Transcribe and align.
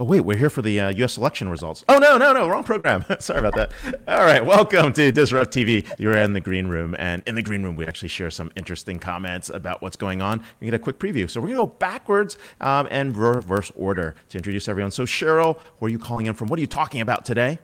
Oh, 0.00 0.04
wait, 0.04 0.20
we're 0.20 0.36
here 0.36 0.48
for 0.48 0.62
the 0.62 0.78
uh, 0.78 0.90
U.S. 0.90 1.16
election 1.16 1.48
results. 1.48 1.84
Oh, 1.88 1.98
no, 1.98 2.16
no, 2.16 2.32
no, 2.32 2.48
wrong 2.48 2.62
program. 2.62 3.04
Sorry 3.18 3.40
about 3.40 3.56
that. 3.56 3.72
All 4.06 4.24
right, 4.24 4.46
welcome 4.46 4.92
to 4.92 5.10
Disrupt 5.10 5.52
TV. 5.52 5.92
You're 5.98 6.16
in 6.16 6.34
the 6.34 6.40
green 6.40 6.68
room, 6.68 6.94
and 7.00 7.20
in 7.26 7.34
the 7.34 7.42
green 7.42 7.64
room, 7.64 7.74
we 7.74 7.84
actually 7.84 8.10
share 8.10 8.30
some 8.30 8.52
interesting 8.54 9.00
comments 9.00 9.50
about 9.50 9.82
what's 9.82 9.96
going 9.96 10.22
on. 10.22 10.44
You 10.60 10.70
get 10.70 10.74
a 10.74 10.78
quick 10.78 11.00
preview. 11.00 11.28
So 11.28 11.40
we're 11.40 11.48
going 11.48 11.58
to 11.58 11.66
go 11.66 11.74
backwards 11.80 12.38
um, 12.60 12.86
and 12.92 13.16
reverse 13.16 13.72
order 13.74 14.14
to 14.28 14.38
introduce 14.38 14.68
everyone. 14.68 14.92
So, 14.92 15.02
Cheryl, 15.02 15.58
where 15.80 15.88
are 15.88 15.90
you 15.90 15.98
calling 15.98 16.26
in 16.26 16.34
from? 16.34 16.46
What 16.46 16.60
are 16.60 16.62
you 16.62 16.68
talking 16.68 17.00
about 17.00 17.24
today? 17.24 17.58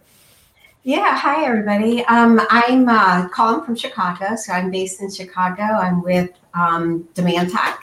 Yeah, 0.82 1.16
hi, 1.16 1.44
everybody. 1.44 2.04
Um, 2.06 2.40
I'm 2.50 2.88
uh, 2.88 3.28
calling 3.28 3.64
from 3.64 3.76
Chicago. 3.76 4.34
So 4.34 4.52
I'm 4.52 4.72
based 4.72 5.00
in 5.00 5.08
Chicago. 5.08 5.62
I'm 5.62 6.02
with 6.02 6.30
um, 6.52 7.08
DemandTec 7.14 7.76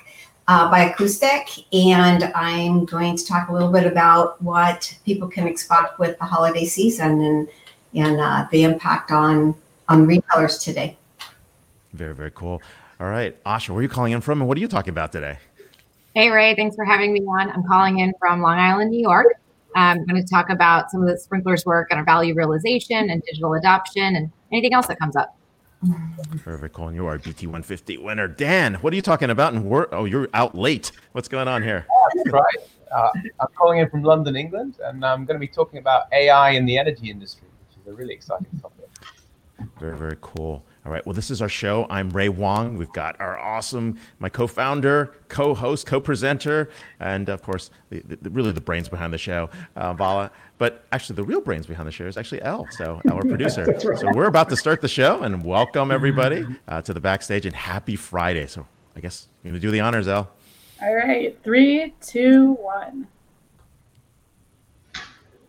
uh, 0.51 0.69
by 0.69 0.81
Acoustic, 0.81 1.65
and 1.71 2.25
I'm 2.35 2.83
going 2.83 3.15
to 3.15 3.25
talk 3.25 3.47
a 3.47 3.53
little 3.53 3.71
bit 3.71 3.87
about 3.87 4.41
what 4.41 4.93
people 5.05 5.29
can 5.29 5.47
expect 5.47 5.97
with 5.97 6.19
the 6.19 6.25
holiday 6.25 6.65
season 6.65 7.21
and 7.21 7.47
and 7.93 8.19
uh, 8.19 8.47
the 8.51 8.63
impact 8.63 9.11
on 9.11 9.55
on 9.87 10.05
retailers 10.05 10.57
today. 10.57 10.97
Very 11.93 12.13
very 12.13 12.31
cool. 12.31 12.61
All 12.99 13.07
right, 13.07 13.41
Asha, 13.45 13.69
where 13.69 13.79
are 13.79 13.81
you 13.81 13.87
calling 13.87 14.11
in 14.11 14.19
from, 14.19 14.41
and 14.41 14.47
what 14.49 14.57
are 14.57 14.61
you 14.61 14.67
talking 14.67 14.91
about 14.91 15.13
today? 15.13 15.37
Hey 16.15 16.29
Ray, 16.29 16.53
thanks 16.53 16.75
for 16.75 16.83
having 16.83 17.13
me 17.13 17.21
on. 17.21 17.49
I'm 17.49 17.63
calling 17.63 17.99
in 17.99 18.11
from 18.19 18.41
Long 18.41 18.59
Island, 18.59 18.91
New 18.91 18.99
York. 18.99 19.27
I'm 19.73 20.05
going 20.05 20.21
to 20.21 20.29
talk 20.29 20.49
about 20.49 20.91
some 20.91 21.01
of 21.01 21.07
the 21.07 21.15
Sprinklr's 21.15 21.65
work 21.65 21.87
on 21.93 21.97
our 21.97 22.03
value 22.03 22.35
realization 22.35 23.09
and 23.09 23.23
digital 23.23 23.53
adoption 23.53 24.17
and 24.17 24.29
anything 24.51 24.73
else 24.73 24.87
that 24.87 24.99
comes 24.99 25.15
up. 25.15 25.33
Perfect. 26.43 26.75
Colin, 26.75 26.93
you 26.95 27.07
are 27.07 27.17
BT 27.17 27.47
150 27.47 27.97
winner. 27.97 28.27
Dan, 28.27 28.75
what 28.75 28.93
are 28.93 28.95
you 28.95 29.01
talking 29.01 29.29
about? 29.29 29.53
And 29.53 29.65
we're, 29.65 29.87
oh, 29.91 30.05
you're 30.05 30.29
out 30.33 30.55
late. 30.55 30.91
What's 31.13 31.27
going 31.27 31.47
on 31.47 31.63
here? 31.63 31.85
Right. 32.25 32.43
Uh, 32.93 33.09
I'm 33.39 33.47
calling 33.55 33.79
in 33.79 33.89
from 33.89 34.03
London, 34.03 34.35
England, 34.35 34.75
and 34.83 35.05
I'm 35.05 35.25
going 35.25 35.35
to 35.35 35.39
be 35.39 35.47
talking 35.47 35.79
about 35.79 36.03
AI 36.11 36.51
in 36.51 36.65
the 36.65 36.77
energy 36.77 37.09
industry, 37.09 37.47
which 37.69 37.77
is 37.81 37.87
a 37.87 37.93
really 37.93 38.13
exciting 38.13 38.47
topic. 38.61 38.81
Very, 39.79 39.97
very 39.97 40.17
cool. 40.19 40.63
All 40.85 40.91
right. 40.91 41.05
Well, 41.05 41.13
this 41.13 41.31
is 41.31 41.41
our 41.41 41.49
show. 41.49 41.85
I'm 41.89 42.09
Ray 42.09 42.29
Wang. 42.29 42.77
We've 42.77 42.91
got 42.91 43.19
our 43.21 43.39
awesome, 43.39 43.97
my 44.19 44.29
co-founder, 44.29 45.15
co-host, 45.27 45.85
co-presenter, 45.85 46.69
and 46.99 47.29
of 47.29 47.43
course, 47.43 47.69
the, 47.89 48.01
the, 48.01 48.29
really 48.29 48.51
the 48.51 48.61
brains 48.61 48.89
behind 48.89 49.13
the 49.13 49.17
show, 49.17 49.49
uh, 49.75 49.93
Vala. 49.93 50.31
But 50.61 50.85
actually, 50.91 51.15
the 51.15 51.23
real 51.23 51.41
brains 51.41 51.65
behind 51.65 51.87
the 51.87 51.91
show 51.91 52.05
is 52.05 52.17
actually 52.17 52.43
Elle. 52.43 52.67
So, 52.69 53.01
our 53.11 53.23
producer. 53.23 53.65
right. 53.65 53.81
So 53.81 54.11
we're 54.13 54.27
about 54.27 54.47
to 54.49 54.55
start 54.55 54.79
the 54.79 54.87
show, 54.87 55.23
and 55.23 55.43
welcome 55.43 55.89
everybody 55.89 56.45
uh, 56.67 56.83
to 56.83 56.93
the 56.93 56.99
backstage. 56.99 57.47
And 57.47 57.55
happy 57.55 57.95
Friday. 57.95 58.45
So 58.45 58.67
I 58.95 58.99
guess 58.99 59.27
you're 59.41 59.53
gonna 59.53 59.59
do 59.59 59.71
the 59.71 59.79
honors, 59.79 60.07
Elle. 60.07 60.29
All 60.83 60.93
right. 60.93 61.35
Three, 61.43 61.95
two, 61.99 62.51
one. 62.61 63.07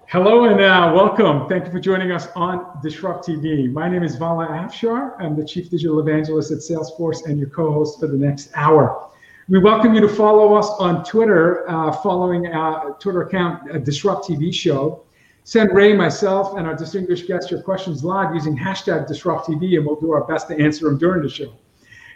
Hello 0.09 0.45
and 0.45 0.59
uh, 0.63 0.91
welcome. 0.95 1.47
Thank 1.47 1.67
you 1.67 1.73
for 1.73 1.81
joining 1.81 2.11
us 2.11 2.29
on 2.35 2.79
Disrupt 2.83 3.29
TV. 3.29 3.71
My 3.71 3.91
name 3.91 4.05
is 4.05 4.17
Vala 4.17 4.47
Afshar. 4.47 5.17
I'm 5.21 5.37
the 5.37 5.45
Chief 5.45 5.69
Digital 5.69 6.01
Evangelist 6.01 6.53
at 6.53 6.61
Salesforce 6.61 7.27
and 7.27 7.39
your 7.39 7.51
co-host 7.51 8.01
for 8.01 8.07
the 8.07 8.17
next 8.17 8.51
hour. 8.55 9.11
We 9.49 9.59
welcome 9.59 9.93
you 9.93 10.01
to 10.01 10.09
follow 10.09 10.55
us 10.55 10.71
on 10.79 11.05
Twitter, 11.05 11.69
uh, 11.69 11.93
following 11.93 12.47
our 12.47 12.97
Twitter 12.99 13.23
account, 13.23 13.71
uh, 13.71 13.77
Disrupt 13.77 14.27
TV 14.27 14.55
Show. 14.55 15.02
Send 15.45 15.75
Ray, 15.75 15.93
myself, 15.93 16.57
and 16.57 16.67
our 16.67 16.75
distinguished 16.75 17.27
guests 17.27 17.51
your 17.51 17.63
questions 17.63 18.05
live 18.05 18.35
using 18.35 18.57
hashtag 18.57 19.07
Disrupt 19.09 19.49
TV, 19.49 19.77
and 19.77 19.87
we'll 19.87 20.01
do 20.01 20.13
our 20.13 20.25
best 20.25 20.49
to 20.49 20.59
answer 20.59 20.87
them 20.87 20.99
during 20.99 21.23
the 21.23 21.29
show. 21.29 21.53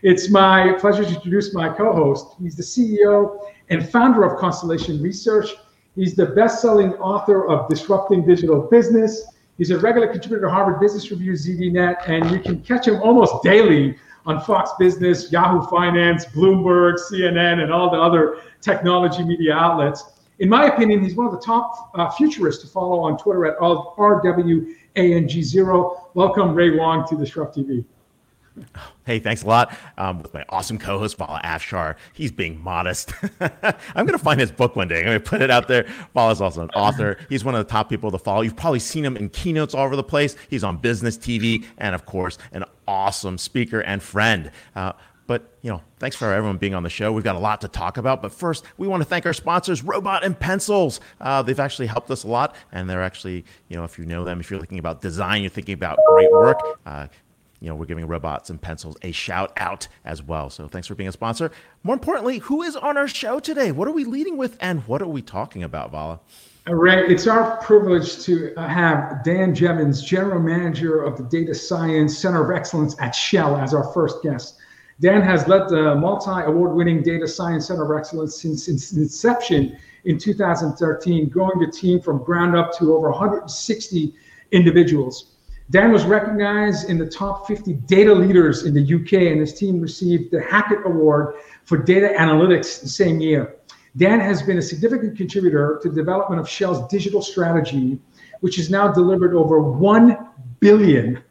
It's 0.02 0.30
my 0.30 0.72
pleasure 0.78 1.04
to 1.04 1.14
introduce 1.14 1.52
my 1.52 1.68
co-host. 1.68 2.36
He's 2.40 2.56
the 2.56 2.62
CEO 2.62 3.38
and 3.68 3.88
founder 3.88 4.24
of 4.24 4.38
Constellation 4.38 5.02
Research 5.02 5.50
He's 5.96 6.14
the 6.14 6.26
best-selling 6.26 6.92
author 6.94 7.48
of 7.48 7.70
Disrupting 7.70 8.26
Digital 8.26 8.60
Business. 8.60 9.24
He's 9.56 9.70
a 9.70 9.78
regular 9.78 10.06
contributor 10.06 10.44
to 10.44 10.50
Harvard 10.50 10.78
Business 10.78 11.10
Review, 11.10 11.32
ZDNet, 11.32 12.06
and 12.06 12.30
you 12.30 12.38
can 12.38 12.60
catch 12.60 12.86
him 12.86 12.96
almost 12.96 13.42
daily 13.42 13.96
on 14.26 14.42
Fox 14.42 14.72
Business, 14.78 15.32
Yahoo 15.32 15.66
Finance, 15.68 16.26
Bloomberg, 16.26 16.98
CNN, 17.10 17.62
and 17.62 17.72
all 17.72 17.90
the 17.90 17.98
other 17.98 18.42
technology 18.60 19.24
media 19.24 19.54
outlets. 19.54 20.15
In 20.38 20.50
my 20.50 20.66
opinion, 20.66 21.02
he's 21.02 21.14
one 21.14 21.26
of 21.26 21.32
the 21.32 21.40
top 21.40 21.90
uh, 21.94 22.10
futurists 22.10 22.62
to 22.62 22.68
follow 22.68 23.00
on 23.00 23.16
Twitter 23.16 23.46
at 23.46 23.56
RWANG0. 23.58 24.66
Welcome, 26.14 26.54
Ray 26.54 26.76
Wang, 26.76 27.06
to 27.08 27.16
Disrupt 27.16 27.56
TV. 27.56 27.84
Hey, 29.04 29.18
thanks 29.18 29.42
a 29.42 29.46
lot. 29.46 29.76
Um, 29.98 30.22
with 30.22 30.32
my 30.32 30.44
awesome 30.48 30.78
co-host 30.78 31.18
Vala 31.18 31.40
Afshar, 31.44 31.96
he's 32.14 32.32
being 32.32 32.62
modest. 32.62 33.12
I'm 33.94 34.06
gonna 34.06 34.18
find 34.18 34.40
his 34.40 34.50
book 34.50 34.76
one 34.76 34.88
day. 34.88 35.00
I'm 35.00 35.04
gonna 35.04 35.20
put 35.20 35.42
it 35.42 35.50
out 35.50 35.68
there. 35.68 35.86
Vala's 36.14 36.40
also 36.40 36.62
an 36.62 36.70
author. 36.70 37.18
He's 37.28 37.44
one 37.44 37.54
of 37.54 37.66
the 37.66 37.70
top 37.70 37.90
people 37.90 38.10
to 38.10 38.18
follow. 38.18 38.40
You've 38.40 38.56
probably 38.56 38.78
seen 38.78 39.04
him 39.04 39.16
in 39.16 39.28
keynotes 39.28 39.74
all 39.74 39.84
over 39.84 39.94
the 39.94 40.02
place. 40.02 40.36
He's 40.48 40.64
on 40.64 40.78
business 40.78 41.18
TV, 41.18 41.66
and 41.78 41.94
of 41.94 42.06
course, 42.06 42.38
an 42.52 42.64
awesome 42.88 43.36
speaker 43.38 43.80
and 43.80 44.02
friend. 44.02 44.50
Uh, 44.74 44.92
but 45.26 45.56
you 45.62 45.70
know, 45.70 45.82
thanks 45.98 46.16
for 46.16 46.32
everyone 46.32 46.56
being 46.56 46.74
on 46.74 46.82
the 46.82 46.90
show. 46.90 47.12
We've 47.12 47.24
got 47.24 47.36
a 47.36 47.40
lot 47.40 47.60
to 47.62 47.68
talk 47.68 47.96
about. 47.96 48.22
But 48.22 48.32
first, 48.32 48.64
we 48.76 48.86
want 48.86 49.02
to 49.02 49.08
thank 49.08 49.26
our 49.26 49.32
sponsors, 49.32 49.82
Robot 49.82 50.24
and 50.24 50.38
Pencils. 50.38 51.00
Uh, 51.20 51.42
they've 51.42 51.60
actually 51.60 51.86
helped 51.86 52.10
us 52.10 52.24
a 52.24 52.28
lot, 52.28 52.54
and 52.72 52.88
they're 52.88 53.02
actually, 53.02 53.44
you 53.68 53.76
know, 53.76 53.84
if 53.84 53.98
you 53.98 54.06
know 54.06 54.24
them, 54.24 54.40
if 54.40 54.50
you're 54.50 54.60
thinking 54.60 54.78
about 54.78 55.00
design, 55.00 55.42
you're 55.42 55.50
thinking 55.50 55.74
about 55.74 55.98
great 56.08 56.30
work. 56.30 56.60
Uh, 56.84 57.06
you 57.60 57.68
know, 57.68 57.74
we're 57.74 57.86
giving 57.86 58.06
robots 58.06 58.50
and 58.50 58.60
pencils 58.60 58.96
a 59.02 59.12
shout 59.12 59.52
out 59.56 59.88
as 60.04 60.22
well. 60.22 60.50
So 60.50 60.68
thanks 60.68 60.86
for 60.86 60.94
being 60.94 61.08
a 61.08 61.12
sponsor. 61.12 61.50
More 61.82 61.94
importantly, 61.94 62.38
who 62.38 62.62
is 62.62 62.76
on 62.76 62.96
our 62.96 63.08
show 63.08 63.40
today? 63.40 63.72
What 63.72 63.88
are 63.88 63.92
we 63.92 64.04
leading 64.04 64.36
with 64.36 64.56
and 64.60 64.86
what 64.86 65.00
are 65.00 65.08
we 65.08 65.22
talking 65.22 65.62
about, 65.62 65.90
Vala? 65.90 66.20
Ray, 66.68 67.06
it's 67.06 67.28
our 67.28 67.56
privilege 67.58 68.24
to 68.24 68.52
have 68.56 69.22
Dan 69.22 69.54
Jeavons, 69.54 70.04
General 70.04 70.40
Manager 70.40 71.02
of 71.02 71.16
the 71.16 71.22
Data 71.22 71.54
Science 71.54 72.18
Center 72.18 72.44
of 72.44 72.56
Excellence 72.56 72.96
at 72.98 73.14
Shell, 73.14 73.56
as 73.56 73.72
our 73.72 73.84
first 73.92 74.20
guest. 74.22 74.58
Dan 74.98 75.20
has 75.20 75.46
led 75.46 75.68
the 75.68 75.94
multi 75.94 76.30
award 76.30 76.74
winning 76.74 77.02
Data 77.02 77.28
Science 77.28 77.66
Center 77.66 77.92
of 77.92 77.98
Excellence 77.98 78.40
since 78.40 78.66
its 78.66 78.92
inception 78.92 79.76
in 80.04 80.18
2013, 80.18 81.28
growing 81.28 81.58
the 81.58 81.70
team 81.70 82.00
from 82.00 82.24
ground 82.24 82.56
up 82.56 82.72
to 82.78 82.94
over 82.94 83.10
160 83.10 84.14
individuals. 84.52 85.32
Dan 85.70 85.92
was 85.92 86.04
recognized 86.04 86.88
in 86.88 86.96
the 86.96 87.06
top 87.06 87.46
50 87.46 87.74
data 87.74 88.14
leaders 88.14 88.64
in 88.64 88.72
the 88.72 88.94
UK, 88.94 89.32
and 89.32 89.40
his 89.40 89.52
team 89.52 89.80
received 89.80 90.30
the 90.30 90.40
Hackett 90.40 90.86
Award 90.86 91.34
for 91.64 91.76
data 91.76 92.14
analytics 92.16 92.80
the 92.80 92.88
same 92.88 93.20
year. 93.20 93.56
Dan 93.96 94.20
has 94.20 94.42
been 94.42 94.58
a 94.58 94.62
significant 94.62 95.16
contributor 95.16 95.78
to 95.82 95.88
the 95.88 95.94
development 95.94 96.40
of 96.40 96.48
Shell's 96.48 96.86
digital 96.88 97.20
strategy, 97.20 97.98
which 98.40 98.56
has 98.56 98.70
now 98.70 98.92
delivered 98.92 99.34
over 99.34 99.60
1 99.60 100.25
billion 100.60 101.22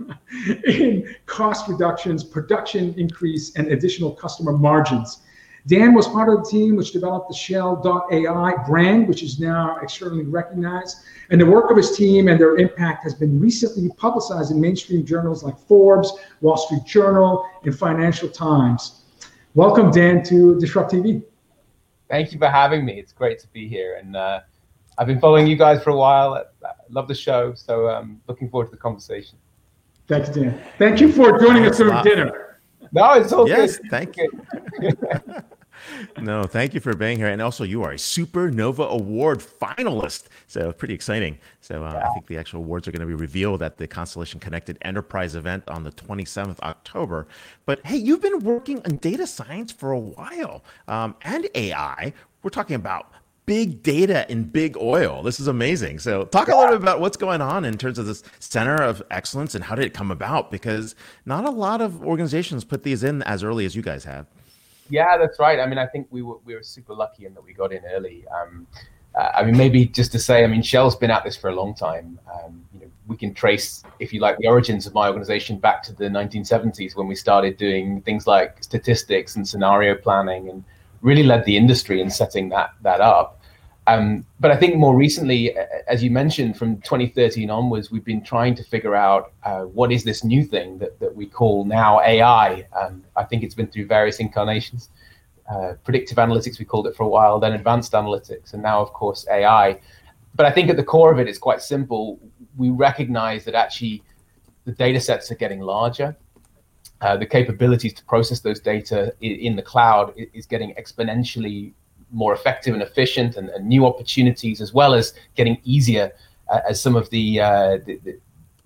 in 0.67 1.15
cost 1.25 1.67
reductions, 1.67 2.23
production 2.23 2.93
increase, 2.97 3.55
and 3.55 3.67
additional 3.67 4.11
customer 4.11 4.51
margins. 4.51 5.21
Dan 5.67 5.95
was 5.95 6.07
part 6.07 6.29
of 6.29 6.43
the 6.43 6.49
team 6.49 6.75
which 6.75 6.91
developed 6.91 7.27
the 7.27 7.33
Shell.ai 7.33 8.53
brand, 8.67 9.07
which 9.07 9.23
is 9.23 9.39
now 9.39 9.79
externally 9.81 10.23
recognized. 10.23 10.97
And 11.31 11.41
the 11.41 11.45
work 11.45 11.71
of 11.71 11.77
his 11.77 11.97
team 11.97 12.27
and 12.27 12.39
their 12.39 12.57
impact 12.57 13.03
has 13.03 13.15
been 13.15 13.39
recently 13.39 13.89
publicized 13.97 14.51
in 14.51 14.61
mainstream 14.61 15.03
journals 15.03 15.43
like 15.43 15.57
Forbes, 15.57 16.13
Wall 16.41 16.57
Street 16.57 16.85
Journal, 16.85 17.49
and 17.63 17.75
Financial 17.75 18.29
Times. 18.29 19.05
Welcome, 19.55 19.89
Dan, 19.89 20.21
to 20.25 20.59
Disrupt 20.59 20.91
TV. 20.91 21.23
Thank 22.09 22.31
you 22.31 22.37
for 22.37 22.47
having 22.47 22.85
me. 22.85 22.99
It's 22.99 23.13
great 23.13 23.39
to 23.39 23.47
be 23.47 23.67
here. 23.67 23.95
And 23.95 24.15
uh, 24.15 24.41
I've 24.97 25.07
been 25.07 25.19
following 25.19 25.47
you 25.47 25.55
guys 25.55 25.83
for 25.83 25.89
a 25.89 25.95
while. 25.95 26.35
I 26.35 26.69
love 26.89 27.07
the 27.07 27.15
show. 27.15 27.53
So 27.53 27.89
I'm 27.89 28.03
um, 28.03 28.21
looking 28.27 28.49
forward 28.49 28.65
to 28.65 28.71
the 28.71 28.77
conversation. 28.77 29.37
Thanks, 30.07 30.29
Dan. 30.29 30.61
Thank 30.77 31.01
you 31.01 31.11
for 31.11 31.39
joining 31.39 31.65
us 31.65 31.77
for 31.77 32.01
dinner. 32.03 32.59
No, 32.91 33.13
it's 33.13 33.33
okay. 33.33 33.51
Yes, 33.51 33.79
thank 33.89 34.15
you. 34.15 34.29
no, 36.21 36.43
thank 36.43 36.73
you 36.73 36.79
for 36.79 36.95
being 36.95 37.17
here. 37.17 37.27
And 37.27 37.41
also, 37.41 37.63
you 37.63 37.83
are 37.83 37.91
a 37.91 37.95
Supernova 37.95 38.87
Award 38.87 39.39
finalist. 39.39 40.25
So, 40.47 40.71
pretty 40.71 40.93
exciting. 40.93 41.37
So, 41.59 41.83
uh, 41.83 41.91
yeah. 41.91 42.07
I 42.07 42.13
think 42.13 42.27
the 42.27 42.37
actual 42.37 42.59
awards 42.59 42.87
are 42.87 42.91
going 42.91 43.01
to 43.01 43.07
be 43.07 43.15
revealed 43.15 43.63
at 43.63 43.77
the 43.77 43.87
Constellation 43.87 44.39
Connected 44.39 44.77
Enterprise 44.83 45.35
event 45.35 45.63
on 45.67 45.83
the 45.83 45.91
27th 45.91 46.59
October. 46.59 47.27
But 47.65 47.85
hey, 47.85 47.97
you've 47.97 48.21
been 48.21 48.39
working 48.39 48.77
on 48.85 48.97
data 48.97 49.27
science 49.27 49.71
for 49.71 49.91
a 49.91 49.99
while 49.99 50.63
um, 50.87 51.15
and 51.23 51.49
AI. 51.55 52.13
We're 52.43 52.49
talking 52.51 52.75
about 52.75 53.11
big 53.45 53.83
data 53.83 54.25
in 54.29 54.43
big 54.43 54.77
oil. 54.77 55.23
This 55.23 55.39
is 55.39 55.47
amazing. 55.47 55.99
So, 55.99 56.25
talk 56.25 56.47
a 56.47 56.55
little 56.55 56.71
bit 56.71 56.81
about 56.81 56.99
what's 56.99 57.17
going 57.17 57.41
on 57.41 57.65
in 57.65 57.77
terms 57.77 57.99
of 57.99 58.05
this 58.05 58.23
center 58.39 58.75
of 58.75 59.03
excellence 59.11 59.55
and 59.55 59.63
how 59.63 59.75
did 59.75 59.85
it 59.85 59.93
come 59.93 60.11
about? 60.11 60.51
Because 60.51 60.95
not 61.25 61.45
a 61.45 61.51
lot 61.51 61.81
of 61.81 62.03
organizations 62.03 62.63
put 62.63 62.83
these 62.83 63.03
in 63.03 63.21
as 63.23 63.43
early 63.43 63.65
as 63.65 63.75
you 63.75 63.81
guys 63.81 64.03
have. 64.05 64.27
Yeah, 64.89 65.17
that's 65.17 65.39
right. 65.39 65.59
I 65.59 65.65
mean, 65.65 65.77
I 65.77 65.87
think 65.87 66.07
we 66.11 66.21
were 66.21 66.37
we 66.45 66.53
were 66.55 66.63
super 66.63 66.93
lucky 66.93 67.25
in 67.25 67.33
that 67.33 67.43
we 67.43 67.53
got 67.53 67.71
in 67.71 67.83
early. 67.85 68.25
Um, 68.27 68.67
uh, 69.15 69.31
I 69.33 69.43
mean, 69.43 69.57
maybe 69.57 69.85
just 69.85 70.11
to 70.11 70.19
say, 70.19 70.43
I 70.43 70.47
mean, 70.47 70.61
Shell's 70.61 70.95
been 70.95 71.11
at 71.11 71.23
this 71.23 71.37
for 71.37 71.49
a 71.49 71.55
long 71.55 71.73
time. 71.73 72.19
Um, 72.33 72.63
you 72.73 72.81
know, 72.81 72.91
we 73.07 73.15
can 73.15 73.33
trace, 73.33 73.81
if 73.99 74.11
you 74.11 74.19
like, 74.19 74.37
the 74.39 74.47
origins 74.47 74.85
of 74.85 74.93
my 74.93 75.07
organization 75.07 75.57
back 75.57 75.83
to 75.83 75.93
the 75.93 76.05
1970s 76.05 76.95
when 76.95 77.07
we 77.07 77.15
started 77.15 77.55
doing 77.55 78.01
things 78.01 78.27
like 78.27 78.61
statistics 78.61 79.37
and 79.37 79.47
scenario 79.47 79.95
planning, 79.95 80.49
and 80.49 80.63
really 81.05 81.23
led 81.23 81.45
the 81.45 81.55
industry 81.55 82.01
in 82.01 82.09
setting 82.09 82.49
that 82.49 82.71
that 82.81 82.99
up. 82.99 83.39
Um, 83.87 84.25
but 84.39 84.49
I 84.49 84.55
think 84.55 84.77
more 84.77 84.95
recently, 84.95 85.55
as 85.87 86.03
you 86.03 86.09
mentioned, 86.09 86.57
from 86.57 86.81
2013 86.81 87.51
onwards, 87.51 87.91
we've 87.91 88.03
been 88.03 88.23
trying 88.23 88.55
to 88.55 88.63
figure 88.63 88.95
out 88.95 89.33
uh, 89.43 89.61
what 89.61 89.91
is 89.91 90.03
this 90.03 90.23
new 90.23 90.43
thing 90.43 90.79
that, 90.79 90.99
that 90.99 91.15
we 91.15 91.27
call 91.27 91.65
now 91.65 92.01
AI. 92.01 92.65
Um, 92.79 93.03
I 93.15 93.23
think 93.23 93.43
it's 93.43 93.53
been 93.53 93.67
through 93.67 93.85
various 93.85 94.19
incarnations. 94.19 94.89
Uh, 95.47 95.73
predictive 95.83 96.17
analytics, 96.17 96.57
we 96.57 96.65
called 96.65 96.87
it 96.87 96.95
for 96.95 97.03
a 97.03 97.07
while, 97.07 97.39
then 97.39 97.53
advanced 97.53 97.91
analytics, 97.91 98.53
and 98.53 98.63
now, 98.63 98.81
of 98.81 98.91
course, 98.91 99.27
AI. 99.29 99.79
But 100.33 100.47
I 100.47 100.51
think 100.51 100.71
at 100.71 100.77
the 100.77 100.83
core 100.83 101.13
of 101.13 101.19
it, 101.19 101.27
it's 101.27 101.37
quite 101.37 101.61
simple. 101.61 102.19
We 102.57 102.71
recognize 102.71 103.45
that 103.45 103.53
actually 103.53 104.01
the 104.65 104.71
data 104.71 104.99
sets 104.99 105.31
are 105.31 105.35
getting 105.35 105.61
larger. 105.61 106.17
Uh, 107.01 107.17
the 107.17 107.25
capabilities 107.25 107.93
to 107.93 108.03
process 108.05 108.39
those 108.39 108.59
data 108.59 109.13
in, 109.21 109.31
in 109.33 109.55
the 109.55 109.61
cloud 109.61 110.13
is, 110.33 110.45
getting 110.45 110.73
exponentially 110.75 111.73
more 112.11 112.33
effective 112.33 112.73
and 112.73 112.81
efficient 112.81 113.35
and, 113.35 113.49
and 113.49 113.67
new 113.67 113.85
opportunities 113.85 114.61
as 114.61 114.73
well 114.73 114.93
as 114.93 115.13
getting 115.35 115.59
easier 115.65 116.11
uh, 116.49 116.61
as 116.69 116.81
some 116.81 116.95
of 116.95 117.09
the, 117.09 117.41
uh, 117.41 117.77
the, 117.85 117.99
the, 118.05 118.17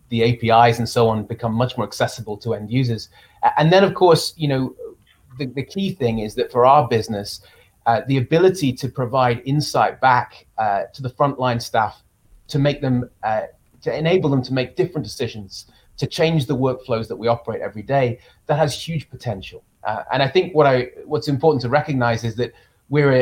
the 0.09 0.51
APIs 0.51 0.77
and 0.77 0.87
so 0.87 1.09
on 1.09 1.23
become 1.23 1.53
much 1.53 1.75
more 1.75 1.85
accessible 1.87 2.37
to 2.37 2.53
end 2.53 2.71
users. 2.71 3.09
And 3.57 3.73
then, 3.73 3.83
of 3.83 3.93
course, 3.95 4.33
you 4.37 4.47
know, 4.47 4.75
the, 5.37 5.45
the 5.45 5.63
key 5.63 5.93
thing 5.93 6.19
is 6.19 6.35
that 6.35 6.51
for 6.51 6.65
our 6.65 6.87
business, 6.87 7.41
uh, 7.85 8.01
the 8.07 8.17
ability 8.17 8.73
to 8.73 8.89
provide 8.89 9.41
insight 9.45 9.99
back 9.99 10.45
uh, 10.57 10.83
to 10.93 11.01
the 11.01 11.09
frontline 11.09 11.61
staff 11.61 12.03
to 12.47 12.59
make 12.59 12.81
them, 12.81 13.09
uh, 13.23 13.43
to 13.81 13.97
enable 13.97 14.29
them 14.29 14.43
to 14.43 14.53
make 14.53 14.75
different 14.75 15.05
decisions, 15.05 15.65
to 15.99 16.07
change 16.07 16.41
the 16.47 16.55
workflows 16.55 17.07
that 17.09 17.15
we 17.15 17.27
operate 17.27 17.61
every 17.61 17.83
day, 17.83 18.19
that 18.47 18.57
has 18.57 18.71
huge 18.87 19.09
potential. 19.09 19.63
Uh, 19.83 20.03
and 20.11 20.23
I 20.23 20.27
think 20.27 20.55
what 20.55 20.65
I, 20.65 20.89
what's 21.05 21.27
important 21.27 21.61
to 21.61 21.69
recognize 21.69 22.23
is 22.23 22.35
that 22.35 22.51
we're, 22.89 23.11
a, 23.13 23.21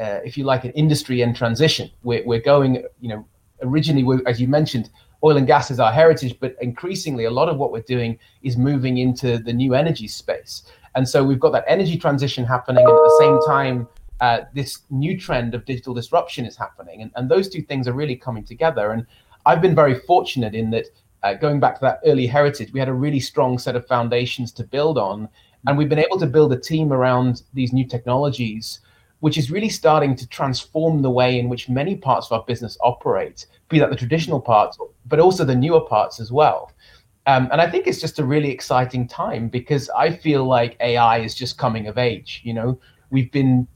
uh, 0.00 0.20
if 0.24 0.38
you 0.38 0.44
like, 0.44 0.64
an 0.64 0.72
industry 0.72 1.22
in 1.22 1.34
transition. 1.34 1.90
We're, 2.02 2.24
we're 2.24 2.40
going, 2.54 2.84
you 3.00 3.08
know, 3.08 3.26
originally, 3.62 4.22
as 4.26 4.40
you 4.40 4.48
mentioned, 4.48 4.90
oil 5.24 5.36
and 5.36 5.46
gas 5.46 5.70
is 5.70 5.80
our 5.80 5.92
heritage, 5.92 6.34
but 6.38 6.54
increasingly, 6.60 7.24
a 7.24 7.30
lot 7.30 7.48
of 7.48 7.56
what 7.56 7.72
we're 7.72 7.82
doing 7.82 8.18
is 8.42 8.56
moving 8.56 8.98
into 8.98 9.38
the 9.38 9.52
new 9.52 9.74
energy 9.74 10.06
space. 10.06 10.62
And 10.94 11.08
so 11.08 11.24
we've 11.24 11.40
got 11.40 11.52
that 11.52 11.64
energy 11.66 11.96
transition 11.98 12.44
happening, 12.44 12.84
and 12.84 12.96
at 12.96 13.02
the 13.02 13.18
same 13.18 13.38
time, 13.46 13.88
uh, 14.20 14.40
this 14.54 14.82
new 14.90 15.18
trend 15.18 15.54
of 15.54 15.64
digital 15.64 15.94
disruption 15.94 16.44
is 16.44 16.56
happening. 16.56 17.02
And, 17.02 17.10
and 17.16 17.28
those 17.28 17.48
two 17.48 17.62
things 17.62 17.86
are 17.88 17.92
really 17.92 18.16
coming 18.16 18.44
together. 18.44 18.92
And 18.92 19.06
I've 19.46 19.62
been 19.62 19.74
very 19.74 19.94
fortunate 19.94 20.54
in 20.54 20.70
that, 20.70 20.86
uh, 21.22 21.34
going 21.34 21.60
back 21.60 21.74
to 21.76 21.80
that 21.82 22.00
early 22.04 22.26
heritage, 22.26 22.72
we 22.72 22.80
had 22.80 22.88
a 22.88 22.94
really 22.94 23.20
strong 23.20 23.58
set 23.58 23.76
of 23.76 23.86
foundations 23.86 24.52
to 24.52 24.64
build 24.64 24.98
on. 24.98 25.28
And 25.66 25.76
we've 25.76 25.88
been 25.88 25.98
able 25.98 26.18
to 26.20 26.26
build 26.26 26.52
a 26.52 26.58
team 26.58 26.92
around 26.92 27.42
these 27.52 27.72
new 27.72 27.86
technologies 27.86 28.80
which 29.20 29.36
is 29.36 29.50
really 29.50 29.68
starting 29.68 30.14
to 30.14 30.26
transform 30.28 31.02
the 31.02 31.10
way 31.10 31.38
in 31.38 31.48
which 31.48 31.68
many 31.68 31.96
parts 31.96 32.26
of 32.26 32.32
our 32.32 32.44
business 32.44 32.78
operate, 32.82 33.46
be 33.68 33.78
that 33.78 33.90
the 33.90 33.96
traditional 33.96 34.40
parts, 34.40 34.78
but 35.06 35.18
also 35.18 35.44
the 35.44 35.54
newer 35.54 35.80
parts 35.80 36.20
as 36.20 36.30
well. 36.30 36.72
Um, 37.26 37.48
and 37.52 37.60
I 37.60 37.68
think 37.68 37.86
it's 37.86 38.00
just 38.00 38.18
a 38.18 38.24
really 38.24 38.50
exciting 38.50 39.06
time 39.06 39.48
because 39.48 39.90
I 39.90 40.10
feel 40.10 40.44
like 40.44 40.76
AI 40.80 41.18
is 41.18 41.34
just 41.34 41.58
coming 41.58 41.86
of 41.86 41.98
age. 41.98 42.40
You 42.44 42.54
know, 42.54 42.80
we've 43.10 43.30
been 43.32 43.66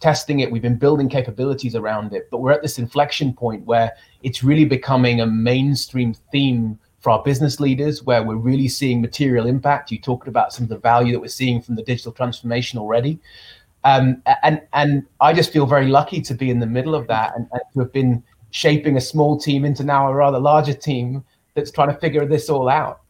testing 0.00 0.40
it, 0.40 0.50
we've 0.50 0.62
been 0.62 0.78
building 0.78 1.08
capabilities 1.08 1.74
around 1.74 2.12
it, 2.12 2.28
but 2.30 2.38
we're 2.38 2.52
at 2.52 2.62
this 2.62 2.78
inflection 2.78 3.34
point 3.34 3.64
where 3.66 3.92
it's 4.22 4.42
really 4.42 4.64
becoming 4.64 5.20
a 5.20 5.26
mainstream 5.26 6.14
theme 6.32 6.78
for 7.02 7.10
our 7.10 7.22
business 7.22 7.60
leaders, 7.60 8.04
where 8.04 8.22
we're 8.22 8.36
really 8.36 8.68
seeing 8.68 9.00
material 9.00 9.46
impact. 9.46 9.90
You 9.90 9.98
talked 9.98 10.28
about 10.28 10.52
some 10.52 10.62
of 10.62 10.70
the 10.70 10.78
value 10.78 11.12
that 11.12 11.20
we're 11.20 11.28
seeing 11.28 11.60
from 11.60 11.74
the 11.74 11.82
digital 11.82 12.12
transformation 12.12 12.78
already. 12.78 13.18
Um, 13.84 14.22
and 14.44 14.62
and 14.72 15.04
I 15.20 15.32
just 15.32 15.52
feel 15.52 15.66
very 15.66 15.88
lucky 15.88 16.20
to 16.22 16.34
be 16.34 16.50
in 16.50 16.60
the 16.60 16.66
middle 16.66 16.94
of 16.94 17.08
that 17.08 17.34
and, 17.36 17.48
and, 17.52 17.62
to 17.74 17.80
have 17.80 17.92
been 17.92 18.22
shaping 18.52 18.96
a 18.96 19.00
small 19.00 19.38
team 19.38 19.64
into 19.64 19.82
now 19.82 20.08
a 20.08 20.14
rather 20.14 20.38
larger 20.38 20.74
team 20.74 21.24
that's 21.54 21.72
trying 21.72 21.88
to 21.88 21.98
figure 21.98 22.24
this 22.24 22.48
all 22.48 22.68
out. 22.68 23.00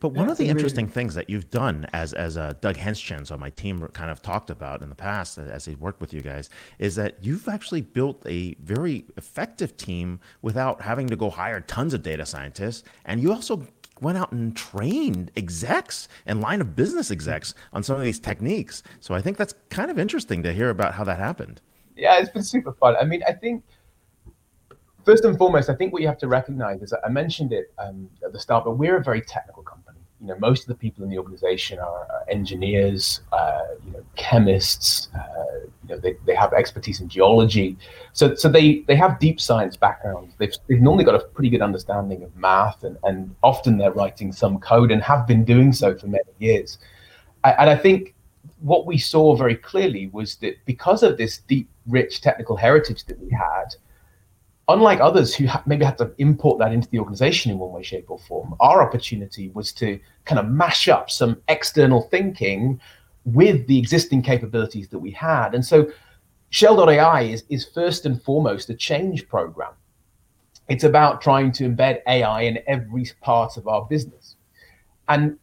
But 0.00 0.14
but 0.14 0.18
one 0.18 0.28
that's 0.28 0.40
of 0.40 0.46
the 0.46 0.50
interesting 0.50 0.88
things 0.88 1.14
that 1.14 1.28
you've 1.28 1.50
done, 1.50 1.86
as 1.92 2.14
as 2.14 2.36
uh, 2.36 2.54
Doug 2.60 2.76
Henschens 2.76 3.30
on 3.30 3.38
my 3.38 3.50
team 3.50 3.86
kind 3.92 4.10
of 4.10 4.22
talked 4.22 4.50
about 4.50 4.82
in 4.82 4.88
the 4.88 4.94
past, 4.94 5.38
as 5.38 5.66
he 5.66 5.74
worked 5.74 6.00
with 6.00 6.14
you 6.14 6.22
guys, 6.22 6.48
is 6.78 6.96
that 6.96 7.16
you've 7.20 7.48
actually 7.48 7.82
built 7.82 8.22
a 8.26 8.54
very 8.62 9.04
effective 9.16 9.76
team 9.76 10.18
without 10.40 10.80
having 10.80 11.06
to 11.08 11.16
go 11.16 11.28
hire 11.28 11.60
tons 11.60 11.92
of 11.92 12.02
data 12.02 12.24
scientists, 12.24 12.82
and 13.04 13.20
you 13.20 13.30
also 13.32 13.66
went 14.00 14.16
out 14.16 14.32
and 14.32 14.56
trained 14.56 15.30
execs 15.36 16.08
and 16.24 16.40
line 16.40 16.62
of 16.62 16.74
business 16.74 17.10
execs 17.10 17.54
on 17.74 17.82
some 17.82 17.96
of 17.96 18.02
these 18.02 18.18
techniques. 18.18 18.82
So 19.00 19.14
I 19.14 19.20
think 19.20 19.36
that's 19.36 19.54
kind 19.68 19.90
of 19.90 19.98
interesting 19.98 20.42
to 20.44 20.54
hear 20.54 20.70
about 20.70 20.94
how 20.94 21.04
that 21.04 21.18
happened. 21.18 21.60
Yeah, 21.94 22.18
it's 22.18 22.30
been 22.30 22.42
super 22.42 22.72
fun. 22.72 22.96
I 22.98 23.04
mean, 23.04 23.22
I 23.28 23.32
think 23.32 23.62
first 25.04 25.26
and 25.26 25.36
foremost, 25.36 25.68
I 25.68 25.74
think 25.74 25.92
what 25.92 26.00
you 26.00 26.08
have 26.08 26.16
to 26.18 26.28
recognize 26.28 26.80
is 26.80 26.94
I 27.04 27.10
mentioned 27.10 27.52
it 27.52 27.74
um, 27.78 28.08
at 28.24 28.32
the 28.32 28.40
start, 28.40 28.64
but 28.64 28.78
we're 28.78 28.96
a 28.96 29.04
very 29.04 29.20
technical 29.20 29.62
company 29.62 29.79
you 30.20 30.26
know, 30.26 30.38
most 30.38 30.62
of 30.62 30.68
the 30.68 30.74
people 30.74 31.02
in 31.02 31.10
the 31.10 31.18
organization 31.18 31.78
are, 31.78 32.06
engineers, 32.28 33.22
uh, 33.32 33.62
you 33.84 33.92
know, 33.92 34.04
chemists. 34.16 35.08
Uh, 35.14 35.66
you 35.82 35.88
know, 35.88 35.98
they, 35.98 36.16
they 36.26 36.34
have 36.34 36.52
expertise 36.52 37.00
in 37.00 37.08
geology, 37.08 37.76
so 38.12 38.34
so 38.34 38.48
they 38.48 38.80
they 38.86 38.94
have 38.94 39.18
deep 39.18 39.40
science 39.40 39.76
backgrounds. 39.76 40.34
They've, 40.38 40.54
they've 40.68 40.80
normally 40.80 41.04
got 41.04 41.16
a 41.16 41.20
pretty 41.20 41.50
good 41.50 41.62
understanding 41.62 42.22
of 42.22 42.36
math, 42.36 42.84
and 42.84 42.96
and 43.02 43.34
often 43.42 43.78
they're 43.78 43.92
writing 43.92 44.30
some 44.30 44.58
code 44.58 44.90
and 44.92 45.02
have 45.02 45.26
been 45.26 45.44
doing 45.44 45.72
so 45.72 45.96
for 45.96 46.06
many 46.06 46.30
years. 46.38 46.78
And 47.42 47.70
I 47.70 47.76
think 47.76 48.14
what 48.60 48.86
we 48.86 48.98
saw 48.98 49.34
very 49.34 49.56
clearly 49.56 50.08
was 50.08 50.36
that 50.36 50.54
because 50.66 51.02
of 51.02 51.16
this 51.16 51.38
deep, 51.38 51.68
rich 51.86 52.20
technical 52.20 52.56
heritage 52.56 53.04
that 53.06 53.18
we 53.18 53.30
had, 53.30 53.74
unlike 54.68 55.00
others 55.00 55.34
who 55.34 55.46
ha- 55.46 55.62
maybe 55.66 55.84
had 55.84 55.98
to 55.98 56.12
import 56.18 56.58
that 56.58 56.72
into 56.72 56.88
the 56.90 56.98
organization 56.98 57.50
in 57.50 57.58
one 57.58 57.72
way, 57.72 57.82
shape, 57.82 58.10
or 58.10 58.18
form, 58.18 58.54
our 58.60 58.82
opportunity 58.82 59.50
was 59.50 59.72
to 59.74 59.98
kind 60.24 60.38
of 60.38 60.48
mash 60.48 60.88
up 60.88 61.10
some 61.10 61.40
external 61.48 62.02
thinking 62.02 62.80
with 63.24 63.66
the 63.66 63.78
existing 63.78 64.22
capabilities 64.22 64.88
that 64.88 64.98
we 64.98 65.10
had. 65.10 65.54
And 65.54 65.64
so 65.64 65.90
Shell.ai 66.50 67.22
is, 67.22 67.44
is 67.48 67.64
first 67.64 68.06
and 68.06 68.20
foremost 68.22 68.70
a 68.70 68.74
change 68.74 69.28
program. 69.28 69.72
It's 70.68 70.84
about 70.84 71.20
trying 71.20 71.52
to 71.52 71.68
embed 71.68 72.00
AI 72.06 72.42
in 72.42 72.58
every 72.66 73.06
part 73.20 73.56
of 73.56 73.66
our 73.66 73.84
business. 73.86 74.36
And 75.08 75.38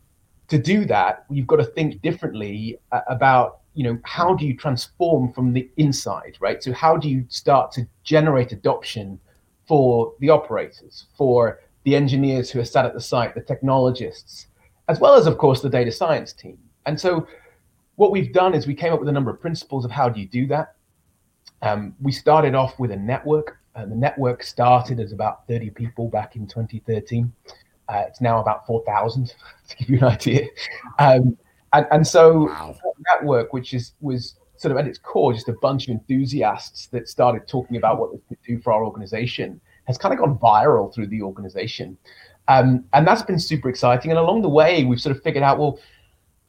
to 0.48 0.58
do 0.58 0.86
that, 0.86 1.26
you've 1.30 1.48
got 1.48 1.58
to 1.58 1.66
think 1.66 2.02
differently 2.02 2.80
uh, 2.92 3.02
about 3.10 3.60
you 3.78 3.84
know 3.84 3.98
how 4.04 4.34
do 4.34 4.46
you 4.46 4.56
transform 4.56 5.32
from 5.34 5.54
the 5.54 5.70
inside 5.78 6.38
right? 6.40 6.64
So 6.64 6.74
how 6.74 6.98
do 6.98 7.08
you 7.08 7.26
start 7.30 7.72
to 7.74 7.88
generate 8.04 8.52
adoption 8.52 9.20
for 9.68 10.14
the 10.20 10.30
operators 10.30 11.06
for 11.18 11.60
the 11.84 11.96
engineers 11.96 12.50
who 12.50 12.60
are 12.60 12.66
sat 12.66 12.86
at 12.86 12.94
the 12.94 13.02
site 13.02 13.36
the 13.36 13.42
technologists 13.42 14.48
as 14.90 15.00
well 15.00 15.14
as 15.14 15.28
of 15.28 15.38
course 15.38 15.62
the 15.62 15.70
data 15.70 15.92
science 15.92 16.34
team? 16.34 16.58
And 16.86 17.00
so 17.00 17.28
what 17.96 18.12
we've 18.12 18.34
done 18.34 18.54
is 18.54 18.66
we 18.66 18.76
came 18.76 18.94
up 18.94 19.00
with 19.00 19.10
a 19.10 19.12
number 19.12 19.32
of 19.32 19.40
principles 19.40 19.86
of 19.86 19.92
how 19.92 20.10
do 20.10 20.20
you 20.20 20.28
do 20.28 20.48
that. 20.48 20.74
Um, 21.62 21.96
we 22.02 22.12
started 22.12 22.56
off 22.56 22.80
with 22.80 22.92
a 22.92 22.96
network 22.96 23.58
and 23.76 23.92
the 23.92 23.96
network 23.96 24.44
started 24.44 25.00
as 25.00 25.12
about 25.12 25.48
30 25.48 25.70
people 25.72 26.10
back 26.10 26.36
in 26.36 26.48
2013 26.48 27.32
uh, 27.90 28.04
it's 28.08 28.22
now 28.22 28.40
about 28.40 28.66
4,000 28.66 29.34
to 29.70 29.78
give 29.78 29.90
you 29.90 29.98
an 29.98 30.04
idea. 30.06 30.48
Um, 31.00 31.38
and, 31.74 31.86
and 31.92 32.08
so 32.08 32.48
wow. 32.48 32.76
network, 33.14 33.54
which 33.54 33.74
is 33.74 33.94
was 34.02 34.36
sort 34.58 34.72
of 34.72 34.78
at 34.78 34.88
its 34.88 34.98
core 34.98 35.34
just 35.34 35.50
a 35.50 35.54
bunch 35.62 35.88
of 35.88 35.92
enthusiasts 35.92 36.88
that 36.88 37.08
started 37.08 37.48
talking 37.48 37.78
about 37.78 38.00
what 38.00 38.12
this 38.12 38.22
could 38.28 38.38
do 38.46 38.60
for 38.60 38.74
our 38.74 38.84
organization, 38.84 39.62
has 39.86 39.98
kind 39.98 40.14
of 40.14 40.20
gone 40.20 40.38
viral 40.40 40.94
through 40.94 41.08
the 41.08 41.22
organization. 41.22 41.98
Um, 42.48 42.86
and 42.94 43.06
that's 43.06 43.22
been 43.22 43.40
super 43.40 43.70
exciting. 43.70 44.10
And 44.10 44.20
along 44.20 44.42
the 44.42 44.50
way, 44.50 44.84
we've 44.84 45.02
sort 45.02 45.16
of 45.16 45.22
figured 45.22 45.44
out, 45.44 45.60
well, 45.60 45.80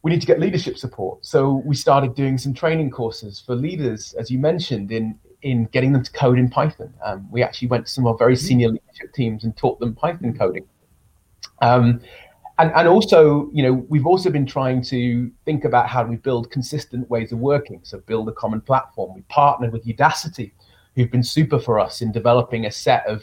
we 0.02 0.10
need 0.10 0.20
to 0.20 0.26
get 0.26 0.38
leadership 0.38 0.78
support. 0.78 1.26
So 1.26 1.62
we 1.66 1.74
started 1.74 2.14
doing 2.14 2.38
some 2.38 2.54
training 2.54 2.90
courses 2.90 3.42
for 3.44 3.54
leaders, 3.54 4.14
as 4.14 4.30
you 4.30 4.38
mentioned, 4.38 4.92
in 4.92 5.18
in 5.42 5.66
getting 5.66 5.92
them 5.92 6.02
to 6.02 6.10
code 6.12 6.38
in 6.38 6.48
Python. 6.48 6.92
Um, 7.04 7.28
we 7.30 7.44
actually 7.44 7.68
went 7.68 7.86
to 7.86 7.92
some 7.92 8.06
of 8.06 8.12
our 8.12 8.18
very 8.18 8.34
mm-hmm. 8.34 8.46
senior 8.46 8.68
leadership 8.68 9.12
teams 9.14 9.44
and 9.44 9.56
taught 9.56 9.78
them 9.78 9.94
Python 9.94 10.36
coding. 10.36 10.66
Um, 11.60 12.00
and, 12.58 12.72
and 12.74 12.88
also, 12.88 13.48
you 13.52 13.62
know, 13.62 13.72
we've 13.88 14.06
also 14.06 14.30
been 14.30 14.46
trying 14.46 14.82
to 14.82 15.30
think 15.44 15.64
about 15.64 15.88
how 15.88 16.02
do 16.02 16.10
we 16.10 16.16
build 16.16 16.50
consistent 16.50 17.08
ways 17.08 17.30
of 17.30 17.38
working. 17.38 17.80
So 17.84 17.98
build 18.00 18.28
a 18.28 18.32
common 18.32 18.60
platform. 18.60 19.14
We 19.14 19.22
partnered 19.22 19.72
with 19.72 19.86
Udacity, 19.86 20.52
who've 20.96 21.10
been 21.10 21.22
super 21.22 21.60
for 21.60 21.78
us 21.78 22.02
in 22.02 22.10
developing 22.10 22.66
a 22.66 22.70
set 22.72 23.06
of 23.06 23.22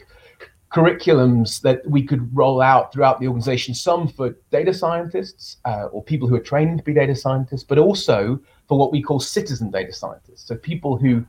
curriculums 0.72 1.60
that 1.60 1.88
we 1.88 2.02
could 2.02 2.34
roll 2.34 2.62
out 2.62 2.92
throughout 2.92 3.20
the 3.20 3.26
organization. 3.26 3.74
Some 3.74 4.08
for 4.08 4.36
data 4.50 4.72
scientists 4.72 5.58
uh, 5.66 5.88
or 5.92 6.02
people 6.02 6.28
who 6.28 6.34
are 6.34 6.40
training 6.40 6.78
to 6.78 6.82
be 6.82 6.94
data 6.94 7.14
scientists, 7.14 7.62
but 7.62 7.78
also 7.78 8.40
for 8.68 8.78
what 8.78 8.90
we 8.90 9.02
call 9.02 9.20
citizen 9.20 9.70
data 9.70 9.92
scientists. 9.92 10.48
So 10.48 10.56
people 10.56 10.96
who 10.96 11.24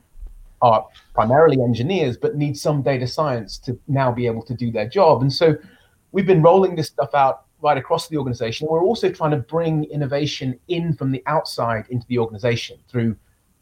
are 0.62 0.84
primarily 1.14 1.60
engineers 1.62 2.16
but 2.16 2.36
need 2.36 2.56
some 2.56 2.82
data 2.82 3.06
science 3.06 3.58
to 3.58 3.78
now 3.86 4.10
be 4.10 4.26
able 4.26 4.42
to 4.42 4.54
do 4.54 4.70
their 4.72 4.88
job. 4.88 5.22
And 5.22 5.32
so 5.32 5.56
we've 6.12 6.26
been 6.26 6.42
rolling 6.42 6.74
this 6.74 6.88
stuff 6.88 7.14
out 7.14 7.44
right 7.60 7.76
across 7.76 8.08
the 8.08 8.16
organization. 8.16 8.68
We're 8.70 8.84
also 8.84 9.10
trying 9.10 9.32
to 9.32 9.38
bring 9.38 9.84
innovation 9.84 10.58
in 10.68 10.94
from 10.94 11.10
the 11.10 11.22
outside 11.26 11.86
into 11.90 12.06
the 12.06 12.18
organization 12.18 12.78
through 12.88 13.16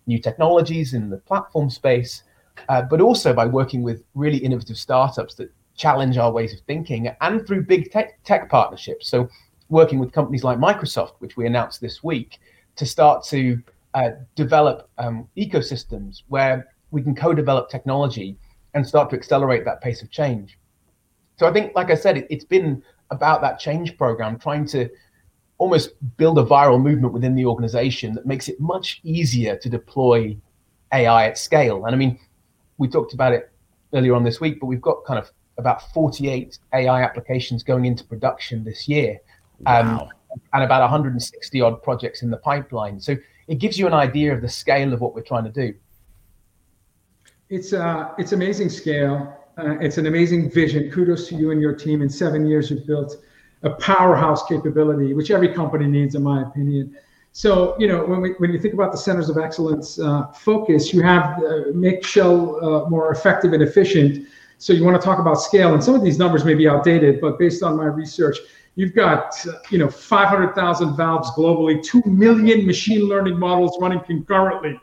new 0.07 0.19
technologies 0.19 0.95
in 0.95 1.11
the 1.11 1.19
platform 1.19 1.71
space, 1.71 2.23
uh, 2.69 2.83
but 2.83 3.01
also 3.01 3.33
by 3.33 3.47
working 3.47 3.83
with 3.83 4.03
really 4.15 4.39
innovative 4.39 4.77
startups 4.77 5.35
that 5.37 5.51
challenge 5.77 6.17
our 6.17 6.33
ways 6.33 6.55
of 6.55 6.61
thinking 6.61 7.15
and 7.21 7.47
through 7.47 7.65
big 7.65 7.91
tech, 7.91 8.23
tech 8.25 8.49
partnerships. 8.49 9.09
So, 9.09 9.29
working 9.69 9.99
with 9.99 10.13
companies 10.13 10.45
like 10.45 10.59
Microsoft, 10.59 11.15
which 11.19 11.37
we 11.37 11.47
announced 11.47 11.81
this 11.81 12.03
week, 12.03 12.39
to 12.77 12.87
start 12.87 13.25
to 13.25 13.61
uh, 13.95 14.11
develop 14.35 14.89
um, 14.99 15.29
ecosystems 15.37 16.23
where 16.29 16.69
we 16.93 17.03
can 17.03 17.15
co 17.15 17.35
develop 17.35 17.69
technology 17.69 18.37
and 18.75 18.87
start 18.87 19.11
to 19.11 19.17
accelerate 19.17 19.65
that 19.65 19.81
pace 19.81 20.03
of 20.03 20.11
change. 20.11 20.59
So, 21.37 21.47
I 21.47 21.53
think, 21.53 21.75
like 21.75 21.91
I 21.91 21.95
said, 21.95 22.19
it, 22.19 22.27
it's 22.31 22.45
been 22.45 22.83
about 23.11 23.41
that 23.43 23.59
change 23.59 23.97
program, 23.97 24.39
trying 24.39 24.67
to 24.69 24.89
almost 25.59 25.91
build 26.17 26.39
a 26.39 26.45
viral 26.45 26.81
movement 26.81 27.13
within 27.13 27.35
the 27.35 27.47
organization 27.47 28.15
that 28.15 28.27
makes 28.27 28.49
it 28.49 28.61
much 28.61 29.01
easier 29.05 29.57
to 29.57 29.69
deploy 29.69 30.37
AI 30.93 31.29
at 31.29 31.39
scale. 31.39 31.87
And 31.87 31.95
I 31.95 31.99
mean, 31.99 32.19
we 32.79 32.89
talked 32.89 33.15
about 33.15 33.33
it 33.33 33.51
earlier 33.95 34.15
on 34.15 34.23
this 34.23 34.41
week, 34.41 34.61
but 34.61 34.67
we've 34.67 34.81
got 34.81 35.05
kind 35.05 35.19
of 35.19 35.31
about 35.59 35.93
48 35.93 36.59
AI 36.75 37.03
applications 37.03 37.63
going 37.63 37.87
into 37.87 38.05
production 38.05 38.65
this 38.65 38.87
year. 38.87 39.19
Um, 39.65 39.97
wow. 39.97 40.09
and 40.53 40.65
about 40.65 40.83
160 40.83 41.61
odd 41.63 41.83
projects 41.83 42.21
in 42.21 42.31
the 42.31 42.37
pipeline. 42.37 43.01
So 43.01 43.17
it 43.49 43.55
gives 43.55 43.79
you 43.79 43.87
an 43.87 43.95
idea 43.95 44.35
of 44.35 44.43
the 44.43 44.49
scale 44.51 44.93
of 44.93 45.01
what 45.01 45.15
we're 45.15 45.23
trying 45.23 45.45
to 45.45 45.51
do. 45.51 45.75
It's 47.49 47.73
uh, 47.73 48.11
it's 48.19 48.33
amazing 48.33 48.69
scale. 48.69 49.35
Uh, 49.59 49.79
it's 49.81 49.97
an 49.97 50.07
amazing 50.07 50.51
vision. 50.51 50.91
Kudos 50.91 51.29
to 51.29 51.35
you 51.35 51.51
and 51.51 51.61
your 51.61 51.73
team. 51.73 52.03
In 52.03 52.11
seven 52.11 52.47
years, 52.47 52.71
you've 52.71 52.87
built 52.87 53.17
a 53.63 53.71
powerhouse 53.71 54.47
capability, 54.47 55.15
which 55.15 55.31
every 55.31 55.49
company 55.49 55.87
needs, 55.87 56.15
in 56.15 56.23
my 56.23 56.43
opinion. 56.43 56.95
So, 57.33 57.75
you 57.79 57.89
know, 57.89 58.05
when, 58.05 58.21
we, 58.21 58.31
when 58.33 58.53
you 58.53 58.59
think 58.59 58.75
about 58.75 58.93
the 58.93 58.99
centers 58.99 59.29
of 59.31 59.39
excellence 59.39 59.99
uh, 59.99 60.27
focus, 60.29 60.93
you 60.93 61.03
have 61.03 61.43
uh, 61.43 61.65
make 61.75 62.05
Shell 62.05 62.65
uh, 62.65 62.89
more 62.91 63.11
effective 63.13 63.55
and 63.55 63.63
efficient. 63.63 64.27
So 64.59 64.73
you 64.73 64.85
want 64.85 65.01
to 65.01 65.05
talk 65.05 65.19
about 65.19 65.35
scale, 65.35 65.73
and 65.75 65.83
some 65.83 65.95
of 65.95 66.03
these 66.03 66.19
numbers 66.19 66.45
may 66.45 66.55
be 66.55 66.69
outdated, 66.69 67.21
but 67.21 67.39
based 67.39 67.63
on 67.63 67.77
my 67.77 67.85
research, 67.85 68.39
you've 68.75 68.95
got 68.95 69.35
uh, 69.47 69.53
you 69.71 69.79
know 69.79 69.89
500,000 69.89 70.97
valves 70.97 71.31
globally, 71.31 71.83
two 71.83 72.03
million 72.07 72.67
machine 72.67 73.03
learning 73.03 73.39
models 73.39 73.77
running 73.81 74.01
concurrently. 74.01 74.81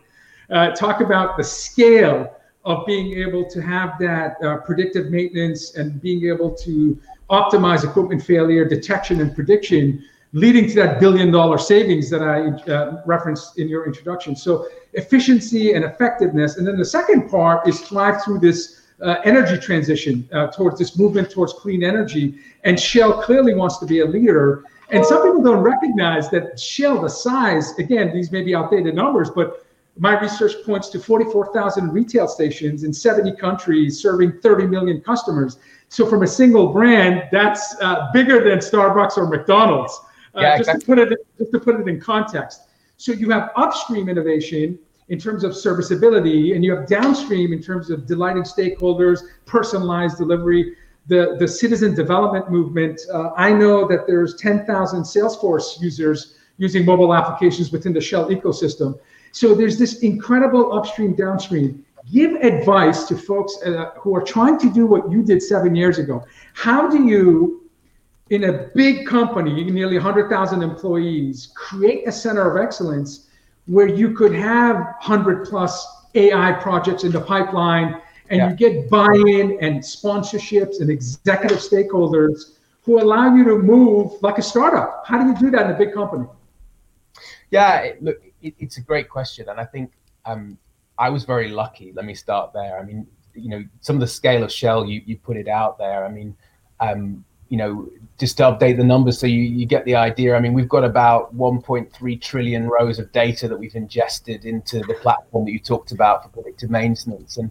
Uh, 0.51 0.71
talk 0.71 1.01
about 1.01 1.37
the 1.37 1.43
scale 1.43 2.39
of 2.65 2.85
being 2.85 3.13
able 3.13 3.43
to 3.49 3.61
have 3.61 3.97
that 3.99 4.41
uh, 4.41 4.57
predictive 4.57 5.09
maintenance 5.09 5.75
and 5.75 6.01
being 6.01 6.25
able 6.27 6.51
to 6.51 6.97
optimize 7.29 7.83
equipment 7.83 8.23
failure 8.23 8.65
detection 8.65 9.21
and 9.21 9.35
prediction 9.35 10.03
leading 10.33 10.67
to 10.67 10.75
that 10.75 10.99
billion 10.99 11.31
dollar 11.31 11.57
savings 11.57 12.09
that 12.09 12.21
I 12.21 12.47
uh, 12.71 13.03
referenced 13.05 13.59
in 13.59 13.69
your 13.69 13.85
introduction. 13.85 14.35
So 14.35 14.67
efficiency 14.93 15.73
and 15.73 15.85
effectiveness. 15.85 16.57
And 16.57 16.67
then 16.67 16.77
the 16.77 16.85
second 16.85 17.29
part 17.29 17.67
is 17.67 17.79
thrive 17.81 18.23
through 18.23 18.39
this 18.39 18.81
uh, 19.01 19.17
energy 19.25 19.57
transition 19.59 20.27
uh, 20.31 20.47
towards 20.47 20.79
this 20.79 20.97
movement 20.97 21.29
towards 21.29 21.53
clean 21.53 21.83
energy. 21.83 22.35
And 22.63 22.79
Shell 22.79 23.21
clearly 23.21 23.53
wants 23.53 23.77
to 23.79 23.85
be 23.85 23.99
a 23.99 24.05
leader. 24.05 24.63
And 24.89 25.05
some 25.05 25.23
people 25.23 25.41
don't 25.41 25.61
recognize 25.61 26.29
that 26.31 26.59
Shell, 26.59 27.01
the 27.01 27.09
size, 27.09 27.77
again, 27.77 28.13
these 28.13 28.31
may 28.31 28.41
be 28.41 28.55
outdated 28.55 28.95
numbers, 28.95 29.29
but 29.29 29.62
my 29.97 30.19
research 30.19 30.53
points 30.65 30.89
to 30.89 30.99
44,000 30.99 31.91
retail 31.91 32.27
stations 32.27 32.83
in 32.83 32.93
70 32.93 33.35
countries 33.35 34.01
serving 34.01 34.39
30 34.39 34.67
million 34.67 35.01
customers. 35.01 35.57
So 35.89 36.07
from 36.07 36.23
a 36.23 36.27
single 36.27 36.73
brand, 36.73 37.23
that's 37.31 37.75
uh, 37.79 38.09
bigger 38.11 38.43
than 38.43 38.59
Starbucks 38.59 39.17
or 39.17 39.27
McDonald's. 39.27 39.99
Uh, 40.35 40.41
yeah, 40.41 40.57
just, 40.57 40.69
exactly. 40.69 40.95
to 40.95 41.05
put 41.05 41.11
it, 41.11 41.27
just 41.37 41.51
to 41.51 41.59
put 41.59 41.79
it 41.79 41.87
in 41.87 41.99
context. 41.99 42.61
So 42.97 43.11
you 43.11 43.29
have 43.29 43.51
upstream 43.55 44.09
innovation 44.09 44.79
in 45.09 45.19
terms 45.19 45.43
of 45.43 45.55
serviceability, 45.55 46.53
and 46.53 46.63
you 46.63 46.75
have 46.75 46.87
downstream 46.87 47.53
in 47.53 47.61
terms 47.61 47.91
of 47.91 48.07
delighting 48.07 48.43
stakeholders, 48.43 49.19
personalized 49.45 50.17
delivery. 50.17 50.75
The, 51.07 51.35
the 51.37 51.47
citizen 51.47 51.93
development 51.93 52.49
movement. 52.49 53.01
Uh, 53.13 53.31
I 53.35 53.51
know 53.51 53.85
that 53.89 54.07
there's 54.07 54.35
10,000 54.37 55.03
Salesforce 55.03 55.79
users 55.81 56.37
using 56.57 56.85
mobile 56.85 57.13
applications 57.13 57.71
within 57.71 57.93
the 57.93 57.99
Shell 58.01 58.29
ecosystem. 58.29 58.97
So 59.33 59.55
there's 59.55 59.79
this 59.79 59.99
incredible 59.99 60.73
upstream, 60.73 61.15
downstream. 61.15 61.83
Give 62.11 62.33
advice 62.35 63.05
to 63.05 63.17
folks 63.17 63.57
uh, 63.65 63.91
who 63.97 64.15
are 64.15 64.21
trying 64.21 64.59
to 64.59 64.71
do 64.71 64.85
what 64.85 65.11
you 65.11 65.23
did 65.23 65.41
seven 65.41 65.75
years 65.75 65.97
ago. 65.97 66.23
How 66.53 66.87
do 66.87 67.03
you, 67.03 67.67
in 68.29 68.43
a 68.43 68.69
big 68.75 69.07
company, 69.07 69.63
nearly 69.63 69.97
100,000 69.97 70.61
employees, 70.61 71.51
create 71.55 72.07
a 72.07 72.11
center 72.11 72.49
of 72.49 72.63
excellence 72.63 73.27
where 73.65 73.87
you 73.87 74.13
could 74.13 74.35
have 74.35 74.75
100 74.75 75.47
plus 75.47 75.83
AI 76.13 76.51
projects 76.51 77.03
in 77.03 77.11
the 77.11 77.21
pipeline 77.21 77.99
and 78.29 78.37
yeah. 78.37 78.49
you 78.49 78.55
get 78.55 78.87
buy-in 78.87 79.57
and 79.61 79.81
sponsorships 79.81 80.79
and 80.79 80.91
executive 80.91 81.57
stakeholders 81.57 82.57
who 82.83 83.01
allow 83.01 83.33
you 83.33 83.43
to 83.45 83.57
move 83.57 84.11
like 84.21 84.37
a 84.37 84.43
startup. 84.43 85.03
How 85.07 85.23
do 85.23 85.29
you 85.29 85.35
do 85.37 85.57
that 85.57 85.65
in 85.65 85.71
a 85.71 85.77
big 85.77 85.91
company? 85.91 86.27
Yeah, 87.49 87.93
look, 88.01 88.17
it, 88.43 88.53
it's 88.59 88.77
a 88.77 88.81
great 88.81 89.09
question, 89.09 89.49
and 89.49 89.59
I 89.59 89.65
think 89.65 89.91
um, 90.25 90.57
I 90.99 91.09
was 91.09 91.23
very 91.23 91.49
lucky. 91.49 91.91
Let 91.95 92.05
me 92.05 92.13
start 92.13 92.53
there. 92.53 92.77
I 92.77 92.83
mean, 92.83 93.07
you 93.33 93.49
know, 93.49 93.63
some 93.81 93.95
of 93.95 93.99
the 93.99 94.07
scale 94.07 94.43
of 94.43 94.51
Shell, 94.51 94.85
you 94.85 95.01
you 95.05 95.17
put 95.17 95.37
it 95.37 95.47
out 95.47 95.77
there. 95.77 96.05
I 96.05 96.09
mean, 96.09 96.35
um, 96.79 97.25
you 97.49 97.57
know, 97.57 97.89
just 98.19 98.37
to 98.37 98.43
update 98.43 98.77
the 98.77 98.83
numbers 98.83 99.19
so 99.19 99.27
you, 99.27 99.41
you 99.41 99.65
get 99.65 99.85
the 99.85 99.95
idea. 99.95 100.35
I 100.35 100.39
mean, 100.39 100.53
we've 100.53 100.69
got 100.69 100.83
about 100.83 101.35
1.3 101.35 102.21
trillion 102.21 102.67
rows 102.67 102.99
of 102.99 103.11
data 103.11 103.47
that 103.47 103.57
we've 103.57 103.75
ingested 103.75 104.45
into 104.45 104.79
the 104.79 104.95
platform 104.95 105.45
that 105.45 105.51
you 105.51 105.59
talked 105.59 105.91
about 105.91 106.23
for 106.23 106.29
predictive 106.29 106.69
maintenance, 106.69 107.37
and 107.37 107.49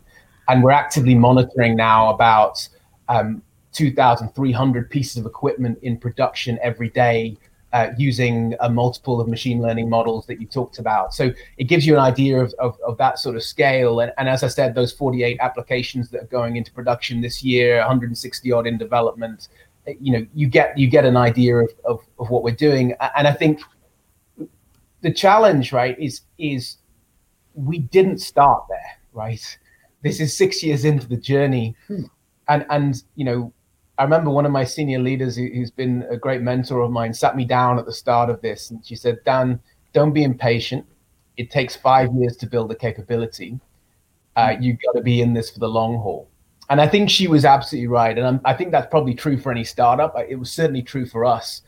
and 0.49 0.63
we're 0.63 0.73
actively 0.73 1.15
monitoring 1.15 1.77
now 1.77 2.13
about 2.13 2.69
um, 3.09 3.43
2,300 3.73 4.91
pieces 4.91 5.17
of 5.17 5.27
equipment 5.27 5.79
in 5.83 5.97
production 5.97 6.59
every 6.63 6.91
day 6.91 7.37
uh, 7.73 7.89
using 7.97 8.55
a 8.61 8.69
multiple 8.69 9.21
of 9.21 9.29
machine 9.29 9.61
learning 9.61 9.89
models 9.89 10.27
that 10.27 10.41
you 10.41 10.47
talked 10.47 10.79
about. 10.79 11.15
So 11.15 11.31
it 11.57 11.65
gives 11.65 11.87
you 11.87 11.95
an 11.95 12.01
idea 12.01 12.39
of, 12.39 12.55
of, 12.59 12.79
of, 12.87 12.99
that 12.99 13.19
sort 13.19 13.35
of 13.35 13.43
scale. 13.43 14.01
And, 14.01 14.13
and 14.19 14.29
as 14.29 14.43
I 14.43 14.49
said, 14.49 14.75
those 14.75 14.93
48 14.93 15.39
applications 15.41 16.11
that 16.11 16.23
are 16.23 16.27
going 16.27 16.57
into 16.57 16.71
production 16.73 17.21
this 17.23 17.43
year, 17.43 17.79
160 17.79 18.53
odd 18.53 18.67
in 18.67 18.77
development, 18.77 19.49
you 19.87 20.13
know, 20.13 20.27
you 20.35 20.47
get 20.47 20.77
you 20.79 20.87
get 20.87 21.05
an 21.05 21.17
idea 21.17 21.57
of, 21.57 21.71
of, 21.85 22.01
of 22.19 22.31
what 22.31 22.43
we're 22.43 22.55
doing. 22.55 22.95
And 23.17 23.27
I 23.27 23.33
think 23.33 23.61
the 25.01 25.13
challenge, 25.13 25.73
right, 25.73 25.99
is 25.99 26.23
is 26.39 26.77
we 27.55 27.79
didn't 27.79 28.19
start 28.19 28.65
there, 28.69 28.99
right? 29.13 29.59
This 30.03 30.21
is 30.21 30.37
six 30.37 30.63
years 30.63 30.85
into 30.85 31.09
the 31.09 31.17
journey. 31.17 31.75
Hmm. 31.89 32.03
And 32.49 32.67
and 32.71 33.03
you 33.17 33.25
know, 33.25 33.53
I 34.03 34.05
remember 34.05 34.31
one 34.31 34.45
of 34.45 34.51
my 34.51 34.65
senior 34.65 34.99
leaders 34.99 35.37
who, 35.37 35.49
has 35.61 35.71
been 35.71 36.05
a 36.11 36.17
great 36.17 36.41
mentor 36.41 36.81
of 36.81 36.91
mine 36.91 37.15
sat 37.15 37.37
me 37.37 37.45
down 37.45 37.79
at 37.79 37.87
the 37.87 37.93
start 37.93 38.31
of 38.31 38.43
this 38.43 38.73
and 38.73 38.85
she 38.85 38.97
said, 38.97 39.19
Dan, 39.25 39.61
don't 39.93 40.13
be 40.13 40.25
impatient. 40.25 40.85
It 41.37 41.53
takes 41.53 41.77
five 41.77 42.13
years 42.13 42.37
to 42.39 42.47
build 42.47 42.73
a 42.73 42.75
capability. 42.75 43.61
Uh, 44.35 44.57
you've 44.61 44.79
got 44.85 44.97
to 44.97 45.03
be 45.03 45.21
in 45.21 45.35
this 45.35 45.51
for 45.51 45.61
the 45.61 45.69
long 45.69 45.99
haul. 45.99 46.29
And 46.69 46.81
I 46.81 46.89
think 46.89 47.11
she 47.11 47.29
was 47.29 47.45
absolutely 47.45 47.87
right. 47.87 48.19
And 48.19 48.27
I'm, 48.27 48.41
i 48.45 48.53
think 48.53 48.73
that's 48.73 48.91
probably 48.91 49.15
true 49.15 49.39
for 49.39 49.53
any 49.53 49.63
startup. 49.63 50.17
It 50.29 50.35
was 50.35 50.51
certainly 50.51 50.83
true 50.83 51.07
for 51.07 51.25
us. 51.25 51.63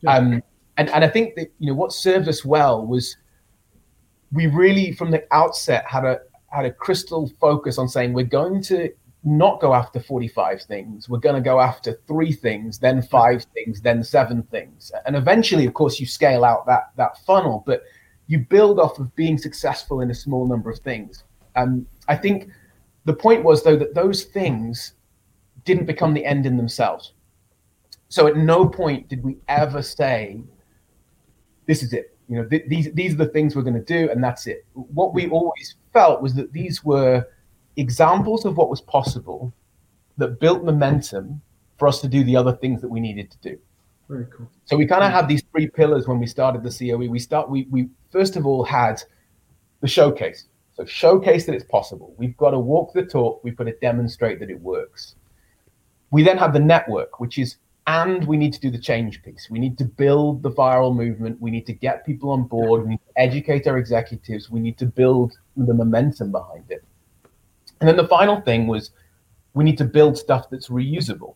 Yeah. 0.00 0.14
Um, 0.14 0.42
and, 0.78 0.88
and 0.88 1.04
I 1.04 1.08
think 1.08 1.34
that, 1.34 1.52
you 1.58 1.66
know, 1.66 1.74
what 1.74 1.92
served 1.92 2.28
us 2.28 2.46
well 2.46 2.86
was 2.86 3.14
we 4.32 4.46
really, 4.46 4.92
from 4.92 5.10
the 5.10 5.26
outset, 5.32 5.84
had 5.86 6.06
a, 6.06 6.20
had 6.48 6.64
a 6.64 6.72
crystal 6.72 7.30
focus 7.38 7.76
on 7.76 7.90
saying 7.90 8.14
we're 8.14 8.24
going 8.24 8.62
to 8.62 8.88
not 9.24 9.60
go 9.60 9.72
after 9.72 10.00
45 10.00 10.62
things. 10.62 11.08
We're 11.08 11.18
going 11.18 11.34
to 11.34 11.40
go 11.40 11.58
after 11.60 11.98
three 12.06 12.32
things, 12.32 12.78
then 12.78 13.00
five 13.00 13.44
things, 13.54 13.80
then 13.80 14.04
seven 14.04 14.42
things. 14.44 14.92
And 15.06 15.16
eventually, 15.16 15.64
of 15.66 15.72
course, 15.72 15.98
you 15.98 16.06
scale 16.06 16.44
out 16.44 16.66
that, 16.66 16.90
that 16.96 17.18
funnel, 17.24 17.64
but 17.66 17.84
you 18.26 18.40
build 18.40 18.78
off 18.78 18.98
of 18.98 19.14
being 19.16 19.38
successful 19.38 20.02
in 20.02 20.10
a 20.10 20.14
small 20.14 20.46
number 20.46 20.70
of 20.70 20.78
things. 20.80 21.24
Um, 21.56 21.86
I 22.08 22.16
think 22.16 22.50
the 23.06 23.14
point 23.14 23.44
was, 23.44 23.62
though, 23.62 23.76
that 23.76 23.94
those 23.94 24.24
things 24.24 24.94
didn't 25.64 25.86
become 25.86 26.12
the 26.12 26.24
end 26.24 26.44
in 26.44 26.56
themselves. 26.58 27.14
So 28.08 28.26
at 28.26 28.36
no 28.36 28.68
point 28.68 29.08
did 29.08 29.24
we 29.24 29.38
ever 29.48 29.82
say, 29.82 30.42
this 31.66 31.82
is 31.82 31.94
it. 31.94 32.16
You 32.28 32.36
know, 32.36 32.48
th- 32.48 32.64
these, 32.68 32.92
these 32.92 33.14
are 33.14 33.18
the 33.18 33.26
things 33.26 33.56
we're 33.56 33.62
going 33.62 33.74
to 33.74 33.80
do, 33.80 34.10
and 34.10 34.22
that's 34.22 34.46
it. 34.46 34.66
What 34.74 35.14
we 35.14 35.28
always 35.30 35.76
felt 35.92 36.20
was 36.20 36.34
that 36.34 36.52
these 36.52 36.84
were 36.84 37.26
examples 37.76 38.44
of 38.44 38.56
what 38.56 38.70
was 38.70 38.80
possible 38.80 39.52
that 40.16 40.40
built 40.40 40.64
momentum 40.64 41.40
for 41.78 41.88
us 41.88 42.00
to 42.00 42.08
do 42.08 42.22
the 42.24 42.36
other 42.36 42.52
things 42.52 42.80
that 42.80 42.88
we 42.88 43.00
needed 43.00 43.30
to 43.30 43.38
do. 43.38 43.58
Very 44.08 44.26
cool. 44.26 44.50
So 44.64 44.76
we 44.76 44.86
kind 44.86 45.02
of 45.02 45.10
had 45.10 45.28
these 45.28 45.42
three 45.50 45.68
pillars 45.68 46.06
when 46.06 46.18
we 46.18 46.26
started 46.26 46.62
the 46.62 46.70
COE. 46.70 47.08
We 47.08 47.18
start 47.18 47.50
we 47.50 47.66
we 47.70 47.88
first 48.10 48.36
of 48.36 48.46
all 48.46 48.62
had 48.64 49.02
the 49.80 49.88
showcase. 49.88 50.46
So 50.74 50.84
showcase 50.84 51.46
that 51.46 51.54
it's 51.54 51.64
possible. 51.64 52.14
We've 52.16 52.36
got 52.36 52.50
to 52.50 52.58
walk 52.58 52.92
the 52.92 53.04
talk. 53.04 53.42
We've 53.44 53.56
got 53.56 53.64
to 53.64 53.76
demonstrate 53.80 54.40
that 54.40 54.50
it 54.50 54.60
works. 54.60 55.14
We 56.10 56.22
then 56.22 56.36
have 56.38 56.52
the 56.52 56.60
network, 56.60 57.20
which 57.20 57.38
is 57.38 57.56
and 57.86 58.26
we 58.26 58.36
need 58.36 58.52
to 58.54 58.60
do 58.60 58.70
the 58.70 58.78
change 58.78 59.22
piece. 59.22 59.48
We 59.50 59.58
need 59.58 59.76
to 59.78 59.84
build 59.84 60.42
the 60.42 60.50
viral 60.50 60.94
movement. 60.94 61.40
We 61.40 61.50
need 61.50 61.66
to 61.66 61.72
get 61.72 62.06
people 62.06 62.30
on 62.30 62.44
board. 62.44 62.82
We 62.82 62.90
need 62.90 63.00
to 63.06 63.20
educate 63.20 63.66
our 63.66 63.76
executives. 63.76 64.50
We 64.50 64.60
need 64.60 64.78
to 64.78 64.86
build 64.86 65.34
the 65.56 65.74
momentum 65.74 66.32
behind 66.32 66.64
it. 66.70 66.82
And 67.80 67.88
then 67.88 67.96
the 67.96 68.08
final 68.08 68.40
thing 68.40 68.66
was 68.66 68.90
we 69.54 69.64
need 69.64 69.78
to 69.78 69.84
build 69.84 70.16
stuff 70.18 70.50
that's 70.50 70.68
reusable. 70.68 71.34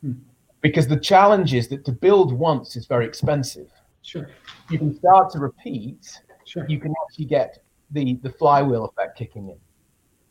Hmm. 0.00 0.12
Because 0.60 0.88
the 0.88 0.98
challenge 0.98 1.54
is 1.54 1.68
that 1.68 1.84
to 1.84 1.92
build 1.92 2.32
once 2.32 2.76
is 2.76 2.86
very 2.86 3.06
expensive. 3.06 3.70
Sure. 4.02 4.28
You 4.70 4.78
can 4.78 4.96
start 4.96 5.30
to 5.32 5.38
repeat, 5.38 6.20
Sure. 6.44 6.64
you 6.68 6.78
can 6.78 6.94
actually 7.04 7.26
get 7.26 7.58
the 7.90 8.14
the 8.22 8.30
flywheel 8.30 8.84
effect 8.84 9.18
kicking 9.18 9.48
in. 9.48 9.56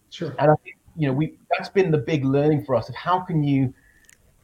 Sure. 0.10 0.34
And 0.40 0.52
I 0.52 0.56
think 0.64 0.78
you 0.96 1.08
know 1.08 1.14
we 1.14 1.38
that's 1.52 1.70
been 1.70 1.92
the 1.92 1.98
big 1.98 2.26
learning 2.26 2.66
for 2.66 2.76
us 2.76 2.90
of 2.90 2.96
how 2.96 3.20
can 3.20 3.44
you 3.44 3.74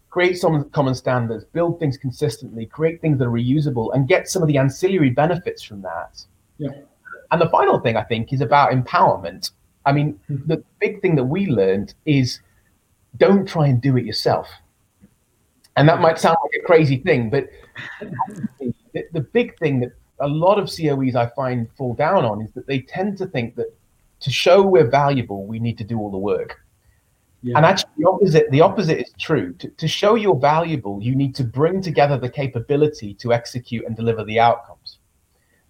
create 0.10 0.38
some 0.38 0.69
common 0.71 0.93
standards, 0.93 1.45
build 1.45 1.79
things 1.79 1.98
consistently, 1.98 2.65
create 2.65 3.01
things 3.01 3.17
that 3.17 3.25
are 3.25 3.31
reusable, 3.31 3.95
and 3.95 4.07
get 4.07 4.27
some 4.27 4.41
of 4.41 4.48
the 4.50 4.57
ancillary 4.57 5.10
benefits 5.10 5.63
from 5.63 5.81
that. 5.81 6.24
Yeah. 6.57 6.69
And 7.31 7.39
the 7.39 7.50
final 7.50 7.79
thing 7.79 7.95
I 7.95 8.03
think 8.03 8.33
is 8.33 8.41
about 8.41 8.71
empowerment. 8.71 9.51
I 9.85 9.91
mean, 9.91 10.19
Mhm. 10.29 10.47
the 10.47 10.63
big 10.79 11.01
thing 11.01 11.15
that 11.15 11.23
we 11.23 11.47
learned 11.47 11.93
is 12.05 12.39
don't 13.17 13.47
try 13.47 13.67
and 13.67 13.81
do 13.81 13.97
it 13.97 14.05
yourself. 14.05 14.50
And 15.77 15.88
that 15.88 16.01
might 16.01 16.19
sound 16.19 16.38
like 16.43 16.61
a 16.61 16.65
crazy 16.65 16.97
thing, 16.97 17.29
but 17.29 17.50
the, 18.93 19.05
the 19.13 19.21
big 19.21 19.57
thing 19.57 19.79
that 19.79 19.91
a 20.19 20.27
lot 20.27 20.59
of 20.59 20.69
COEs 20.69 21.15
I 21.15 21.27
find 21.27 21.67
fall 21.77 21.93
down 21.93 22.25
on 22.25 22.41
is 22.41 22.51
that 22.51 22.67
they 22.67 22.79
tend 22.79 23.17
to 23.19 23.25
think 23.25 23.55
that 23.55 23.73
to 24.19 24.29
show 24.29 24.61
we're 24.61 24.89
valuable, 24.89 25.45
we 25.45 25.59
need 25.59 25.77
to 25.79 25.83
do 25.83 25.97
all 25.97 26.11
the 26.11 26.17
work. 26.17 26.59
Yeah. 27.41 27.57
And 27.57 27.65
actually, 27.65 27.89
the 27.97 28.07
opposite, 28.07 28.51
the 28.51 28.61
opposite 28.61 29.00
is 29.00 29.13
true. 29.19 29.53
To, 29.53 29.67
to 29.67 29.88
show 29.88 30.13
you're 30.13 30.35
valuable, 30.35 31.01
you 31.01 31.15
need 31.15 31.33
to 31.35 31.43
bring 31.43 31.81
together 31.81 32.17
the 32.17 32.29
capability 32.29 33.15
to 33.15 33.33
execute 33.33 33.83
and 33.85 33.95
deliver 33.95 34.23
the 34.23 34.39
outcomes. 34.39 35.00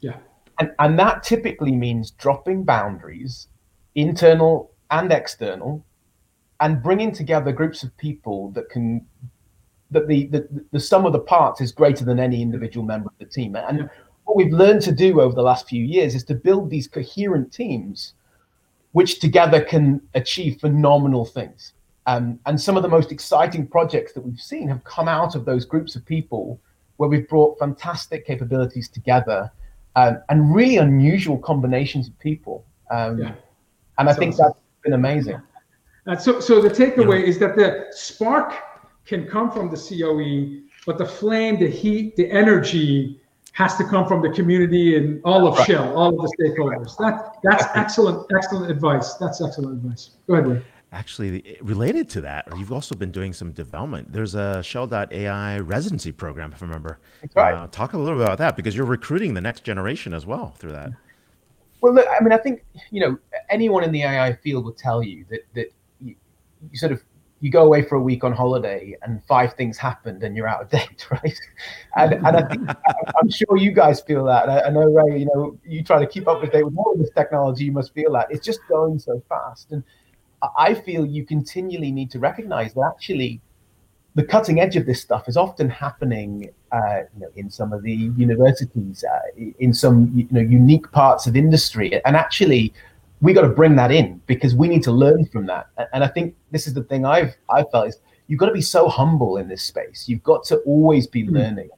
Yeah. 0.02 0.18
And, 0.60 0.72
and 0.80 1.00
that 1.00 1.24
typically 1.24 1.72
means 1.72 2.12
dropping 2.12 2.66
boundaries, 2.66 3.48
internal 3.96 4.72
and 4.90 5.12
external, 5.12 5.84
and 6.60 6.82
bringing 6.84 7.12
together 7.12 7.52
groups 7.52 7.84
of 7.84 7.96
people 7.98 8.52
that 8.52 8.70
can, 8.70 9.06
that 9.90 10.08
the, 10.08 10.28
the, 10.28 10.48
the 10.72 10.80
sum 10.80 11.06
of 11.06 11.14
the 11.14 11.20
parts 11.20 11.62
is 11.62 11.72
greater 11.72 12.06
than 12.06 12.20
any 12.20 12.42
individual 12.42 12.86
member 12.86 13.10
of 13.10 13.18
the 13.18 13.26
team. 13.26 13.56
And 13.56 13.90
what 14.26 14.38
we've 14.38 14.54
learned 14.54 14.82
to 14.84 14.92
do 14.92 15.22
over 15.22 15.34
the 15.34 15.42
last 15.42 15.68
few 15.68 15.84
years 15.84 16.16
is 16.16 16.24
to 16.26 16.36
build 16.36 16.70
these 16.70 16.88
coherent 16.88 17.52
teams 17.52 18.14
which 18.92 19.20
together 19.20 19.62
can 19.62 20.02
achieve 20.14 20.60
phenomenal 20.60 21.26
things. 21.26 21.74
Um, 22.08 22.40
and 22.46 22.60
some 22.60 22.78
of 22.78 22.84
the 22.84 22.90
most 22.90 23.12
exciting 23.12 23.68
projects 23.68 24.14
that 24.14 24.22
we've 24.22 24.40
seen 24.40 24.68
have 24.68 24.84
come 24.84 25.08
out 25.08 25.36
of 25.36 25.46
those 25.46 25.66
groups 25.66 25.96
of 25.96 26.06
people 26.06 26.60
where 26.98 27.10
we've 27.10 27.28
brought 27.28 27.58
fantastic 27.58 28.26
capabilities 28.28 28.90
together 28.90 29.52
um, 29.96 30.22
and 30.30 30.54
really 30.54 30.78
unusual 30.78 31.38
combinations 31.38 32.08
of 32.08 32.18
people. 32.20 32.66
Um, 32.90 33.20
Yeah. 33.20 33.34
And 33.98 34.08
I 34.08 34.12
That's 34.12 34.20
think 34.20 34.36
that's 34.36 34.58
been 34.84 34.94
amazing. 34.94 35.42
Uh, 36.08 36.16
so, 36.16 36.40
so 36.40 36.62
the 36.62 36.70
takeaway 36.70 37.24
is 37.24 37.38
that 37.40 37.56
the 37.56 37.86
spark 37.92 38.56
can 39.06 39.28
come 39.28 39.52
from 39.52 39.70
the 39.70 39.78
COE, 39.78 40.62
but 40.86 40.98
the 40.98 41.06
flame, 41.06 41.60
the 41.60 41.70
heat, 41.70 42.16
the 42.16 42.30
energy 42.32 43.20
has 43.54 43.76
to 43.78 43.84
come 43.84 44.08
from 44.08 44.22
the 44.22 44.30
community 44.30 44.96
and 44.96 45.22
all 45.24 45.46
of 45.46 45.58
Right. 45.58 45.68
Shell, 45.68 45.96
all 45.98 46.10
of 46.10 46.16
the 46.16 46.36
stakeholders. 46.40 46.98
That 46.98 47.38
that's 47.44 47.66
excellent, 47.76 48.26
excellent 48.36 48.72
advice. 48.72 49.16
That's 49.16 49.42
excellent 49.44 49.74
advice. 49.74 50.12
Go 50.28 50.36
ahead, 50.36 50.48
Ray. 50.48 50.62
Actually, 50.94 51.58
related 51.62 52.10
to 52.10 52.22
that, 52.22 52.48
you've 52.58 52.72
also 52.72 52.96
been 52.96 53.12
doing 53.12 53.32
some 53.32 53.52
development. 53.52 54.12
There's 54.12 54.36
a 54.36 54.62
Shell.ai 54.62 55.60
residency 55.60 56.12
program, 56.12 56.52
if 56.52 56.62
I 56.62 56.66
remember. 56.66 57.00
Right. 57.34 57.54
Uh, 57.54 57.68
talk 57.68 57.94
a 57.94 57.98
little 57.98 58.18
bit 58.18 58.26
about 58.26 58.40
that 58.40 58.58
because 58.58 58.76
you're 58.76 58.86
recruiting 58.86 59.34
the 59.34 59.40
next 59.40 59.64
generation 59.64 60.14
as 60.14 60.26
well 60.26 60.50
through 60.58 60.74
that. 60.74 60.92
Well, 61.82 61.94
look, 61.94 62.08
I 62.08 62.24
mean, 62.24 62.32
I 62.32 62.38
think 62.38 62.64
you 62.92 63.02
know 63.02 63.18
anyone 63.50 63.84
in 63.84 63.92
the 63.92 64.04
AI 64.04 64.34
field 64.34 64.66
will 64.66 64.74
tell 64.74 65.04
you 65.04 65.26
that 65.30 65.42
that 65.56 65.74
you, 66.00 66.16
you 66.72 66.78
sort 66.78 66.92
of 66.92 67.02
you 67.42 67.50
go 67.50 67.64
away 67.64 67.82
for 67.82 67.96
a 67.96 68.02
week 68.02 68.24
on 68.24 68.32
holiday 68.32 68.96
and 69.02 69.24
five 69.26 69.56
things 69.56 69.76
happened 69.76 70.22
and 70.24 70.38
you're 70.38 70.48
out 70.48 70.62
of 70.62 70.70
date, 70.78 71.08
right? 71.10 71.40
And 71.98 72.14
and 72.14 72.38
I 72.38 72.48
think 72.48 72.70
I'm 73.20 73.30
sure 73.30 73.58
you 73.58 73.72
guys 73.72 74.00
feel 74.02 74.24
that. 74.26 74.48
I, 74.48 74.62
I 74.68 74.70
know 74.70 74.84
Ray, 74.84 75.20
you 75.20 75.26
know, 75.26 75.58
you 75.66 75.84
try 75.84 76.00
to 76.00 76.08
keep 76.08 76.28
up 76.28 76.42
with 76.42 76.52
date 76.52 76.64
with 76.64 76.78
all 76.78 76.94
of 76.94 77.00
this 77.00 77.10
technology. 77.16 77.66
You 77.66 77.72
must 77.72 77.94
feel 77.94 78.14
that 78.14 78.28
it's 78.30 78.46
just 78.46 78.60
going 78.70 79.00
so 79.00 79.22
fast, 79.28 79.72
and 79.72 79.84
I 80.58 80.76
feel 80.76 81.06
you 81.06 81.26
continually 81.26 81.92
need 81.92 82.12
to 82.12 82.20
recognize 82.20 82.74
that 82.76 82.92
actually 82.96 83.42
the 84.16 84.24
cutting 84.24 84.60
edge 84.60 84.76
of 84.76 84.86
this 84.86 85.02
stuff 85.02 85.30
is 85.30 85.38
often 85.38 85.70
happening 85.70 86.50
uh, 86.72 87.02
you 87.14 87.22
know, 87.22 87.28
in 87.36 87.50
some 87.50 87.72
of 87.72 87.82
the 87.84 87.94
universities, 87.94 89.04
uh, 89.04 89.20
in 89.60 89.74
some 89.74 90.12
you 90.14 90.28
know 90.32 90.42
unique 90.42 90.92
parts 90.92 91.28
of 91.28 91.36
industry, 91.36 92.04
and 92.06 92.16
actually 92.16 92.74
we 93.22 93.34
got 93.34 93.42
to 93.42 93.50
bring 93.50 93.76
that 93.76 93.92
in 93.92 94.22
because 94.26 94.56
we 94.56 94.68
need 94.68 94.84
to 94.84 94.92
learn 94.92 95.26
from 95.26 95.46
that. 95.46 95.68
And 95.94 96.04
I 96.04 96.08
think 96.08 96.36
this 96.52 96.68
is 96.68 96.74
the 96.74 96.84
thing 96.84 97.06
I've 97.06 97.36
I 97.50 97.64
felt 97.64 97.88
is 97.88 98.00
you've 98.28 98.40
got 98.40 98.48
to 98.48 98.54
be 98.54 98.62
so 98.62 98.90
humble 98.90 99.38
in 99.38 99.48
this 99.48 99.64
space. 99.64 100.06
You've 100.08 100.24
got 100.24 100.44
to 100.46 100.58
always 100.60 101.08
be 101.08 101.28
learning, 101.28 101.70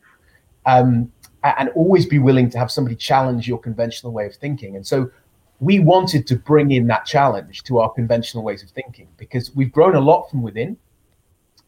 um, 0.66 1.12
and 1.44 1.70
always 1.70 2.06
be 2.06 2.20
willing 2.20 2.50
to 2.52 2.58
have 2.58 2.72
somebody 2.72 2.96
challenge 2.96 3.48
your 3.48 3.60
conventional 3.60 4.12
way 4.12 4.26
of 4.26 4.36
thinking. 4.36 4.76
And 4.76 4.86
so 4.86 5.12
we 5.60 5.80
wanted 5.80 6.26
to 6.28 6.36
bring 6.36 6.72
in 6.72 6.88
that 6.88 7.06
challenge 7.06 7.64
to 7.64 7.80
our 7.80 7.92
conventional 7.92 8.44
ways 8.44 8.64
of 8.64 8.70
thinking 8.72 9.08
because 9.18 9.56
we've 9.56 9.72
grown 9.72 9.96
a 9.96 10.00
lot 10.00 10.30
from 10.30 10.42
within 10.42 10.78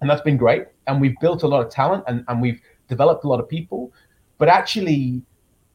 and 0.01 0.10
that's 0.10 0.21
been 0.21 0.38
great. 0.38 0.65
And 0.88 0.99
we've 1.01 1.15
built 1.19 1.43
a 1.43 1.47
lot 1.47 1.65
of 1.65 1.71
talent 1.71 2.03
and, 2.08 2.23
and 2.27 2.41
we've 2.41 2.60
developed 2.88 3.23
a 3.23 3.27
lot 3.27 3.39
of 3.39 3.47
people, 3.49 3.91
but 4.38 4.47
actually 4.47 5.21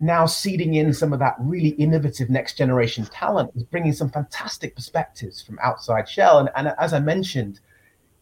now 0.00 0.24
seeding 0.24 0.74
in 0.74 0.94
some 0.94 1.12
of 1.12 1.18
that 1.18 1.34
really 1.40 1.70
innovative 1.70 2.30
next 2.30 2.56
generation 2.56 3.04
talent 3.06 3.50
is 3.54 3.62
bringing 3.64 3.92
some 3.92 4.08
fantastic 4.10 4.74
perspectives 4.74 5.42
from 5.42 5.58
outside 5.62 6.08
Shell. 6.08 6.38
And, 6.38 6.50
and 6.56 6.74
as 6.78 6.92
I 6.94 7.00
mentioned, 7.00 7.60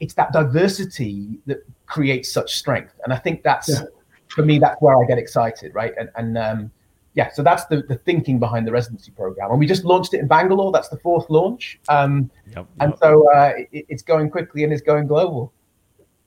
it's 0.00 0.14
that 0.14 0.32
diversity 0.32 1.38
that 1.46 1.58
creates 1.86 2.32
such 2.32 2.56
strength. 2.56 2.94
And 3.04 3.12
I 3.12 3.16
think 3.16 3.42
that's, 3.42 3.68
Yeah. 3.68 3.82
for 4.28 4.44
me, 4.44 4.58
that's 4.58 4.80
where 4.80 4.96
I 5.00 5.06
get 5.06 5.18
excited, 5.18 5.74
right? 5.74 5.92
And, 5.98 6.08
and 6.16 6.38
um, 6.38 6.70
yeah, 7.14 7.30
so 7.32 7.42
that's 7.42 7.64
the, 7.66 7.82
the 7.82 7.96
thinking 7.96 8.38
behind 8.38 8.66
the 8.66 8.72
residency 8.72 9.10
program. 9.12 9.50
And 9.50 9.58
we 9.58 9.66
just 9.66 9.84
launched 9.84 10.14
it 10.14 10.20
in 10.20 10.28
Bangalore. 10.28 10.72
That's 10.72 10.88
the 10.88 10.98
fourth 10.98 11.28
launch. 11.30 11.78
Um, 11.88 12.30
Yep. 12.54 12.66
and 12.80 12.94
so 12.98 13.30
uh, 13.32 13.52
it, 13.72 13.86
it's 13.88 14.02
going 14.02 14.30
quickly 14.30 14.64
and 14.64 14.72
it's 14.72 14.82
going 14.82 15.06
global. 15.06 15.52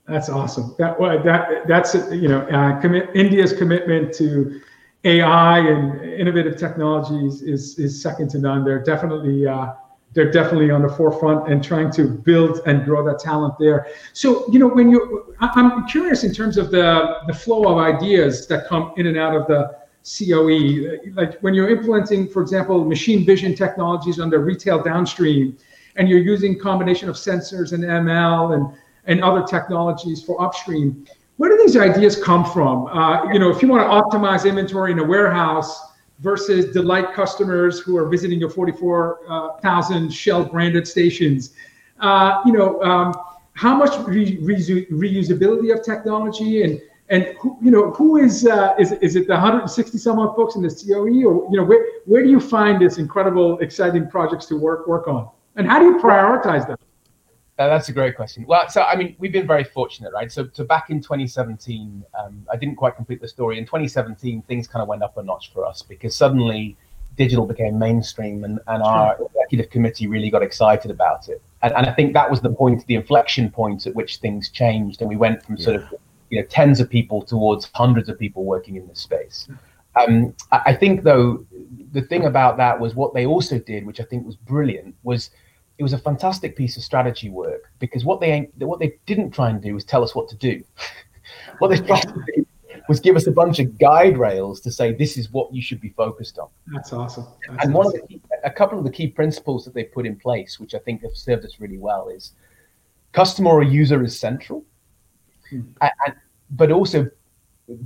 That's 0.06 0.28
awesome. 0.28 0.74
That 0.78 0.98
that 0.98 1.66
that's 1.68 1.94
you 1.94 2.28
know 2.28 2.40
uh, 2.48 2.80
commit 2.80 3.10
India's 3.14 3.52
commitment 3.52 4.12
to 4.14 4.60
AI 5.04 5.58
and 5.60 6.00
innovative 6.04 6.56
technologies 6.56 7.42
is 7.42 7.78
is 7.78 8.02
second 8.02 8.28
to 8.30 8.38
none. 8.38 8.64
They're 8.64 8.82
definitely 8.82 9.46
uh, 9.46 9.74
they're 10.12 10.30
definitely 10.30 10.70
on 10.70 10.82
the 10.82 10.88
forefront 10.88 11.50
and 11.50 11.62
trying 11.62 11.90
to 11.92 12.08
build 12.08 12.60
and 12.66 12.84
grow 12.84 13.04
that 13.06 13.20
talent 13.20 13.54
there. 13.60 13.86
So 14.12 14.44
you 14.50 14.58
know 14.58 14.66
when 14.66 14.90
you 14.90 15.34
I'm 15.38 15.86
curious 15.86 16.24
in 16.24 16.34
terms 16.34 16.58
of 16.58 16.72
the 16.72 17.18
the 17.28 17.34
flow 17.34 17.72
of 17.72 17.78
ideas 17.78 18.48
that 18.48 18.66
come 18.66 18.92
in 18.96 19.06
and 19.06 19.16
out 19.16 19.36
of 19.36 19.46
the 19.46 19.82
COE, 20.04 20.98
like 21.14 21.38
when 21.42 21.54
you're 21.54 21.70
implementing, 21.70 22.28
for 22.28 22.42
example, 22.42 22.84
machine 22.84 23.24
vision 23.24 23.54
technologies 23.54 24.18
on 24.18 24.30
the 24.30 24.38
retail 24.38 24.82
downstream, 24.82 25.56
and 25.94 26.08
you're 26.08 26.18
using 26.18 26.58
combination 26.58 27.08
of 27.08 27.14
sensors 27.14 27.72
and 27.72 27.84
ML 27.84 28.54
and 28.54 28.76
and 29.06 29.22
other 29.22 29.42
technologies 29.42 30.22
for 30.22 30.40
upstream. 30.40 31.06
Where 31.36 31.50
do 31.50 31.58
these 31.64 31.76
ideas 31.76 32.22
come 32.22 32.44
from? 32.44 32.86
Uh, 32.86 33.32
you 33.32 33.38
know, 33.38 33.50
if 33.50 33.62
you 33.62 33.68
want 33.68 33.82
to 33.82 34.18
optimize 34.18 34.48
inventory 34.48 34.92
in 34.92 34.98
a 34.98 35.04
warehouse 35.04 35.80
versus 36.20 36.72
delight 36.72 37.12
customers 37.14 37.80
who 37.80 37.96
are 37.96 38.08
visiting 38.08 38.38
your 38.38 38.50
44,000 38.50 40.12
Shell 40.12 40.44
branded 40.44 40.86
stations, 40.86 41.54
uh, 42.00 42.40
you 42.46 42.52
know, 42.52 42.80
um, 42.82 43.14
how 43.54 43.74
much 43.74 43.98
re- 44.06 44.38
re- 44.40 44.86
reusability 44.86 45.76
of 45.76 45.84
technology 45.84 46.62
and 46.62 46.80
and 47.08 47.34
who, 47.40 47.58
you 47.60 47.70
know 47.70 47.90
who 47.90 48.16
is 48.16 48.46
uh, 48.46 48.74
is 48.78 48.92
is 48.92 49.16
it 49.16 49.26
the 49.26 49.34
160 49.34 49.98
some 49.98 50.18
odd 50.18 50.34
folks 50.34 50.56
in 50.56 50.62
the 50.62 50.70
COE 50.70 50.98
or 50.98 51.50
you 51.50 51.56
know 51.56 51.64
where 51.64 51.84
where 52.06 52.22
do 52.22 52.30
you 52.30 52.40
find 52.40 52.80
this 52.80 52.96
incredible 52.96 53.58
exciting 53.58 54.08
projects 54.08 54.46
to 54.46 54.56
work 54.56 54.86
work 54.86 55.08
on 55.08 55.28
and 55.56 55.66
how 55.66 55.78
do 55.78 55.84
you 55.84 55.98
prioritize 55.98 56.66
them? 56.66 56.78
That's 57.56 57.88
a 57.88 57.92
great 57.92 58.16
question. 58.16 58.44
Well, 58.46 58.68
so 58.68 58.82
I 58.82 58.96
mean, 58.96 59.14
we've 59.18 59.32
been 59.32 59.46
very 59.46 59.64
fortunate, 59.64 60.12
right? 60.12 60.32
So, 60.32 60.48
so 60.52 60.64
back 60.64 60.90
in 60.90 61.00
2017, 61.00 62.04
um, 62.18 62.46
I 62.50 62.56
didn't 62.56 62.76
quite 62.76 62.96
complete 62.96 63.20
the 63.20 63.28
story. 63.28 63.58
In 63.58 63.64
2017, 63.64 64.42
things 64.42 64.66
kind 64.66 64.82
of 64.82 64.88
went 64.88 65.02
up 65.02 65.16
a 65.16 65.22
notch 65.22 65.52
for 65.52 65.64
us 65.64 65.82
because 65.82 66.16
suddenly 66.16 66.76
digital 67.16 67.46
became 67.46 67.78
mainstream, 67.78 68.44
and, 68.44 68.58
and 68.66 68.82
our 68.82 69.18
executive 69.22 69.70
committee 69.70 70.06
really 70.06 70.30
got 70.30 70.42
excited 70.42 70.90
about 70.90 71.28
it. 71.28 71.42
And, 71.62 71.74
and 71.74 71.86
I 71.86 71.92
think 71.92 72.14
that 72.14 72.30
was 72.30 72.40
the 72.40 72.50
point, 72.50 72.86
the 72.86 72.94
inflection 72.94 73.50
point 73.50 73.86
at 73.86 73.94
which 73.94 74.16
things 74.16 74.48
changed, 74.48 75.00
and 75.00 75.10
we 75.10 75.16
went 75.16 75.42
from 75.42 75.58
sort 75.58 75.76
of 75.76 75.84
you 76.30 76.40
know 76.40 76.46
tens 76.46 76.80
of 76.80 76.88
people 76.88 77.22
towards 77.22 77.70
hundreds 77.74 78.08
of 78.08 78.18
people 78.18 78.44
working 78.44 78.76
in 78.76 78.86
this 78.88 79.00
space. 79.00 79.46
Um, 79.94 80.34
I, 80.50 80.62
I 80.66 80.74
think 80.74 81.02
though 81.02 81.44
the 81.92 82.00
thing 82.00 82.24
about 82.24 82.56
that 82.56 82.80
was 82.80 82.94
what 82.94 83.12
they 83.12 83.26
also 83.26 83.58
did, 83.58 83.84
which 83.84 84.00
I 84.00 84.04
think 84.04 84.24
was 84.24 84.36
brilliant, 84.36 84.94
was 85.02 85.30
it 85.78 85.82
was 85.82 85.92
a 85.92 85.98
fantastic 85.98 86.56
piece 86.56 86.76
of 86.76 86.82
strategy 86.82 87.28
work 87.30 87.70
because 87.78 88.04
what 88.04 88.20
they 88.20 88.50
what 88.58 88.78
they 88.78 88.94
didn't 89.06 89.30
try 89.30 89.50
and 89.50 89.60
do 89.62 89.74
was 89.74 89.84
tell 89.84 90.02
us 90.04 90.14
what 90.14 90.28
to 90.28 90.36
do. 90.36 90.62
what 91.58 91.68
they 91.68 91.78
tried 91.78 92.02
to 92.02 92.24
do 92.34 92.46
was 92.88 93.00
give 93.00 93.16
us 93.16 93.26
a 93.26 93.32
bunch 93.32 93.58
of 93.58 93.78
guide 93.78 94.18
rails 94.18 94.60
to 94.60 94.70
say 94.70 94.92
this 94.92 95.16
is 95.16 95.30
what 95.32 95.52
you 95.54 95.62
should 95.62 95.80
be 95.80 95.90
focused 95.90 96.38
on. 96.38 96.48
That's 96.66 96.92
awesome. 96.92 97.26
That's 97.48 97.64
and 97.64 97.74
one 97.74 97.86
awesome. 97.86 98.00
of 98.02 98.08
the 98.08 98.14
key, 98.14 98.22
a 98.44 98.50
couple 98.50 98.78
of 98.78 98.84
the 98.84 98.90
key 98.90 99.08
principles 99.08 99.64
that 99.64 99.74
they 99.74 99.84
put 99.84 100.04
in 100.06 100.16
place, 100.16 100.58
which 100.58 100.74
I 100.74 100.78
think 100.78 101.02
have 101.02 101.14
served 101.14 101.44
us 101.44 101.60
really 101.60 101.78
well, 101.78 102.08
is 102.08 102.32
customer 103.12 103.50
or 103.50 103.62
user 103.62 104.02
is 104.02 104.18
central, 104.18 104.64
Hmm. 105.50 105.60
and, 105.80 105.92
and- 106.06 106.16
but 106.50 106.70
also 106.70 107.08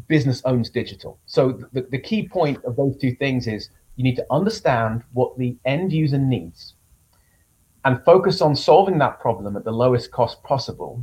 business 0.09 0.43
owns 0.45 0.71
digital. 0.71 1.19
So 1.27 1.61
the, 1.73 1.83
the 1.83 1.99
key 1.99 2.27
point 2.27 2.65
of 2.65 2.75
those 2.75 2.97
two 2.97 3.15
things 3.15 3.47
is 3.47 3.71
you 3.97 4.03
need 4.03 4.17
to 4.17 4.27
understand 4.31 5.03
what 5.13 5.37
the 5.39 5.57
end 5.65 5.93
user 5.93 6.19
needs 6.19 6.75
and 7.87 8.05
focus 8.05 8.43
on 8.43 8.55
solving 8.55 8.99
that 8.99 9.21
problem 9.21 9.57
at 9.57 9.65
the 9.65 9.73
lowest 9.73 10.11
cost 10.11 10.43
possible, 10.43 11.03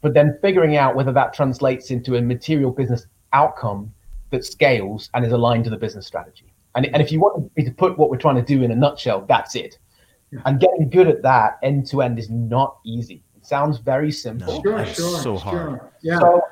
but 0.00 0.14
then 0.14 0.38
figuring 0.40 0.76
out 0.76 0.94
whether 0.94 1.12
that 1.12 1.34
translates 1.34 1.90
into 1.90 2.16
a 2.16 2.22
material 2.22 2.70
business 2.70 3.06
outcome 3.32 3.92
that 4.30 4.44
scales 4.44 5.10
and 5.14 5.26
is 5.26 5.32
aligned 5.32 5.64
to 5.64 5.70
the 5.70 5.76
business 5.76 6.06
strategy. 6.06 6.54
And, 6.76 6.86
and 6.86 7.02
if 7.02 7.10
you 7.10 7.18
want 7.18 7.54
me 7.56 7.64
to 7.64 7.72
put 7.72 7.98
what 7.98 8.10
we're 8.10 8.16
trying 8.16 8.36
to 8.36 8.42
do 8.42 8.62
in 8.62 8.70
a 8.70 8.76
nutshell, 8.76 9.26
that's 9.28 9.56
it. 9.56 9.78
Yeah. 10.30 10.40
And 10.46 10.60
getting 10.60 10.88
good 10.88 11.08
at 11.08 11.20
that 11.22 11.58
end 11.62 11.86
to 11.88 12.02
end 12.02 12.18
is 12.18 12.30
not 12.30 12.78
easy. 12.84 13.24
It 13.36 13.44
sounds 13.44 13.78
very 13.78 14.12
simple. 14.12 14.62
No. 14.62 14.62
Sure, 14.62 14.86
sure, 14.86 15.18
so 15.20 15.36
hard. 15.36 15.54
sure. 15.54 15.92
Yeah. 16.02 16.20
So 16.20 16.42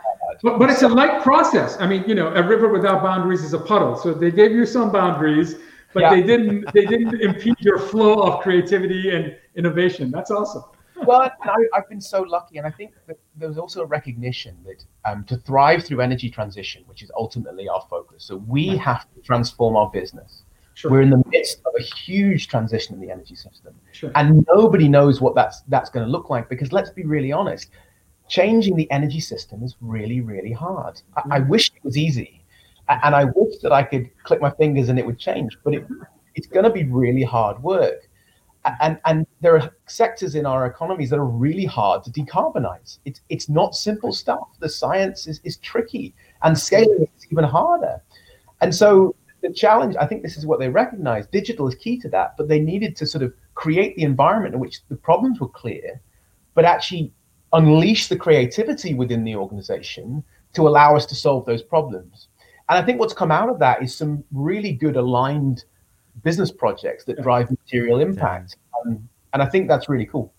But, 0.42 0.58
but 0.58 0.70
it's 0.70 0.82
a 0.82 0.88
light 0.88 1.22
process. 1.22 1.76
I 1.78 1.86
mean, 1.86 2.02
you 2.08 2.14
know, 2.14 2.28
a 2.28 2.42
river 2.42 2.68
without 2.68 3.02
boundaries 3.02 3.44
is 3.44 3.52
a 3.52 3.58
puddle. 3.58 3.96
So 3.96 4.12
they 4.12 4.30
gave 4.30 4.50
you 4.52 4.66
some 4.66 4.90
boundaries, 4.90 5.54
but 5.96 6.02
Yeah. 6.02 6.14
they 6.14 6.22
didn't 6.30 6.56
they 6.74 6.84
didn't 6.92 7.14
impede 7.28 7.58
your 7.68 7.78
flow 7.90 8.14
of 8.26 8.32
creativity 8.44 9.02
and 9.16 9.24
innovation. 9.60 10.10
That's 10.16 10.30
awesome. 10.30 10.64
well, 11.08 11.20
I, 11.22 11.56
I've 11.74 11.88
been 11.88 12.00
so 12.14 12.20
lucky, 12.36 12.58
and 12.58 12.66
I 12.66 12.70
think 12.78 12.90
that 13.06 13.18
there's 13.40 13.56
also 13.56 13.78
a 13.86 13.86
recognition 13.86 14.54
that 14.66 14.84
um, 15.08 15.24
to 15.24 15.36
thrive 15.48 15.84
through 15.84 16.00
energy 16.02 16.28
transition, 16.38 16.80
which 16.86 17.02
is 17.02 17.10
ultimately 17.16 17.66
our 17.74 17.84
focus, 17.88 18.24
so 18.24 18.36
we 18.56 18.64
have 18.88 19.02
to 19.14 19.20
transform 19.22 19.74
our 19.76 19.90
business. 19.90 20.42
Sure. 20.74 20.90
We're 20.90 21.00
in 21.08 21.10
the 21.10 21.22
midst 21.30 21.60
of 21.68 21.72
a 21.78 21.82
huge 21.82 22.48
transition 22.48 22.94
in 22.96 23.00
the 23.00 23.10
energy 23.10 23.34
system, 23.34 23.72
sure. 23.92 24.12
and 24.14 24.46
nobody 24.54 24.88
knows 24.88 25.22
what 25.22 25.34
that's 25.34 25.62
that's 25.68 25.88
going 25.88 26.04
to 26.04 26.12
look 26.12 26.28
like. 26.28 26.50
Because 26.50 26.70
let's 26.78 26.90
be 26.90 27.04
really 27.04 27.32
honest, 27.32 27.70
changing 28.28 28.76
the 28.76 28.90
energy 28.90 29.20
system 29.20 29.62
is 29.62 29.76
really, 29.80 30.20
really 30.20 30.52
hard. 30.52 31.00
I, 31.16 31.22
I 31.36 31.38
wish 31.40 31.68
it 31.74 31.82
was 31.82 31.96
easy, 31.96 32.35
and 32.88 33.14
I 33.14 33.24
wish 33.24 33.58
that 33.62 33.72
I 33.72 33.82
could 33.82 34.10
click 34.22 34.40
my 34.40 34.50
fingers 34.50 34.88
and 34.88 34.98
it 34.98 35.06
would 35.06 35.18
change, 35.18 35.58
but 35.64 35.74
it, 35.74 35.86
it's 36.34 36.46
going 36.46 36.64
to 36.64 36.70
be 36.70 36.84
really 36.84 37.22
hard 37.22 37.62
work. 37.62 38.08
And, 38.80 38.98
and 39.04 39.26
there 39.40 39.56
are 39.56 39.70
sectors 39.86 40.34
in 40.34 40.44
our 40.44 40.66
economies 40.66 41.10
that 41.10 41.18
are 41.18 41.24
really 41.24 41.64
hard 41.64 42.02
to 42.04 42.10
decarbonize. 42.10 42.98
It's, 43.04 43.20
it's 43.28 43.48
not 43.48 43.76
simple 43.76 44.12
stuff. 44.12 44.48
The 44.58 44.68
science 44.68 45.28
is, 45.28 45.40
is 45.44 45.56
tricky, 45.58 46.14
and 46.42 46.58
scaling 46.58 47.06
is 47.16 47.26
even 47.30 47.44
harder. 47.44 48.02
And 48.60 48.74
so 48.74 49.14
the 49.42 49.52
challenge, 49.52 49.94
I 50.00 50.06
think 50.06 50.22
this 50.22 50.36
is 50.36 50.46
what 50.46 50.58
they 50.58 50.68
recognize. 50.68 51.28
Digital 51.28 51.68
is 51.68 51.76
key 51.76 51.98
to 52.00 52.08
that, 52.08 52.34
but 52.36 52.48
they 52.48 52.58
needed 52.58 52.96
to 52.96 53.06
sort 53.06 53.22
of 53.22 53.32
create 53.54 53.94
the 53.96 54.02
environment 54.02 54.54
in 54.54 54.60
which 54.60 54.80
the 54.88 54.96
problems 54.96 55.40
were 55.40 55.48
clear, 55.48 56.00
but 56.54 56.64
actually 56.64 57.12
unleash 57.52 58.08
the 58.08 58.16
creativity 58.16 58.94
within 58.94 59.22
the 59.22 59.36
organization 59.36 60.24
to 60.54 60.66
allow 60.66 60.96
us 60.96 61.06
to 61.06 61.14
solve 61.14 61.46
those 61.46 61.62
problems. 61.62 62.28
And 62.68 62.78
I 62.78 62.82
think 62.82 62.98
what's 62.98 63.14
come 63.14 63.30
out 63.30 63.48
of 63.48 63.58
that 63.60 63.82
is 63.82 63.94
some 63.94 64.24
really 64.32 64.72
good 64.72 64.96
aligned 64.96 65.64
business 66.24 66.50
projects 66.50 67.04
that 67.04 67.22
drive 67.22 67.50
material 67.50 68.00
impact. 68.00 68.56
Um, 68.84 69.08
and 69.32 69.42
I 69.42 69.46
think 69.46 69.68
that's 69.68 69.88
really 69.88 70.06
cool. 70.06 70.32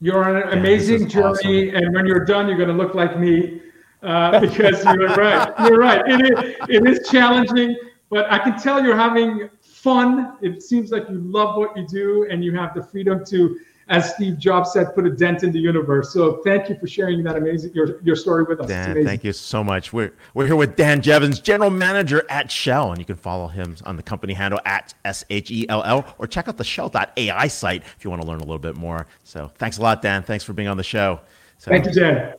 You're 0.00 0.24
on 0.24 0.36
an 0.36 0.46
this 0.46 0.54
amazing 0.54 1.06
is 1.06 1.12
journey, 1.12 1.70
and 1.70 1.94
when 1.94 2.06
you're 2.06 2.24
done, 2.24 2.48
you're 2.48 2.56
going 2.56 2.68
to 2.68 2.74
look 2.74 2.94
like 2.94 3.18
me 3.18 3.62
uh, 4.02 4.40
because 4.46 4.84
you're 4.84 5.08
right. 5.14 5.52
You're 5.60 5.78
right. 5.78 6.02
It 6.06 6.20
is, 6.20 6.54
it 6.68 6.86
is 6.86 7.08
challenging, 7.08 7.76
but 8.10 8.30
I 8.30 8.38
can 8.38 8.58
tell 8.58 8.82
you're 8.82 8.96
having 8.96 9.48
fun. 9.60 10.36
It 10.42 10.62
seems 10.62 10.90
like 10.90 11.08
you 11.08 11.18
love 11.18 11.56
what 11.56 11.76
you 11.76 11.86
do, 11.86 12.26
and 12.30 12.44
you 12.44 12.54
have 12.54 12.74
the 12.74 12.82
freedom 12.82 13.24
to, 13.26 13.58
as 13.88 14.14
Steve 14.14 14.38
Jobs 14.38 14.72
said, 14.72 14.94
put 14.94 15.06
a 15.06 15.10
dent 15.10 15.44
in 15.44 15.52
the 15.52 15.60
universe. 15.60 16.12
So 16.12 16.42
thank 16.44 16.68
you 16.68 16.76
for 16.76 16.86
sharing 16.86 17.22
that 17.22 17.36
amazing 17.36 17.72
your 17.72 18.00
your 18.02 18.16
story 18.16 18.42
with 18.42 18.60
us. 18.60 18.68
Dan, 18.68 19.04
thank 19.04 19.22
you 19.22 19.32
so 19.32 19.62
much. 19.62 19.92
We're 19.92 20.12
we're 20.34 20.46
here 20.46 20.56
with 20.56 20.76
Dan 20.76 21.00
Jeavons, 21.00 21.42
general 21.42 21.70
manager 21.70 22.24
at 22.28 22.50
Shell, 22.50 22.90
and 22.90 22.98
you 22.98 23.04
can 23.04 23.16
follow 23.16 23.46
him 23.46 23.76
on 23.84 23.96
the 23.96 24.02
company 24.02 24.32
handle 24.32 24.60
at 24.64 24.94
S 25.04 25.24
H 25.30 25.50
E 25.50 25.68
L 25.68 25.84
L, 25.84 26.14
or 26.18 26.26
check 26.26 26.48
out 26.48 26.56
the 26.56 26.64
Shell.ai 26.64 27.48
site 27.48 27.82
if 27.96 28.04
you 28.04 28.10
want 28.10 28.22
to 28.22 28.28
learn 28.28 28.38
a 28.38 28.44
little 28.44 28.58
bit 28.58 28.76
more. 28.76 29.06
So 29.22 29.52
thanks 29.56 29.78
a 29.78 29.82
lot, 29.82 30.02
Dan. 30.02 30.22
Thanks 30.22 30.44
for 30.44 30.52
being 30.52 30.68
on 30.68 30.76
the 30.76 30.84
show. 30.84 31.20
So, 31.58 31.70
Thank 31.70 31.86
you, 31.86 31.92
Dan. 31.92 32.34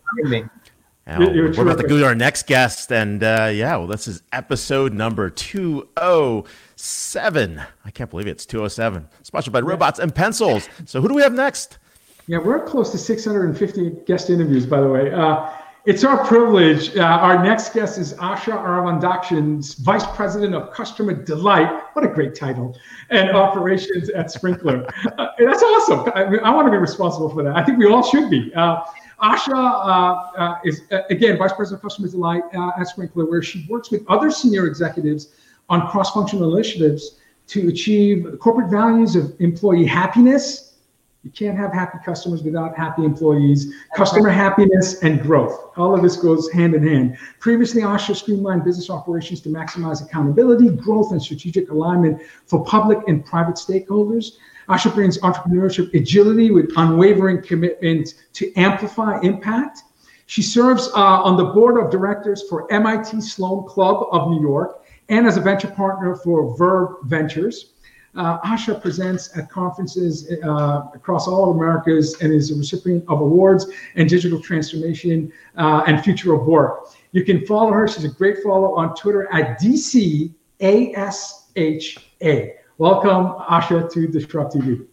Now, 1.07 1.21
You're- 1.21 1.55
we're 1.55 1.63
about 1.63 1.79
to 1.79 1.87
go 1.87 1.97
to 1.97 2.05
our 2.05 2.15
next 2.15 2.47
guest, 2.47 2.91
and 2.91 3.23
uh, 3.23 3.49
yeah, 3.53 3.77
well, 3.77 3.87
this 3.87 4.09
is 4.09 4.23
episode 4.33 4.93
number 4.93 5.29
two 5.29 5.87
oh 5.95 6.43
seven. 6.75 7.61
I 7.85 7.91
can't 7.91 8.09
believe 8.09 8.27
it. 8.27 8.31
It's 8.31 8.45
two 8.45 8.61
oh 8.61 8.67
seven. 8.67 9.07
Sponsored 9.23 9.53
by 9.53 9.61
Robots 9.61 9.99
and 9.99 10.13
Pencils. 10.13 10.67
So 10.85 10.99
who 10.99 11.07
do 11.07 11.13
we 11.13 11.21
have 11.21 11.33
next? 11.33 11.77
Yeah, 12.27 12.39
we're 12.39 12.61
close 12.65 12.91
to 12.91 12.97
650 12.97 13.89
guest 14.05 14.29
interviews, 14.29 14.65
by 14.65 14.81
the 14.81 14.89
way. 14.89 15.13
Uh, 15.13 15.49
it's 15.85 16.03
our 16.03 16.25
privilege. 16.25 16.93
Uh, 16.97 17.03
our 17.03 17.41
next 17.41 17.73
guest 17.73 17.97
is 17.97 18.13
Asha 18.15 18.51
Aravindakshan, 18.51 19.77
Vice 19.77 20.05
President 20.07 20.53
of 20.53 20.73
Customer 20.73 21.13
Delight. 21.13 21.83
What 21.93 22.03
a 22.03 22.09
great 22.09 22.35
title. 22.35 22.77
And 23.09 23.29
Operations 23.29 24.09
at 24.09 24.25
Sprinklr. 24.27 24.85
Uh, 25.17 25.27
that's 25.39 25.63
awesome. 25.63 26.11
I, 26.15 26.29
mean, 26.29 26.41
I 26.41 26.53
want 26.53 26.67
to 26.67 26.71
be 26.71 26.77
responsible 26.77 27.29
for 27.29 27.43
that. 27.43 27.55
I 27.55 27.63
think 27.63 27.77
we 27.79 27.87
all 27.87 28.03
should 28.03 28.29
be. 28.29 28.53
Uh, 28.53 28.81
Asha 29.21 29.53
uh, 29.53 30.37
uh, 30.37 30.59
is, 30.63 30.81
uh, 30.91 30.99
again, 31.09 31.37
Vice 31.37 31.53
President 31.53 31.79
of 31.79 31.81
Customer 31.83 32.07
Delight 32.07 32.43
uh, 32.53 32.71
at 32.79 32.87
Sprinklr, 32.87 33.29
where 33.29 33.41
she 33.41 33.65
works 33.69 33.89
with 33.89 34.03
other 34.07 34.29
senior 34.29 34.67
executives 34.67 35.29
on 35.69 35.87
cross 35.87 36.13
functional 36.13 36.55
initiatives 36.55 37.19
to 37.47 37.67
achieve 37.69 38.37
corporate 38.39 38.69
values 38.69 39.15
of 39.15 39.33
employee 39.39 39.85
happiness, 39.85 40.67
you 41.23 41.31
can't 41.31 41.57
have 41.57 41.73
happy 41.73 41.97
customers 42.05 42.41
without 42.41 42.77
happy 42.77 43.03
employees. 43.03 43.73
Customer 43.95 44.29
happiness 44.29 45.01
and 45.03 45.21
growth. 45.21 45.71
All 45.75 45.93
of 45.93 46.01
this 46.01 46.15
goes 46.15 46.49
hand 46.51 46.73
in 46.73 46.87
hand. 46.87 47.17
Previously, 47.39 47.81
Asha 47.81 48.15
streamlined 48.15 48.63
business 48.63 48.89
operations 48.89 49.41
to 49.41 49.49
maximize 49.49 50.01
accountability, 50.01 50.69
growth, 50.69 51.11
and 51.11 51.21
strategic 51.21 51.69
alignment 51.69 52.21
for 52.45 52.63
public 52.63 52.99
and 53.07 53.25
private 53.25 53.55
stakeholders. 53.55 54.37
Asha 54.69 54.93
brings 54.93 55.17
entrepreneurship 55.19 55.93
agility 55.93 56.51
with 56.51 56.71
unwavering 56.75 57.41
commitment 57.41 58.15
to 58.33 58.53
amplify 58.55 59.19
impact. 59.21 59.83
She 60.25 60.41
serves 60.41 60.89
uh, 60.89 61.21
on 61.23 61.37
the 61.37 61.45
board 61.45 61.81
of 61.81 61.89
directors 61.89 62.43
for 62.49 62.71
MIT 62.71 63.21
Sloan 63.21 63.65
Club 63.65 64.07
of 64.11 64.29
New 64.29 64.41
York 64.41 64.83
and 65.07 65.25
as 65.25 65.37
a 65.37 65.41
venture 65.41 65.69
partner 65.69 66.15
for 66.15 66.57
Verve 66.57 66.97
Ventures. 67.03 67.73
Uh, 68.15 68.39
Asha 68.41 68.81
presents 68.81 69.37
at 69.37 69.49
conferences 69.49 70.29
uh, 70.43 70.81
across 70.93 71.27
all 71.27 71.49
of 71.49 71.55
Americas 71.55 72.19
and 72.21 72.33
is 72.33 72.51
a 72.51 72.55
recipient 72.55 73.05
of 73.07 73.21
awards 73.21 73.67
and 73.95 74.09
digital 74.09 74.41
transformation 74.41 75.31
uh, 75.55 75.83
and 75.87 76.03
future 76.03 76.33
of 76.33 76.45
work. 76.45 76.89
You 77.11 77.23
can 77.23 77.45
follow 77.45 77.71
her. 77.71 77.87
She's 77.87 78.03
a 78.05 78.09
great 78.09 78.43
follow 78.43 78.75
on 78.75 78.95
Twitter 78.95 79.31
at 79.31 79.61
DCASHA. 79.61 80.33
Welcome, 82.77 83.33
Asha, 83.49 83.91
to 83.91 84.07
Disrupt 84.07 84.53
TV. 84.53 84.85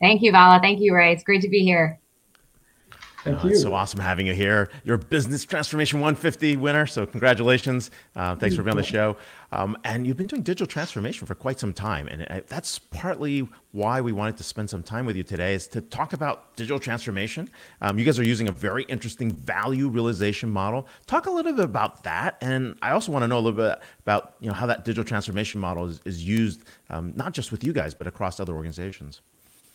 Thank 0.00 0.22
you, 0.22 0.32
Vala. 0.32 0.58
Thank 0.60 0.80
you, 0.80 0.94
Ray. 0.94 1.12
It's 1.12 1.22
great 1.22 1.42
to 1.42 1.48
be 1.48 1.60
here. 1.60 1.98
Thank 3.24 3.44
Oh, 3.44 3.48
you. 3.48 3.50
It's 3.50 3.60
so 3.60 3.74
awesome 3.74 4.00
having 4.00 4.26
you 4.26 4.32
here. 4.32 4.70
You're 4.84 4.96
Business 4.96 5.44
Transformation 5.44 6.00
150 6.00 6.56
winner, 6.56 6.86
so 6.86 7.04
congratulations. 7.04 7.90
Uh, 8.16 8.34
thanks 8.36 8.56
for 8.56 8.62
being 8.62 8.72
on 8.72 8.76
the 8.78 8.82
show. 8.82 9.18
Um, 9.52 9.76
and 9.84 10.06
you've 10.06 10.16
been 10.16 10.26
doing 10.26 10.42
digital 10.42 10.66
transformation 10.66 11.26
for 11.26 11.34
quite 11.34 11.58
some 11.58 11.72
time, 11.72 12.06
and 12.08 12.22
uh, 12.30 12.40
that's 12.46 12.78
partly 12.78 13.48
why 13.72 14.00
we 14.00 14.12
wanted 14.12 14.36
to 14.36 14.44
spend 14.44 14.70
some 14.70 14.82
time 14.82 15.06
with 15.06 15.16
you 15.16 15.22
today 15.22 15.54
is 15.54 15.66
to 15.68 15.80
talk 15.80 16.12
about 16.12 16.54
digital 16.56 16.78
transformation. 16.78 17.48
Um, 17.80 17.98
you 17.98 18.04
guys 18.04 18.18
are 18.18 18.24
using 18.24 18.48
a 18.48 18.52
very 18.52 18.84
interesting 18.84 19.32
value 19.32 19.88
realization 19.88 20.50
model. 20.50 20.86
Talk 21.06 21.26
a 21.26 21.30
little 21.30 21.52
bit 21.52 21.64
about 21.64 22.04
that, 22.04 22.36
and 22.40 22.76
I 22.82 22.92
also 22.92 23.10
want 23.10 23.24
to 23.24 23.28
know 23.28 23.38
a 23.38 23.40
little 23.40 23.52
bit 23.52 23.80
about 24.00 24.34
you 24.40 24.48
know 24.48 24.54
how 24.54 24.66
that 24.66 24.84
digital 24.84 25.04
transformation 25.04 25.60
model 25.60 25.86
is, 25.86 26.00
is 26.04 26.24
used, 26.24 26.62
um, 26.88 27.12
not 27.16 27.32
just 27.32 27.50
with 27.50 27.64
you 27.64 27.72
guys, 27.72 27.94
but 27.94 28.06
across 28.06 28.38
other 28.38 28.54
organizations. 28.54 29.20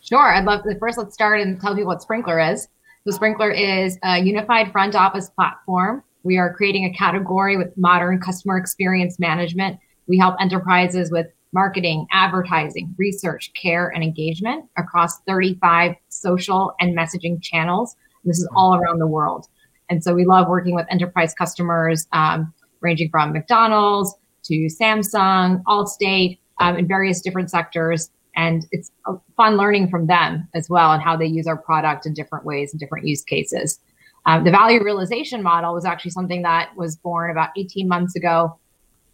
Sure. 0.02 0.34
I'd 0.34 0.46
love 0.46 0.64
to 0.64 0.78
first 0.78 0.98
let's 0.98 1.14
start 1.14 1.42
and 1.42 1.60
tell 1.60 1.76
people 1.76 1.88
what 1.88 2.02
Sprinklr 2.02 2.54
is. 2.54 2.68
So 3.08 3.18
Sprinklr 3.18 3.56
is 3.56 3.98
a 4.04 4.20
unified 4.20 4.72
front 4.72 4.96
office 4.96 5.30
platform. 5.30 6.04
We 6.26 6.40
are 6.40 6.52
creating 6.52 6.86
a 6.86 6.98
category 6.98 7.56
with 7.56 7.78
modern 7.78 8.20
customer 8.20 8.58
experience 8.58 9.20
management. 9.20 9.80
We 10.08 10.18
help 10.18 10.36
enterprises 10.42 11.12
with 11.12 11.28
marketing, 11.54 12.08
advertising, 12.12 12.96
research, 12.98 13.52
care, 13.54 13.90
and 13.90 14.04
engagement 14.04 14.66
across 14.76 15.20
35 15.28 15.94
social 16.10 16.74
and 16.80 16.98
messaging 16.98 17.42
channels. 17.44 17.96
This 18.24 18.40
is 18.40 18.50
all 18.56 18.76
around 18.76 18.98
the 18.98 19.08
world. 19.08 19.46
And 19.88 20.04
so 20.04 20.16
we 20.16 20.26
love 20.26 20.48
working 20.48 20.74
with 20.74 20.88
enterprise 20.90 21.36
customers, 21.36 22.08
um, 22.12 22.52
ranging 22.82 23.10
from 23.10 23.32
McDonald's 23.32 24.14
to 24.46 24.68
Samsung, 24.68 25.62
Allstate, 25.68 26.40
um, 26.60 26.76
in 26.76 26.88
various 26.88 27.22
different 27.22 27.52
sectors 27.52 28.10
and 28.36 28.66
it's 28.72 28.92
fun 29.38 29.58
learning 29.58 29.90
from 29.90 30.08
them 30.08 30.48
as 30.54 30.70
well 30.70 30.92
and 30.92 31.02
how 31.02 31.16
they 31.16 31.26
use 31.26 31.48
our 31.48 31.58
product 31.58 32.06
in 32.06 32.14
different 32.14 32.46
ways 32.46 32.74
and 32.74 32.80
different 32.80 33.08
use 33.08 33.24
cases. 33.24 33.80
Um, 34.26 34.44
the 34.44 34.52
value 34.52 34.84
realization 34.84 35.44
model 35.44 35.74
was 35.74 35.86
actually 35.86 36.12
something 36.12 36.42
that 36.42 36.76
was 36.76 36.96
born 36.96 37.30
about 37.30 37.50
18 37.58 37.88
months 37.88 38.16
ago. 38.16 38.58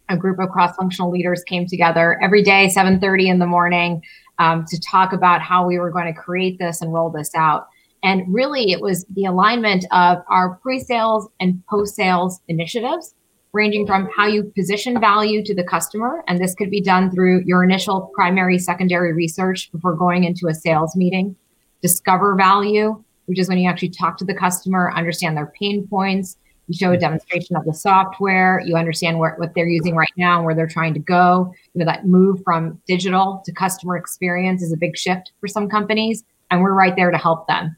A 0.08 0.16
group 0.16 0.38
of 0.38 0.48
cross-functional 0.50 1.10
leaders 1.10 1.42
came 1.44 1.66
together 1.66 2.18
every 2.22 2.42
day, 2.42 2.68
7:30 2.68 3.28
in 3.28 3.38
the 3.38 3.46
morning, 3.46 4.02
um, 4.38 4.64
to 4.68 4.80
talk 4.80 5.12
about 5.12 5.40
how 5.40 5.66
we 5.66 5.78
were 5.78 5.90
going 5.90 6.06
to 6.06 6.18
create 6.18 6.58
this 6.58 6.80
and 6.82 6.92
roll 6.92 7.10
this 7.10 7.30
out. 7.34 7.68
And 8.02 8.24
really, 8.32 8.72
it 8.72 8.80
was 8.80 9.04
the 9.14 9.26
alignment 9.26 9.84
of 9.92 10.18
our 10.28 10.56
pre-sales 10.56 11.28
and 11.40 11.62
post-sales 11.68 12.40
initiatives, 12.48 13.14
ranging 13.52 13.86
from 13.86 14.08
how 14.16 14.26
you 14.26 14.44
position 14.56 14.98
value 14.98 15.44
to 15.44 15.54
the 15.54 15.62
customer, 15.62 16.24
and 16.26 16.40
this 16.40 16.54
could 16.54 16.70
be 16.70 16.80
done 16.80 17.10
through 17.10 17.42
your 17.44 17.62
initial 17.62 18.10
primary, 18.14 18.58
secondary 18.58 19.12
research 19.12 19.70
before 19.70 19.94
going 19.94 20.24
into 20.24 20.48
a 20.48 20.54
sales 20.54 20.96
meeting. 20.96 21.36
Discover 21.80 22.34
value, 22.34 23.02
which 23.32 23.38
is 23.38 23.48
when 23.48 23.56
you 23.56 23.66
actually 23.66 23.88
talk 23.88 24.18
to 24.18 24.26
the 24.26 24.34
customer, 24.34 24.92
understand 24.94 25.38
their 25.38 25.50
pain 25.58 25.88
points. 25.88 26.36
You 26.66 26.76
show 26.76 26.92
a 26.92 26.98
demonstration 26.98 27.56
of 27.56 27.64
the 27.64 27.72
software. 27.72 28.60
You 28.66 28.76
understand 28.76 29.18
where, 29.18 29.36
what 29.38 29.54
they're 29.54 29.66
using 29.66 29.96
right 29.96 30.12
now 30.18 30.36
and 30.36 30.44
where 30.44 30.54
they're 30.54 30.66
trying 30.66 30.92
to 30.92 31.00
go. 31.00 31.50
You 31.72 31.78
know 31.78 31.86
that 31.86 32.06
move 32.06 32.42
from 32.44 32.78
digital 32.86 33.42
to 33.46 33.52
customer 33.52 33.96
experience 33.96 34.62
is 34.62 34.70
a 34.70 34.76
big 34.76 34.98
shift 34.98 35.32
for 35.40 35.48
some 35.48 35.66
companies, 35.66 36.24
and 36.50 36.60
we're 36.60 36.74
right 36.74 36.94
there 36.94 37.10
to 37.10 37.16
help 37.16 37.48
them. 37.48 37.74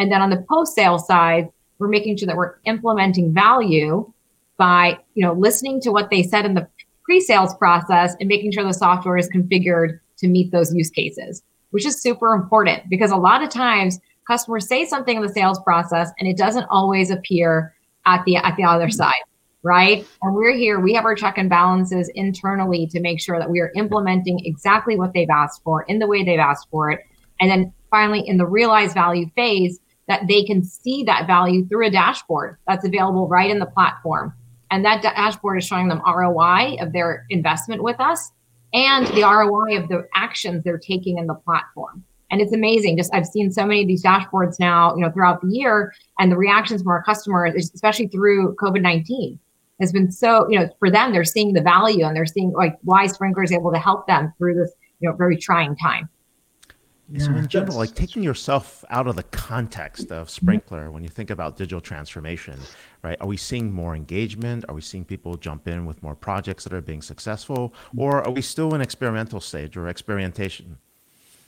And 0.00 0.10
then 0.10 0.22
on 0.22 0.30
the 0.30 0.44
post-sale 0.50 0.98
side, 0.98 1.50
we're 1.78 1.86
making 1.86 2.16
sure 2.16 2.26
that 2.26 2.36
we're 2.36 2.56
implementing 2.64 3.32
value 3.32 4.12
by 4.56 4.98
you 5.14 5.24
know 5.24 5.34
listening 5.34 5.80
to 5.82 5.92
what 5.92 6.10
they 6.10 6.24
said 6.24 6.44
in 6.44 6.54
the 6.54 6.66
pre-sales 7.04 7.54
process 7.54 8.16
and 8.18 8.28
making 8.28 8.50
sure 8.50 8.64
the 8.64 8.74
software 8.74 9.18
is 9.18 9.30
configured 9.30 10.00
to 10.16 10.26
meet 10.26 10.50
those 10.50 10.74
use 10.74 10.90
cases, 10.90 11.44
which 11.70 11.86
is 11.86 12.02
super 12.02 12.34
important 12.34 12.90
because 12.90 13.12
a 13.12 13.16
lot 13.16 13.44
of 13.44 13.50
times 13.50 14.00
customers 14.26 14.66
say 14.66 14.84
something 14.84 15.16
in 15.16 15.22
the 15.22 15.28
sales 15.28 15.60
process 15.60 16.10
and 16.18 16.28
it 16.28 16.36
doesn't 16.36 16.66
always 16.70 17.10
appear 17.10 17.74
at 18.06 18.24
the 18.24 18.36
at 18.36 18.56
the 18.56 18.64
other 18.64 18.86
mm-hmm. 18.86 18.92
side 18.92 19.22
right? 19.66 20.06
And 20.22 20.32
we're 20.32 20.54
here 20.54 20.78
we 20.78 20.94
have 20.94 21.04
our 21.04 21.16
check 21.16 21.38
and 21.38 21.50
balances 21.50 22.08
internally 22.14 22.86
to 22.86 23.00
make 23.00 23.20
sure 23.20 23.38
that 23.40 23.50
we 23.50 23.58
are 23.58 23.72
implementing 23.74 24.40
exactly 24.44 24.96
what 24.96 25.12
they've 25.12 25.28
asked 25.28 25.62
for 25.64 25.82
in 25.82 25.98
the 25.98 26.06
way 26.06 26.22
they've 26.22 26.38
asked 26.38 26.68
for 26.70 26.90
it. 26.92 27.00
And 27.40 27.50
then 27.50 27.72
finally 27.90 28.22
in 28.26 28.36
the 28.36 28.46
realized 28.46 28.94
value 28.94 29.28
phase 29.34 29.80
that 30.06 30.28
they 30.28 30.44
can 30.44 30.62
see 30.62 31.02
that 31.02 31.26
value 31.26 31.66
through 31.66 31.88
a 31.88 31.90
dashboard 31.90 32.58
that's 32.68 32.86
available 32.86 33.26
right 33.26 33.50
in 33.50 33.58
the 33.58 33.66
platform. 33.66 34.32
And 34.70 34.84
that 34.84 35.02
dashboard 35.02 35.58
is 35.58 35.66
showing 35.66 35.88
them 35.88 36.00
ROI 36.06 36.76
of 36.80 36.92
their 36.92 37.26
investment 37.30 37.82
with 37.82 38.00
us 38.00 38.30
and 38.72 39.08
the 39.08 39.22
ROI 39.22 39.82
of 39.82 39.88
the 39.88 40.06
actions 40.14 40.62
they're 40.62 40.78
taking 40.78 41.18
in 41.18 41.26
the 41.26 41.34
platform 41.34 42.04
and 42.30 42.40
it's 42.40 42.52
amazing 42.52 42.96
just 42.96 43.12
i've 43.14 43.26
seen 43.26 43.50
so 43.50 43.64
many 43.64 43.82
of 43.82 43.88
these 43.88 44.02
dashboards 44.02 44.58
now 44.58 44.94
you 44.94 45.02
know 45.02 45.10
throughout 45.10 45.40
the 45.40 45.48
year 45.48 45.92
and 46.18 46.30
the 46.30 46.36
reactions 46.36 46.82
from 46.82 46.90
our 46.90 47.02
customers 47.02 47.70
especially 47.74 48.06
through 48.08 48.54
covid-19 48.56 49.38
has 49.80 49.92
been 49.92 50.10
so 50.10 50.48
you 50.50 50.58
know 50.58 50.68
for 50.78 50.90
them 50.90 51.12
they're 51.12 51.24
seeing 51.24 51.52
the 51.52 51.62
value 51.62 52.04
and 52.04 52.16
they're 52.16 52.26
seeing 52.26 52.52
like 52.52 52.76
why 52.82 53.06
Sprinklr 53.06 53.44
is 53.44 53.52
able 53.52 53.72
to 53.72 53.78
help 53.78 54.06
them 54.06 54.32
through 54.38 54.54
this 54.54 54.72
you 55.00 55.08
know 55.08 55.14
very 55.16 55.36
trying 55.36 55.76
time 55.76 56.08
so 57.18 57.30
in 57.30 57.46
general, 57.46 57.76
like 57.76 57.94
taking 57.94 58.22
yourself 58.24 58.84
out 58.90 59.06
of 59.06 59.14
the 59.14 59.22
context 59.24 60.10
of 60.10 60.28
mm-hmm. 60.28 60.48
Sprinklr, 60.48 60.90
when 60.90 61.04
you 61.04 61.08
think 61.08 61.30
about 61.30 61.56
digital 61.56 61.80
transformation, 61.80 62.58
right? 63.04 63.16
Are 63.20 63.28
we 63.28 63.36
seeing 63.36 63.72
more 63.72 63.94
engagement? 63.94 64.64
Are 64.68 64.74
we 64.74 64.80
seeing 64.80 65.04
people 65.04 65.36
jump 65.36 65.68
in 65.68 65.86
with 65.86 66.02
more 66.02 66.16
projects 66.16 66.64
that 66.64 66.72
are 66.72 66.80
being 66.80 67.02
successful, 67.02 67.68
mm-hmm. 67.68 68.00
or 68.00 68.24
are 68.24 68.32
we 68.32 68.42
still 68.42 68.74
in 68.74 68.80
experimental 68.80 69.40
stage 69.40 69.76
or 69.76 69.86
experimentation? 69.86 70.78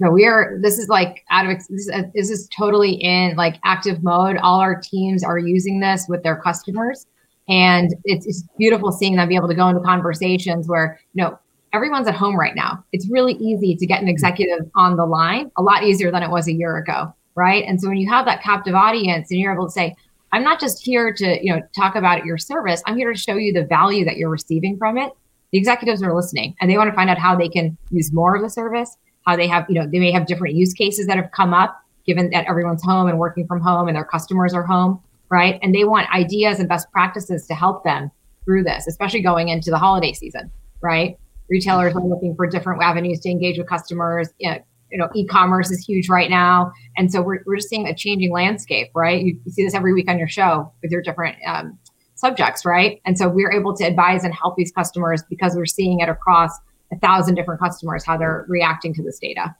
No 0.00 0.10
we 0.10 0.24
are 0.24 0.58
this 0.60 0.78
is 0.78 0.88
like 0.88 1.24
out 1.30 1.48
of 1.48 1.56
this, 1.68 2.30
is 2.30 2.48
totally 2.56 2.92
in 2.92 3.36
like 3.36 3.58
active 3.64 4.02
mode. 4.02 4.36
All 4.38 4.60
our 4.60 4.80
teams 4.80 5.24
are 5.24 5.38
using 5.38 5.80
this 5.80 6.06
with 6.08 6.22
their 6.22 6.36
customers. 6.36 7.06
And 7.50 7.94
it's, 8.04 8.26
it's 8.26 8.44
beautiful 8.58 8.92
seeing 8.92 9.16
them 9.16 9.26
be 9.26 9.34
able 9.34 9.48
to 9.48 9.54
go 9.54 9.68
into 9.68 9.80
conversations 9.80 10.68
where 10.68 11.00
you 11.14 11.22
know 11.22 11.38
everyone's 11.72 12.08
at 12.08 12.14
home 12.14 12.36
right 12.36 12.54
now. 12.54 12.84
It's 12.92 13.08
really 13.10 13.34
easy 13.34 13.74
to 13.76 13.86
get 13.86 14.02
an 14.02 14.08
executive 14.08 14.70
on 14.76 14.96
the 14.96 15.06
line 15.06 15.50
a 15.56 15.62
lot 15.62 15.84
easier 15.84 16.10
than 16.10 16.22
it 16.22 16.30
was 16.30 16.48
a 16.48 16.52
year 16.52 16.76
ago 16.76 17.14
right? 17.38 17.64
And 17.68 17.80
so 17.80 17.86
when 17.86 17.98
you 17.98 18.10
have 18.10 18.26
that 18.26 18.42
captive 18.42 18.74
audience 18.74 19.30
and 19.30 19.38
you're 19.38 19.54
able 19.54 19.66
to 19.66 19.72
say 19.72 19.94
i'm 20.32 20.42
not 20.42 20.60
just 20.60 20.84
here 20.84 21.12
to 21.14 21.38
you 21.42 21.54
know 21.54 21.62
talk 21.74 21.94
about 21.94 22.24
your 22.24 22.36
service. 22.36 22.82
I'm 22.86 22.96
here 22.96 23.12
to 23.12 23.18
show 23.18 23.36
you 23.36 23.52
the 23.52 23.64
value 23.64 24.04
that 24.04 24.16
you're 24.16 24.28
receiving 24.28 24.76
from 24.76 24.98
it. 24.98 25.12
The 25.52 25.58
executives 25.58 26.02
are 26.02 26.14
listening 26.14 26.54
and 26.60 26.70
they 26.70 26.76
want 26.76 26.90
to 26.90 26.96
find 26.96 27.08
out 27.08 27.18
how 27.18 27.36
they 27.36 27.48
can 27.48 27.78
use 27.90 28.12
more 28.12 28.36
of 28.36 28.42
the 28.42 28.50
service 28.50 28.96
how 29.28 29.36
they 29.36 29.46
have, 29.46 29.66
you 29.68 29.74
know, 29.74 29.86
they 29.86 29.98
may 29.98 30.10
have 30.10 30.26
different 30.26 30.54
use 30.54 30.72
cases 30.72 31.06
that 31.06 31.16
have 31.16 31.30
come 31.32 31.52
up 31.52 31.78
given 32.06 32.30
that 32.30 32.46
everyone's 32.46 32.82
home 32.82 33.08
and 33.08 33.18
working 33.18 33.46
from 33.46 33.60
home 33.60 33.86
and 33.86 33.94
their 33.94 34.04
customers 34.04 34.54
are 34.54 34.62
home, 34.62 34.98
right? 35.30 35.58
And 35.62 35.74
they 35.74 35.84
want 35.84 36.08
ideas 36.14 36.58
and 36.58 36.66
best 36.66 36.90
practices 36.90 37.46
to 37.48 37.54
help 37.54 37.84
them 37.84 38.10
through 38.46 38.64
this, 38.64 38.86
especially 38.86 39.20
going 39.20 39.48
into 39.50 39.70
the 39.70 39.76
holiday 39.76 40.14
season, 40.14 40.50
right? 40.80 41.18
Retailers 41.50 41.94
are 41.94 42.02
looking 42.02 42.34
for 42.34 42.46
different 42.46 42.82
avenues 42.82 43.20
to 43.20 43.28
engage 43.28 43.58
with 43.58 43.68
customers. 43.68 44.30
You 44.38 44.52
know, 44.52 44.58
you 44.90 44.96
know, 44.96 45.10
e-commerce 45.14 45.70
is 45.70 45.84
huge 45.84 46.08
right 46.08 46.30
now, 46.30 46.72
and 46.96 47.12
so 47.12 47.20
we're, 47.20 47.40
we're 47.44 47.56
just 47.56 47.68
seeing 47.68 47.86
a 47.86 47.94
changing 47.94 48.32
landscape, 48.32 48.88
right? 48.94 49.22
You, 49.22 49.38
you 49.44 49.52
see 49.52 49.62
this 49.62 49.74
every 49.74 49.92
week 49.92 50.08
on 50.08 50.18
your 50.18 50.28
show 50.28 50.72
with 50.80 50.90
your 50.90 51.02
different 51.02 51.36
um, 51.46 51.78
subjects, 52.14 52.64
right? 52.64 53.02
And 53.04 53.18
so 53.18 53.28
we're 53.28 53.52
able 53.52 53.76
to 53.76 53.84
advise 53.84 54.24
and 54.24 54.34
help 54.34 54.56
these 54.56 54.72
customers 54.72 55.22
because 55.28 55.54
we're 55.54 55.66
seeing 55.66 56.00
it 56.00 56.08
across 56.08 56.52
a 56.92 56.98
thousand 56.98 57.34
different 57.34 57.60
customers 57.60 58.04
how 58.04 58.16
they're 58.16 58.44
reacting 58.48 58.94
to 58.94 59.02
this 59.02 59.18
data. 59.18 59.54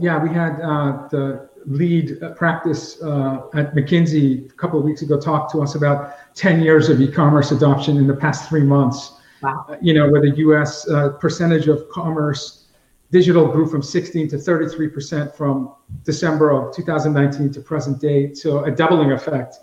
Yeah, 0.00 0.22
we 0.22 0.28
had 0.28 0.60
uh, 0.60 1.08
the 1.10 1.48
lead 1.66 2.20
practice 2.36 3.00
uh, 3.02 3.42
at 3.54 3.74
McKinsey 3.74 4.50
a 4.50 4.54
couple 4.54 4.78
of 4.78 4.84
weeks 4.84 5.02
ago 5.02 5.20
talk 5.20 5.50
to 5.52 5.60
us 5.60 5.74
about 5.74 6.14
10 6.34 6.62
years 6.62 6.88
of 6.88 7.00
e-commerce 7.00 7.50
adoption 7.50 7.96
in 7.96 8.06
the 8.06 8.14
past 8.14 8.48
three 8.48 8.62
months. 8.62 9.12
Wow. 9.42 9.66
Uh, 9.68 9.76
you 9.80 9.94
know, 9.94 10.08
where 10.08 10.20
the 10.20 10.36
U.S. 10.38 10.88
Uh, 10.88 11.10
percentage 11.10 11.68
of 11.68 11.88
commerce 11.90 12.66
digital 13.10 13.46
grew 13.46 13.66
from 13.66 13.82
16 13.82 14.28
to 14.28 14.38
33 14.38 14.88
percent 14.88 15.34
from 15.34 15.74
December 16.04 16.50
of 16.50 16.74
2019 16.74 17.52
to 17.52 17.60
present 17.60 18.00
date, 18.00 18.36
so 18.36 18.64
a 18.64 18.70
doubling 18.70 19.12
effect 19.12 19.56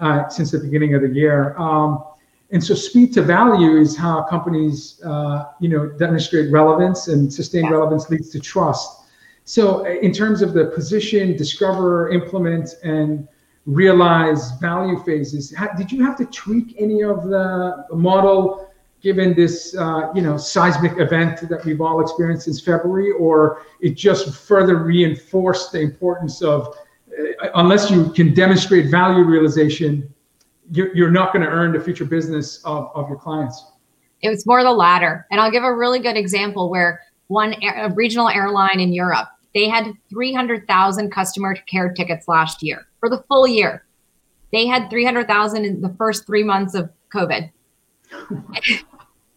uh, 0.00 0.28
since 0.28 0.50
the 0.50 0.58
beginning 0.58 0.94
of 0.94 1.02
the 1.02 1.08
year. 1.08 1.56
Um, 1.58 2.04
and 2.50 2.64
so 2.64 2.74
speed 2.74 3.12
to 3.14 3.22
value 3.22 3.76
is 3.76 3.96
how 3.96 4.22
companies, 4.22 5.00
uh, 5.04 5.46
you 5.60 5.68
know, 5.68 5.86
demonstrate 5.86 6.50
relevance 6.50 7.08
and 7.08 7.32
sustain 7.32 7.68
relevance 7.70 8.08
leads 8.08 8.30
to 8.30 8.40
trust. 8.40 9.02
So 9.44 9.86
uh, 9.86 9.90
in 9.90 10.12
terms 10.12 10.40
of 10.40 10.54
the 10.54 10.66
position, 10.66 11.36
discover, 11.36 12.10
implement, 12.10 12.74
and 12.82 13.28
realize 13.66 14.52
value 14.60 14.98
phases, 15.04 15.54
how, 15.54 15.68
did 15.74 15.92
you 15.92 16.02
have 16.04 16.16
to 16.16 16.24
tweak 16.26 16.74
any 16.78 17.02
of 17.02 17.24
the 17.24 17.84
model 17.92 18.70
given 19.02 19.34
this, 19.34 19.76
uh, 19.76 20.10
you 20.14 20.22
know, 20.22 20.36
seismic 20.36 20.98
event 20.98 21.48
that 21.48 21.64
we've 21.64 21.80
all 21.80 22.00
experienced 22.00 22.46
since 22.46 22.60
February, 22.60 23.12
or 23.12 23.62
it 23.80 23.90
just 23.90 24.34
further 24.34 24.76
reinforced 24.76 25.70
the 25.70 25.80
importance 25.80 26.42
of, 26.42 26.74
uh, 27.42 27.48
unless 27.56 27.90
you 27.90 28.10
can 28.10 28.32
demonstrate 28.32 28.90
value 28.90 29.22
realization, 29.22 30.12
you're, 30.70 30.94
you're 30.94 31.10
not 31.10 31.32
going 31.32 31.44
to 31.44 31.50
earn 31.50 31.72
the 31.72 31.80
future 31.80 32.04
business 32.04 32.62
of, 32.64 32.90
of 32.94 33.08
your 33.08 33.18
clients. 33.18 33.64
It 34.20 34.28
was 34.28 34.46
more 34.46 34.62
the 34.62 34.72
latter. 34.72 35.26
And 35.30 35.40
I'll 35.40 35.50
give 35.50 35.64
a 35.64 35.74
really 35.74 35.98
good 35.98 36.16
example 36.16 36.70
where 36.70 37.00
one 37.28 37.54
a 37.62 37.90
regional 37.90 38.28
airline 38.28 38.80
in 38.80 38.92
Europe, 38.92 39.28
they 39.54 39.68
had 39.68 39.92
300,000 40.10 41.10
customer 41.10 41.54
care 41.54 41.92
tickets 41.92 42.26
last 42.26 42.62
year 42.62 42.86
for 43.00 43.08
the 43.08 43.22
full 43.28 43.46
year. 43.46 43.84
They 44.52 44.66
had 44.66 44.88
300,000 44.90 45.64
in 45.64 45.80
the 45.80 45.90
first 45.90 46.26
three 46.26 46.42
months 46.42 46.74
of 46.74 46.90
COVID. 47.14 47.50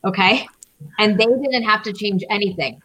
okay. 0.06 0.48
And 1.00 1.20
they 1.20 1.26
didn't 1.26 1.64
have 1.64 1.84
to 1.84 1.94
change 1.94 2.24
anything 2.30 2.82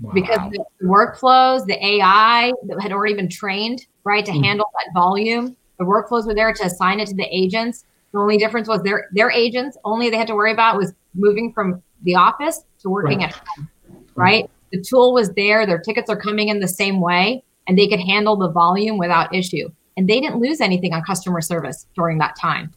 wow. 0.00 0.12
because 0.12 0.52
the 0.52 0.64
workflows, 0.84 1.66
the 1.66 1.84
AI 1.84 2.52
that 2.66 2.80
had 2.80 2.92
already 2.92 3.14
been 3.14 3.28
trained, 3.28 3.86
right, 4.04 4.24
to 4.24 4.32
mm. 4.32 4.44
handle 4.44 4.70
that 4.74 4.92
volume 4.94 5.56
the 5.80 5.86
workflows 5.86 6.26
were 6.26 6.34
there 6.34 6.52
to 6.52 6.64
assign 6.64 7.00
it 7.00 7.08
to 7.08 7.14
the 7.14 7.26
agents. 7.34 7.84
The 8.12 8.18
only 8.18 8.36
difference 8.36 8.68
was 8.68 8.82
their 8.82 9.08
their 9.12 9.30
agents 9.30 9.76
only 9.84 10.10
they 10.10 10.18
had 10.18 10.28
to 10.28 10.34
worry 10.34 10.52
about 10.52 10.76
was 10.76 10.92
moving 11.14 11.52
from 11.52 11.82
the 12.02 12.14
office 12.14 12.64
to 12.80 12.90
working 12.90 13.20
right. 13.20 13.30
at 13.30 13.42
home. 13.56 13.68
Right? 14.14 14.50
The 14.72 14.82
tool 14.82 15.14
was 15.14 15.30
there, 15.30 15.66
their 15.66 15.78
tickets 15.78 16.10
are 16.10 16.20
coming 16.20 16.48
in 16.48 16.60
the 16.60 16.68
same 16.68 17.00
way, 17.00 17.42
and 17.66 17.78
they 17.78 17.88
could 17.88 17.98
handle 17.98 18.36
the 18.36 18.50
volume 18.50 18.98
without 18.98 19.34
issue. 19.34 19.70
And 19.96 20.08
they 20.08 20.20
didn't 20.20 20.40
lose 20.40 20.60
anything 20.60 20.92
on 20.92 21.02
customer 21.02 21.40
service 21.40 21.86
during 21.96 22.18
that 22.18 22.36
time. 22.38 22.72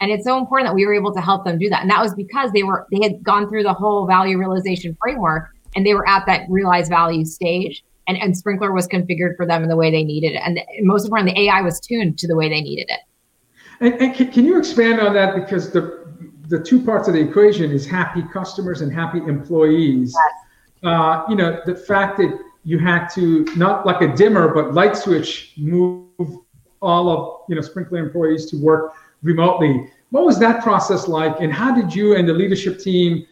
And 0.00 0.10
it's 0.10 0.24
so 0.24 0.36
important 0.36 0.68
that 0.68 0.74
we 0.74 0.84
were 0.84 0.94
able 0.94 1.14
to 1.14 1.20
help 1.20 1.44
them 1.44 1.58
do 1.58 1.68
that. 1.70 1.82
And 1.82 1.90
that 1.90 2.02
was 2.02 2.12
because 2.14 2.50
they 2.52 2.64
were 2.64 2.86
they 2.90 3.00
had 3.02 3.22
gone 3.22 3.48
through 3.48 3.62
the 3.62 3.72
whole 3.72 4.04
value 4.06 4.36
realization 4.36 4.96
framework 5.00 5.50
and 5.76 5.86
they 5.86 5.94
were 5.94 6.08
at 6.08 6.26
that 6.26 6.42
realized 6.48 6.90
value 6.90 7.24
stage 7.24 7.84
and, 8.08 8.16
and 8.16 8.34
Sprinklr 8.34 8.74
was 8.74 8.88
configured 8.88 9.36
for 9.36 9.46
them 9.46 9.62
in 9.62 9.68
the 9.68 9.76
way 9.76 9.90
they 9.90 10.02
needed 10.02 10.32
it. 10.32 10.42
And 10.44 10.60
most 10.80 11.04
importantly, 11.04 11.34
the 11.34 11.48
AI 11.48 11.60
was 11.60 11.78
tuned 11.78 12.18
to 12.18 12.26
the 12.26 12.34
way 12.34 12.48
they 12.48 12.62
needed 12.62 12.86
it. 12.88 13.00
And, 13.80 13.94
and 14.02 14.14
can, 14.14 14.32
can 14.32 14.44
you 14.44 14.58
expand 14.58 15.00
on 15.00 15.14
that? 15.14 15.36
Because 15.36 15.70
the 15.70 15.98
the 16.48 16.58
two 16.58 16.82
parts 16.82 17.06
of 17.08 17.14
the 17.14 17.20
equation 17.20 17.70
is 17.70 17.86
happy 17.86 18.22
customers 18.32 18.80
and 18.80 18.90
happy 18.90 19.18
employees. 19.18 20.14
Yes. 20.14 20.90
Uh, 20.90 21.22
you 21.28 21.36
know, 21.36 21.60
the 21.66 21.74
fact 21.74 22.16
that 22.16 22.38
you 22.64 22.78
had 22.78 23.08
to 23.08 23.44
not 23.56 23.84
like 23.84 24.00
a 24.00 24.14
dimmer, 24.16 24.54
but 24.54 24.72
light 24.72 24.96
switch 24.96 25.52
move 25.58 26.08
all 26.80 27.10
of 27.10 27.40
you 27.48 27.54
know 27.54 27.60
Sprinklr 27.60 27.98
employees 27.98 28.46
to 28.50 28.56
work 28.56 28.94
remotely. 29.22 29.90
What 30.10 30.24
was 30.24 30.38
that 30.38 30.62
process 30.62 31.06
like, 31.06 31.38
and 31.40 31.52
how 31.52 31.74
did 31.74 31.94
you 31.94 32.16
and 32.16 32.26
the 32.26 32.32
leadership 32.32 32.78
team 32.78 33.26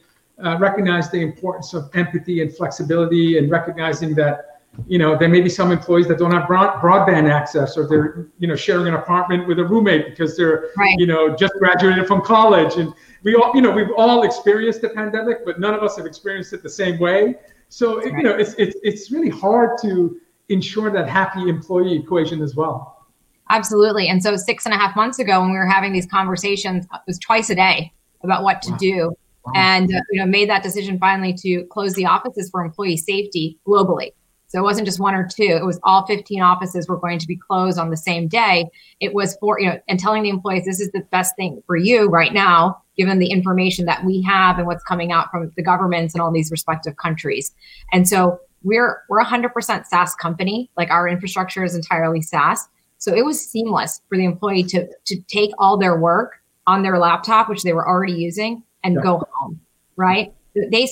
uh, 0.44 0.58
recognize 0.58 1.10
the 1.10 1.22
importance 1.22 1.72
of 1.72 1.88
empathy 1.94 2.42
and 2.42 2.54
flexibility, 2.54 3.38
and 3.38 3.50
recognizing 3.50 4.14
that 4.16 4.55
you 4.86 4.98
know 4.98 5.16
there 5.16 5.28
may 5.28 5.40
be 5.40 5.48
some 5.48 5.72
employees 5.72 6.08
that 6.08 6.18
don't 6.18 6.32
have 6.32 6.46
broad, 6.46 6.80
broadband 6.80 7.30
access, 7.30 7.76
or 7.76 7.86
they're 7.88 8.28
you 8.38 8.46
know 8.46 8.56
sharing 8.56 8.88
an 8.88 8.94
apartment 8.94 9.46
with 9.46 9.58
a 9.58 9.64
roommate 9.64 10.06
because 10.06 10.36
they're 10.36 10.70
right. 10.76 10.94
you 10.98 11.06
know 11.06 11.34
just 11.34 11.54
graduated 11.54 12.06
from 12.06 12.22
college, 12.22 12.76
and 12.76 12.92
we 13.22 13.34
all 13.34 13.52
you 13.54 13.60
know 13.60 13.70
we've 13.70 13.92
all 13.96 14.22
experienced 14.22 14.80
the 14.80 14.88
pandemic, 14.90 15.44
but 15.44 15.60
none 15.60 15.74
of 15.74 15.82
us 15.82 15.96
have 15.96 16.06
experienced 16.06 16.52
it 16.52 16.62
the 16.62 16.70
same 16.70 16.98
way. 16.98 17.34
So 17.68 17.98
right. 17.98 18.12
you 18.12 18.22
know 18.22 18.32
it's 18.32 18.54
it's 18.54 18.76
it's 18.82 19.10
really 19.10 19.30
hard 19.30 19.78
to 19.82 20.20
ensure 20.48 20.90
that 20.90 21.08
happy 21.08 21.48
employee 21.48 21.96
equation 21.96 22.42
as 22.42 22.54
well. 22.54 23.06
Absolutely. 23.48 24.08
And 24.08 24.22
so 24.22 24.36
six 24.36 24.64
and 24.64 24.74
a 24.74 24.76
half 24.76 24.96
months 24.96 25.18
ago, 25.18 25.40
when 25.40 25.50
we 25.50 25.56
were 25.56 25.66
having 25.66 25.92
these 25.92 26.06
conversations, 26.06 26.84
it 26.84 27.00
was 27.06 27.18
twice 27.18 27.50
a 27.50 27.54
day 27.54 27.92
about 28.22 28.42
what 28.42 28.62
to 28.62 28.72
wow. 28.72 28.76
do. 28.78 29.16
Wow. 29.44 29.52
And 29.54 29.94
uh, 29.94 30.00
you 30.10 30.20
know, 30.20 30.26
made 30.26 30.48
that 30.50 30.62
decision 30.62 30.98
finally 30.98 31.32
to 31.34 31.64
close 31.64 31.94
the 31.94 32.06
offices 32.06 32.50
for 32.50 32.64
employee 32.64 32.96
safety 32.96 33.58
globally. 33.66 34.12
So 34.48 34.58
it 34.60 34.62
wasn't 34.62 34.86
just 34.86 35.00
one 35.00 35.14
or 35.14 35.26
two; 35.26 35.42
it 35.42 35.64
was 35.64 35.80
all 35.82 36.06
15 36.06 36.40
offices 36.40 36.88
were 36.88 36.98
going 36.98 37.18
to 37.18 37.26
be 37.26 37.36
closed 37.36 37.78
on 37.78 37.90
the 37.90 37.96
same 37.96 38.28
day. 38.28 38.66
It 39.00 39.14
was 39.14 39.36
for 39.38 39.60
you 39.60 39.66
know, 39.66 39.80
and 39.88 39.98
telling 39.98 40.22
the 40.22 40.28
employees 40.28 40.64
this 40.64 40.80
is 40.80 40.90
the 40.92 41.00
best 41.10 41.34
thing 41.36 41.62
for 41.66 41.76
you 41.76 42.08
right 42.08 42.32
now, 42.32 42.82
given 42.96 43.18
the 43.18 43.30
information 43.30 43.86
that 43.86 44.04
we 44.04 44.22
have 44.22 44.58
and 44.58 44.66
what's 44.66 44.84
coming 44.84 45.12
out 45.12 45.30
from 45.30 45.52
the 45.56 45.62
governments 45.62 46.14
and 46.14 46.22
all 46.22 46.32
these 46.32 46.50
respective 46.50 46.96
countries. 46.96 47.52
And 47.92 48.08
so 48.08 48.40
we're 48.62 49.02
we're 49.08 49.22
100% 49.22 49.86
SaaS 49.86 50.14
company. 50.14 50.70
Like 50.76 50.90
our 50.90 51.08
infrastructure 51.08 51.64
is 51.64 51.74
entirely 51.74 52.22
SaaS. 52.22 52.68
So 52.98 53.14
it 53.14 53.24
was 53.24 53.40
seamless 53.44 54.00
for 54.08 54.16
the 54.16 54.24
employee 54.24 54.64
to 54.64 54.88
to 55.06 55.20
take 55.28 55.50
all 55.58 55.76
their 55.76 55.98
work 55.98 56.40
on 56.66 56.82
their 56.82 56.98
laptop, 56.98 57.48
which 57.48 57.62
they 57.62 57.72
were 57.72 57.88
already 57.88 58.14
using, 58.14 58.62
and 58.82 58.94
yeah. 58.94 59.02
go 59.02 59.22
home. 59.32 59.60
Right? 59.96 60.34
They 60.70 60.88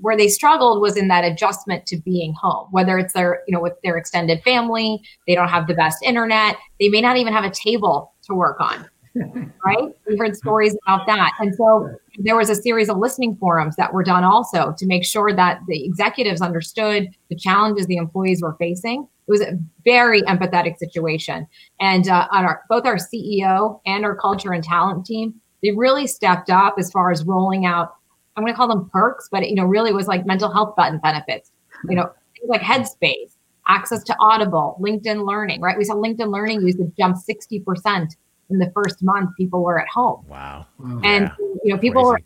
where 0.00 0.16
they 0.16 0.28
struggled 0.28 0.80
was 0.80 0.96
in 0.96 1.08
that 1.08 1.24
adjustment 1.24 1.86
to 1.86 1.96
being 1.98 2.34
home. 2.34 2.68
Whether 2.70 2.98
it's 2.98 3.12
their 3.12 3.42
you 3.46 3.54
know 3.54 3.60
with 3.60 3.74
their 3.82 3.96
extended 3.96 4.42
family, 4.42 5.02
they 5.26 5.34
don't 5.34 5.48
have 5.48 5.66
the 5.66 5.74
best 5.74 6.02
internet. 6.02 6.56
They 6.80 6.88
may 6.88 7.00
not 7.00 7.16
even 7.16 7.32
have 7.32 7.44
a 7.44 7.50
table 7.50 8.12
to 8.24 8.34
work 8.34 8.60
on. 8.60 8.88
right? 9.64 9.88
We 10.08 10.16
heard 10.16 10.36
stories 10.36 10.76
about 10.86 11.06
that. 11.06 11.32
And 11.38 11.54
so 11.54 11.90
there 12.18 12.36
was 12.36 12.48
a 12.48 12.54
series 12.54 12.88
of 12.88 12.96
listening 12.96 13.36
forums 13.36 13.76
that 13.76 13.92
were 13.92 14.02
done 14.02 14.24
also 14.24 14.74
to 14.78 14.86
make 14.86 15.04
sure 15.04 15.34
that 15.34 15.60
the 15.68 15.84
executives 15.84 16.40
understood 16.40 17.08
the 17.28 17.36
challenges 17.36 17.86
the 17.86 17.96
employees 17.96 18.42
were 18.42 18.56
facing. 18.58 19.06
It 19.28 19.30
was 19.30 19.40
a 19.40 19.58
very 19.84 20.22
empathetic 20.22 20.78
situation. 20.78 21.46
And 21.80 22.08
uh, 22.08 22.26
on 22.32 22.44
our, 22.44 22.62
both 22.68 22.86
our 22.86 22.96
CEO 22.96 23.80
and 23.86 24.04
our 24.04 24.16
culture 24.16 24.52
and 24.52 24.64
talent 24.64 25.06
team, 25.06 25.34
they 25.62 25.70
really 25.70 26.06
stepped 26.06 26.50
up 26.50 26.74
as 26.78 26.90
far 26.90 27.10
as 27.10 27.24
rolling 27.24 27.66
out, 27.66 27.94
I'm 28.36 28.44
going 28.44 28.52
to 28.52 28.56
call 28.56 28.68
them 28.68 28.88
perks, 28.90 29.28
but 29.30 29.42
it, 29.42 29.50
you 29.50 29.54
know, 29.54 29.64
really 29.64 29.92
was 29.92 30.06
like 30.06 30.26
mental 30.26 30.52
health 30.52 30.74
button 30.76 30.98
benefits, 30.98 31.50
you 31.88 31.96
know, 31.96 32.10
things 32.34 32.48
like 32.48 32.62
Headspace, 32.62 33.34
access 33.68 34.02
to 34.04 34.16
Audible, 34.20 34.78
LinkedIn 34.80 35.26
Learning, 35.26 35.60
right? 35.60 35.76
We 35.76 35.84
saw 35.84 35.94
LinkedIn 35.94 36.32
Learning 36.32 36.62
usage 36.62 36.92
jump 36.98 37.16
60% 37.16 38.16
in 38.50 38.58
the 38.58 38.70
first 38.74 39.02
month 39.02 39.30
people 39.36 39.62
were 39.62 39.80
at 39.80 39.88
home. 39.88 40.24
Wow. 40.28 40.66
and 41.02 41.24
yeah. 41.24 41.46
you 41.64 41.74
know, 41.74 41.78
people 41.78 42.04
were 42.04 42.20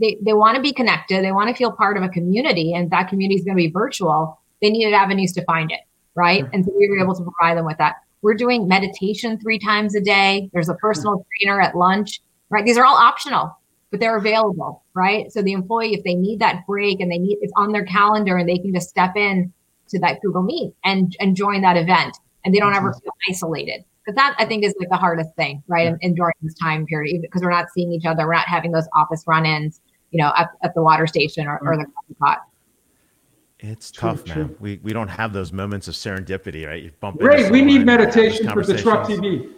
they, 0.00 0.16
they 0.22 0.32
want 0.32 0.56
to 0.56 0.62
be 0.62 0.72
connected, 0.72 1.22
they 1.22 1.32
want 1.32 1.48
to 1.48 1.54
feel 1.54 1.70
part 1.70 1.96
of 1.96 2.02
a 2.02 2.08
community, 2.08 2.72
and 2.72 2.90
that 2.90 3.08
community 3.08 3.38
is 3.38 3.44
going 3.44 3.56
to 3.56 3.62
be 3.62 3.70
virtual. 3.70 4.40
They 4.62 4.70
needed 4.70 4.94
avenues 4.94 5.32
to 5.34 5.44
find 5.44 5.70
it, 5.70 5.80
right? 6.14 6.40
Sure. 6.40 6.50
And 6.52 6.64
so 6.64 6.72
we 6.76 6.88
were 6.88 6.98
able 6.98 7.14
to 7.14 7.22
provide 7.22 7.58
them 7.58 7.66
with 7.66 7.78
that. 7.78 7.96
We're 8.22 8.34
doing 8.34 8.66
meditation 8.66 9.38
three 9.38 9.58
times 9.58 9.94
a 9.94 10.00
day. 10.00 10.50
There's 10.52 10.68
a 10.68 10.74
personal 10.74 11.24
trainer 11.38 11.60
at 11.60 11.76
lunch, 11.76 12.20
right? 12.48 12.64
These 12.64 12.78
are 12.78 12.84
all 12.84 12.96
optional, 12.96 13.56
but 13.90 14.00
they're 14.00 14.16
available, 14.16 14.84
right? 14.94 15.30
So 15.32 15.42
the 15.42 15.52
employee, 15.52 15.94
if 15.94 16.04
they 16.04 16.14
need 16.14 16.38
that 16.40 16.66
break 16.66 17.00
and 17.00 17.10
they 17.10 17.18
need 17.18 17.38
it's 17.40 17.52
on 17.56 17.72
their 17.72 17.84
calendar 17.84 18.36
and 18.36 18.48
they 18.48 18.58
can 18.58 18.72
just 18.72 18.88
step 18.88 19.16
in 19.16 19.52
to 19.88 19.98
that 20.00 20.20
Google 20.22 20.42
Meet 20.42 20.74
and 20.84 21.16
and 21.20 21.36
join 21.36 21.62
that 21.62 21.76
event, 21.76 22.16
and 22.44 22.54
they 22.54 22.58
don't 22.58 22.74
ever 22.74 22.90
mm-hmm. 22.90 23.00
feel 23.00 23.12
isolated 23.28 23.84
because 24.04 24.16
that 24.16 24.34
I 24.38 24.46
think 24.46 24.64
is 24.64 24.74
like 24.78 24.88
the 24.88 24.96
hardest 24.96 25.34
thing, 25.34 25.62
right? 25.66 25.88
Yeah. 25.88 25.96
And, 26.02 26.16
during 26.16 26.32
this 26.42 26.54
time 26.54 26.86
period, 26.86 27.20
because 27.22 27.42
we're 27.42 27.50
not 27.50 27.66
seeing 27.74 27.92
each 27.92 28.06
other, 28.06 28.26
we're 28.26 28.34
not 28.34 28.48
having 28.48 28.72
those 28.72 28.88
office 28.94 29.24
run-ins, 29.26 29.80
you 30.10 30.22
know, 30.22 30.32
at, 30.36 30.48
at 30.62 30.74
the 30.74 30.82
water 30.82 31.06
station 31.06 31.46
or, 31.46 31.58
or 31.62 31.76
the 31.76 31.82
mm-hmm. 31.82 31.92
coffee 31.92 32.14
pot. 32.20 32.38
It's 33.58 33.90
true, 33.90 34.10
tough, 34.10 34.24
true. 34.24 34.44
man. 34.44 34.56
We 34.58 34.80
we 34.82 34.92
don't 34.92 35.08
have 35.08 35.32
those 35.32 35.52
moments 35.52 35.86
of 35.86 35.94
serendipity, 35.94 36.66
right? 36.66 36.82
You 36.82 36.92
bump. 37.00 37.20
Ray, 37.20 37.50
we 37.50 37.60
need 37.60 37.84
meditation 37.84 38.48
for 38.48 38.64
the 38.64 38.78
truck 38.78 39.06
TV. 39.06 39.52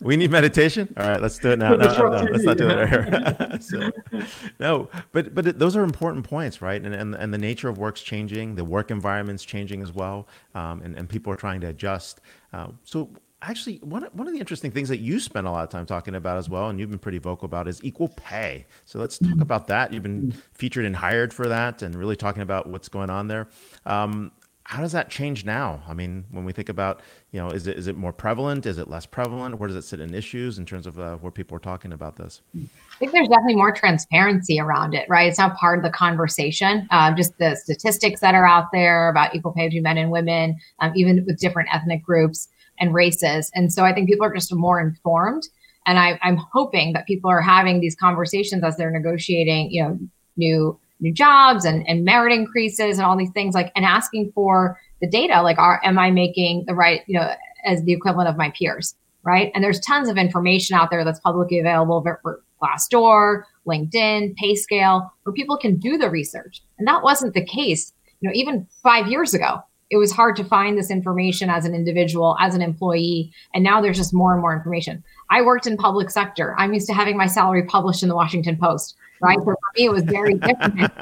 We 0.00 0.16
need 0.16 0.30
meditation. 0.30 0.92
All 0.96 1.08
right, 1.08 1.20
let's 1.20 1.38
do 1.38 1.50
it 1.50 1.58
now. 1.58 1.74
No, 1.74 1.92
no, 1.92 2.08
no, 2.08 2.30
let's 2.30 2.44
not 2.44 2.56
do 2.56 2.68
it 2.68 2.88
here. 2.88 3.58
so, 3.60 3.90
no, 4.58 4.88
but 5.12 5.34
but 5.34 5.58
those 5.58 5.76
are 5.76 5.84
important 5.84 6.28
points, 6.28 6.62
right? 6.62 6.82
And, 6.82 6.94
and 6.94 7.14
and 7.14 7.34
the 7.34 7.38
nature 7.38 7.68
of 7.68 7.78
work's 7.78 8.00
changing, 8.00 8.54
the 8.54 8.64
work 8.64 8.90
environment's 8.90 9.44
changing 9.44 9.82
as 9.82 9.92
well, 9.92 10.26
um, 10.54 10.80
and 10.82 10.96
and 10.96 11.08
people 11.08 11.32
are 11.32 11.36
trying 11.36 11.60
to 11.60 11.68
adjust. 11.68 12.20
Uh, 12.52 12.68
so 12.82 13.10
actually 13.42 13.76
one, 13.78 14.02
one 14.12 14.26
of 14.26 14.34
the 14.34 14.40
interesting 14.40 14.70
things 14.70 14.88
that 14.88 14.98
you 14.98 15.18
spend 15.18 15.46
a 15.46 15.50
lot 15.50 15.64
of 15.64 15.70
time 15.70 15.86
talking 15.86 16.14
about 16.14 16.36
as 16.36 16.48
well 16.48 16.68
and 16.68 16.78
you've 16.78 16.90
been 16.90 16.98
pretty 16.98 17.18
vocal 17.18 17.46
about 17.46 17.66
is 17.66 17.82
equal 17.82 18.08
pay 18.08 18.66
so 18.84 18.98
let's 18.98 19.18
talk 19.18 19.40
about 19.40 19.66
that 19.66 19.92
you've 19.92 20.02
been 20.02 20.30
featured 20.52 20.84
and 20.84 20.94
hired 20.94 21.32
for 21.32 21.48
that 21.48 21.80
and 21.80 21.94
really 21.94 22.16
talking 22.16 22.42
about 22.42 22.68
what's 22.68 22.88
going 22.88 23.08
on 23.08 23.28
there 23.28 23.48
um, 23.86 24.30
how 24.70 24.80
does 24.80 24.92
that 24.92 25.10
change 25.10 25.44
now? 25.44 25.82
I 25.88 25.94
mean 25.94 26.24
when 26.30 26.44
we 26.44 26.52
think 26.52 26.68
about 26.68 27.02
you 27.32 27.40
know 27.40 27.50
is 27.50 27.66
it 27.66 27.76
is 27.76 27.88
it 27.88 27.96
more 27.96 28.12
prevalent? 28.12 28.66
Is 28.66 28.78
it 28.78 28.88
less 28.88 29.04
prevalent? 29.04 29.58
Where 29.58 29.66
does 29.66 29.76
it 29.76 29.82
sit 29.82 29.98
in 29.98 30.14
issues 30.14 30.58
in 30.58 30.64
terms 30.64 30.86
of 30.86 30.98
uh, 30.98 31.16
where 31.16 31.32
people 31.32 31.56
are 31.56 31.60
talking 31.60 31.92
about 31.92 32.14
this? 32.14 32.40
I 32.56 32.68
think 32.98 33.10
there's 33.10 33.28
definitely 33.28 33.56
more 33.56 33.72
transparency 33.72 34.60
around 34.60 34.94
it 34.94 35.08
right? 35.08 35.28
It's 35.28 35.38
not 35.38 35.56
part 35.56 35.80
of 35.80 35.84
the 35.84 35.90
conversation 35.90 36.86
um, 36.92 37.16
just 37.16 37.36
the 37.38 37.56
statistics 37.56 38.20
that 38.20 38.36
are 38.36 38.46
out 38.46 38.66
there 38.72 39.08
about 39.08 39.34
equal 39.34 39.52
pay 39.52 39.66
between 39.66 39.82
men 39.82 39.98
and 39.98 40.12
women 40.12 40.56
um, 40.78 40.92
even 40.94 41.24
with 41.26 41.40
different 41.40 41.68
ethnic 41.74 42.04
groups 42.04 42.48
and 42.78 42.94
races. 42.94 43.50
And 43.54 43.72
so 43.72 43.84
I 43.84 43.92
think 43.92 44.08
people 44.08 44.24
are 44.24 44.34
just 44.34 44.54
more 44.54 44.80
informed. 44.80 45.48
And 45.86 45.98
I, 45.98 46.18
I'm 46.22 46.36
hoping 46.52 46.92
that 46.92 47.06
people 47.06 47.30
are 47.30 47.40
having 47.40 47.80
these 47.80 47.96
conversations 47.96 48.64
as 48.64 48.76
they're 48.76 48.90
negotiating, 48.90 49.70
you 49.70 49.82
know, 49.82 49.98
new 50.36 50.78
new 51.00 51.12
jobs 51.12 51.64
and, 51.64 51.86
and 51.88 52.04
merit 52.04 52.32
increases 52.32 52.98
and 52.98 53.06
all 53.06 53.16
these 53.16 53.30
things 53.30 53.54
like 53.54 53.72
and 53.74 53.84
asking 53.84 54.30
for 54.34 54.78
the 55.00 55.08
data 55.08 55.42
like 55.42 55.58
are 55.58 55.80
am 55.84 55.98
i 55.98 56.10
making 56.10 56.64
the 56.66 56.74
right 56.74 57.02
you 57.06 57.18
know 57.18 57.34
as 57.64 57.82
the 57.84 57.92
equivalent 57.92 58.28
of 58.28 58.36
my 58.36 58.52
peers 58.58 58.94
right 59.22 59.50
and 59.54 59.62
there's 59.62 59.80
tons 59.80 60.08
of 60.08 60.16
information 60.16 60.76
out 60.76 60.90
there 60.90 61.04
that's 61.04 61.20
publicly 61.20 61.58
available 61.58 62.02
for, 62.02 62.42
glassdoor 62.62 63.44
linkedin 63.66 64.34
payscale 64.36 65.10
where 65.22 65.32
people 65.32 65.56
can 65.56 65.78
do 65.78 65.96
the 65.96 66.10
research 66.10 66.62
and 66.78 66.86
that 66.86 67.02
wasn't 67.02 67.32
the 67.32 67.44
case 67.44 67.92
you 68.20 68.28
know 68.28 68.34
even 68.34 68.66
five 68.82 69.06
years 69.06 69.32
ago 69.32 69.62
it 69.90 69.96
was 69.96 70.12
hard 70.12 70.36
to 70.36 70.44
find 70.44 70.78
this 70.78 70.90
information 70.90 71.50
as 71.50 71.64
an 71.64 71.74
individual, 71.74 72.36
as 72.40 72.54
an 72.54 72.62
employee. 72.62 73.32
And 73.54 73.64
now 73.64 73.80
there's 73.80 73.96
just 73.96 74.14
more 74.14 74.32
and 74.32 74.40
more 74.40 74.54
information. 74.54 75.02
I 75.30 75.42
worked 75.42 75.66
in 75.66 75.76
public 75.76 76.10
sector. 76.10 76.54
I'm 76.58 76.72
used 76.72 76.86
to 76.86 76.94
having 76.94 77.16
my 77.16 77.26
salary 77.26 77.64
published 77.64 78.04
in 78.04 78.08
the 78.08 78.14
Washington 78.14 78.56
Post, 78.56 78.96
right? 79.20 79.38
So 79.38 79.44
for 79.44 79.56
me, 79.76 79.84
it 79.86 79.92
was 79.92 80.02
very 80.02 80.34
different. 80.34 80.92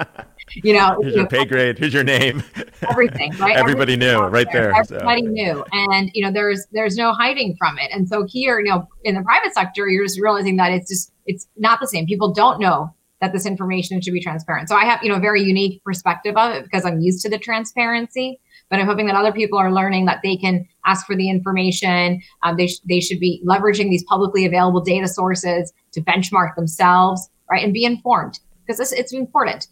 you 0.55 0.73
know, 0.75 0.99
here's 1.03 1.15
your 1.15 1.27
pay 1.27 1.45
grade, 1.45 1.79
here's 1.79 1.95
your 1.95 2.05
name. 2.05 2.43
Everything, 2.89 3.33
right? 3.39 3.57
Everybody 3.57 3.97
knew 3.97 4.19
right 4.19 4.47
there. 4.53 4.73
Everybody 4.75 5.23
so. 5.23 5.31
knew. 5.31 5.65
And 5.73 6.11
you 6.15 6.25
know, 6.25 6.31
there's 6.31 6.67
there's 6.73 6.97
no 6.97 7.13
hiding 7.13 7.57
from 7.59 7.79
it. 7.79 7.91
And 7.93 8.09
so 8.09 8.25
here, 8.25 8.59
you 8.61 8.71
know, 8.71 8.89
in 9.05 9.15
the 9.15 9.23
private 9.23 9.55
sector, 9.55 9.89
you're 9.89 10.05
just 10.05 10.21
realizing 10.21 10.57
that 10.57 10.73
it's 10.73 10.89
just 10.89 11.13
it's 11.27 11.47
not 11.57 11.81
the 11.81 11.87
same. 11.87 12.07
People 12.07 12.33
don't 12.33 12.61
know 12.61 12.95
that 13.21 13.33
this 13.33 13.47
information 13.47 14.01
should 14.01 14.13
be 14.13 14.21
transparent. 14.21 14.69
So 14.69 14.77
I 14.77 14.85
have, 14.85 15.03
you 15.03 15.09
know, 15.09 15.17
a 15.17 15.21
very 15.21 15.43
unique 15.43 15.83
perspective 15.83 16.37
of 16.37 16.55
it 16.55 16.63
because 16.63 16.85
I'm 16.85 17.01
used 17.01 17.21
to 17.23 17.29
the 17.29 17.39
transparency 17.39 18.41
but 18.71 18.79
I'm 18.79 18.87
hoping 18.87 19.07
that 19.07 19.17
other 19.17 19.33
people 19.33 19.59
are 19.59 19.73
learning 19.73 20.07
that 20.07 20.21
they 20.23 20.37
can 20.37 20.67
ask 20.85 21.07
for 21.07 21.17
the 21.17 21.31
information. 21.31 22.23
Um, 22.43 22.57
they, 22.57 22.67
sh- 22.67 22.81
they 22.89 23.01
should 23.01 23.21
be 23.21 23.43
leveraging 23.47 23.91
these 23.91 24.05
publicly 24.05 24.45
available 24.45 24.81
data 24.81 25.09
sources 25.09 25.73
to 25.93 26.01
benchmark 26.01 26.55
themselves, 26.55 27.29
right? 27.51 27.65
And 27.65 27.73
be 27.73 27.85
informed 27.85 28.41
because 28.67 28.81
it's, 28.81 28.93
it's 28.93 29.13
important. 29.13 29.69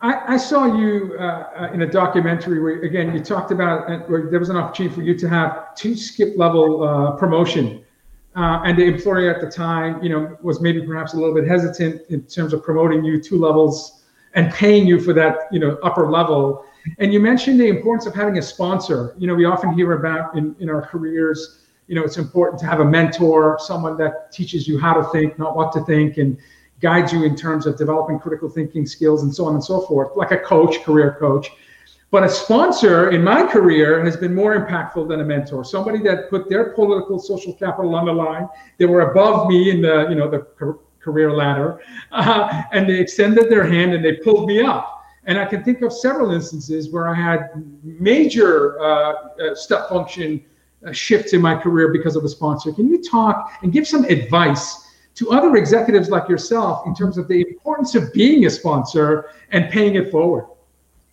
I, 0.00 0.34
I 0.34 0.36
saw 0.36 0.66
you 0.66 1.16
uh, 1.18 1.22
uh, 1.22 1.70
in 1.72 1.82
a 1.82 1.86
documentary 1.86 2.60
where, 2.60 2.82
again, 2.82 3.14
you 3.14 3.20
talked 3.20 3.52
about 3.52 3.90
uh, 3.90 3.98
where 4.00 4.28
there 4.30 4.38
was 4.38 4.50
an 4.50 4.56
opportunity 4.56 4.94
for 4.94 5.02
you 5.02 5.16
to 5.16 5.28
have 5.28 5.74
two 5.74 5.96
skip 5.96 6.36
level 6.36 6.82
uh, 6.82 7.12
promotion. 7.12 7.82
Uh, 8.36 8.60
and 8.64 8.76
the 8.76 8.84
employer 8.84 9.32
at 9.32 9.40
the 9.40 9.48
time, 9.48 10.02
you 10.02 10.08
know, 10.08 10.36
was 10.42 10.60
maybe 10.60 10.84
perhaps 10.84 11.14
a 11.14 11.16
little 11.16 11.34
bit 11.34 11.46
hesitant 11.46 12.02
in 12.10 12.22
terms 12.24 12.52
of 12.52 12.62
promoting 12.62 13.04
you 13.04 13.22
two 13.22 13.38
levels 13.38 14.04
and 14.34 14.52
paying 14.52 14.86
you 14.86 15.00
for 15.00 15.12
that, 15.12 15.48
you 15.52 15.60
know, 15.60 15.78
upper 15.82 16.10
level. 16.10 16.66
And 16.98 17.12
you 17.12 17.20
mentioned 17.20 17.58
the 17.60 17.68
importance 17.68 18.06
of 18.06 18.14
having 18.14 18.36
a 18.36 18.42
sponsor. 18.42 19.14
You 19.16 19.28
know, 19.28 19.34
we 19.34 19.44
often 19.44 19.72
hear 19.72 19.92
about 19.92 20.36
in, 20.36 20.54
in 20.58 20.68
our 20.68 20.82
careers, 20.82 21.63
you 21.86 21.94
know, 21.94 22.02
it's 22.02 22.16
important 22.16 22.58
to 22.60 22.66
have 22.66 22.80
a 22.80 22.84
mentor, 22.84 23.58
someone 23.60 23.96
that 23.98 24.32
teaches 24.32 24.66
you 24.66 24.78
how 24.78 24.94
to 24.94 25.04
think, 25.10 25.38
not 25.38 25.56
what 25.56 25.72
to 25.72 25.84
think, 25.84 26.16
and 26.16 26.38
guides 26.80 27.12
you 27.12 27.24
in 27.24 27.36
terms 27.36 27.66
of 27.66 27.76
developing 27.76 28.18
critical 28.18 28.48
thinking 28.48 28.86
skills 28.86 29.22
and 29.22 29.34
so 29.34 29.46
on 29.46 29.54
and 29.54 29.64
so 29.64 29.80
forth, 29.82 30.16
like 30.16 30.32
a 30.32 30.38
coach, 30.38 30.82
career 30.82 31.16
coach. 31.18 31.50
But 32.10 32.22
a 32.22 32.28
sponsor 32.28 33.10
in 33.10 33.24
my 33.24 33.44
career 33.46 34.04
has 34.04 34.16
been 34.16 34.34
more 34.34 34.54
impactful 34.54 35.08
than 35.08 35.20
a 35.20 35.24
mentor. 35.24 35.64
Somebody 35.64 35.98
that 36.04 36.30
put 36.30 36.48
their 36.48 36.70
political 36.70 37.18
social 37.18 37.52
capital 37.54 37.94
on 37.96 38.06
the 38.06 38.12
line. 38.12 38.48
They 38.78 38.86
were 38.86 39.10
above 39.10 39.48
me 39.48 39.70
in 39.70 39.82
the 39.82 40.06
you 40.08 40.14
know 40.14 40.30
the 40.30 40.46
career 41.00 41.32
ladder, 41.32 41.80
uh, 42.12 42.62
and 42.72 42.88
they 42.88 43.00
extended 43.00 43.50
their 43.50 43.66
hand 43.66 43.94
and 43.94 44.04
they 44.04 44.14
pulled 44.14 44.46
me 44.46 44.62
up. 44.62 45.02
And 45.26 45.38
I 45.38 45.44
can 45.44 45.64
think 45.64 45.82
of 45.82 45.92
several 45.92 46.30
instances 46.32 46.90
where 46.90 47.08
I 47.08 47.14
had 47.14 47.50
major 47.82 48.78
uh, 48.80 48.84
uh, 48.84 49.54
step 49.54 49.88
function 49.88 50.44
shifts 50.92 51.32
in 51.32 51.40
my 51.40 51.54
career 51.54 51.92
because 51.92 52.16
of 52.16 52.24
a 52.24 52.28
sponsor. 52.28 52.72
Can 52.72 52.88
you 52.88 53.02
talk 53.02 53.52
and 53.62 53.72
give 53.72 53.86
some 53.86 54.04
advice 54.04 54.84
to 55.14 55.30
other 55.30 55.56
executives 55.56 56.10
like 56.10 56.28
yourself 56.28 56.86
in 56.86 56.94
terms 56.94 57.18
of 57.18 57.28
the 57.28 57.40
importance 57.40 57.94
of 57.94 58.12
being 58.12 58.46
a 58.46 58.50
sponsor 58.50 59.30
and 59.50 59.70
paying 59.70 59.94
it 59.94 60.10
forward? 60.10 60.46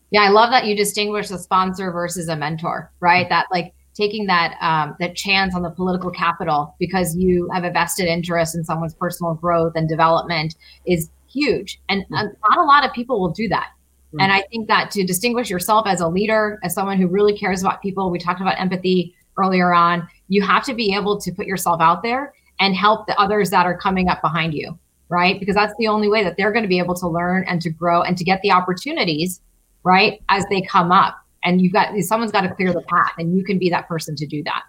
Yeah, 0.09 0.23
I 0.23 0.29
love 0.29 0.51
that 0.51 0.65
you 0.65 0.75
distinguish 0.75 1.29
a 1.31 1.37
sponsor 1.37 1.91
versus 1.91 2.27
a 2.27 2.35
mentor, 2.35 2.91
right? 2.99 3.29
That 3.29 3.47
like 3.51 3.73
taking 3.93 4.25
that 4.27 4.57
um, 4.61 4.95
that 4.99 5.15
chance 5.15 5.55
on 5.55 5.61
the 5.61 5.69
political 5.69 6.11
capital 6.11 6.75
because 6.79 7.15
you 7.15 7.49
have 7.53 7.63
a 7.63 7.71
vested 7.71 8.07
interest 8.07 8.55
in 8.55 8.63
someone's 8.63 8.93
personal 8.93 9.35
growth 9.35 9.73
and 9.75 9.87
development 9.87 10.55
is 10.85 11.09
huge, 11.31 11.79
and 11.87 12.03
mm-hmm. 12.03 12.27
not 12.49 12.57
a 12.57 12.63
lot 12.63 12.85
of 12.85 12.91
people 12.93 13.21
will 13.21 13.31
do 13.31 13.47
that. 13.47 13.69
Mm-hmm. 14.07 14.21
And 14.21 14.33
I 14.33 14.41
think 14.51 14.67
that 14.67 14.91
to 14.91 15.05
distinguish 15.05 15.49
yourself 15.49 15.87
as 15.87 16.01
a 16.01 16.07
leader, 16.07 16.59
as 16.63 16.73
someone 16.73 16.97
who 16.97 17.07
really 17.07 17.37
cares 17.37 17.61
about 17.61 17.81
people, 17.81 18.11
we 18.11 18.19
talked 18.19 18.41
about 18.41 18.59
empathy 18.59 19.15
earlier 19.37 19.73
on. 19.73 20.07
You 20.27 20.41
have 20.41 20.63
to 20.65 20.73
be 20.73 20.95
able 20.95 21.19
to 21.19 21.31
put 21.31 21.45
yourself 21.45 21.81
out 21.81 22.03
there 22.03 22.33
and 22.59 22.75
help 22.75 23.07
the 23.07 23.19
others 23.19 23.49
that 23.49 23.65
are 23.65 23.77
coming 23.77 24.07
up 24.07 24.21
behind 24.21 24.53
you, 24.53 24.77
right? 25.09 25.39
Because 25.39 25.55
that's 25.55 25.73
the 25.77 25.87
only 25.87 26.09
way 26.09 26.23
that 26.23 26.37
they're 26.37 26.51
going 26.51 26.63
to 26.63 26.69
be 26.69 26.79
able 26.79 26.95
to 26.95 27.07
learn 27.07 27.43
and 27.47 27.61
to 27.61 27.69
grow 27.69 28.03
and 28.03 28.17
to 28.17 28.23
get 28.23 28.41
the 28.41 28.51
opportunities 28.51 29.41
right? 29.83 30.21
As 30.29 30.45
they 30.49 30.61
come 30.61 30.91
up. 30.91 31.17
And 31.43 31.59
you've 31.59 31.73
got 31.73 31.97
someone's 32.01 32.31
got 32.31 32.41
to 32.41 32.53
clear 32.53 32.71
the 32.71 32.83
path, 32.83 33.13
and 33.17 33.35
you 33.35 33.43
can 33.43 33.57
be 33.57 33.69
that 33.71 33.87
person 33.87 34.15
to 34.15 34.27
do 34.27 34.43
that. 34.43 34.63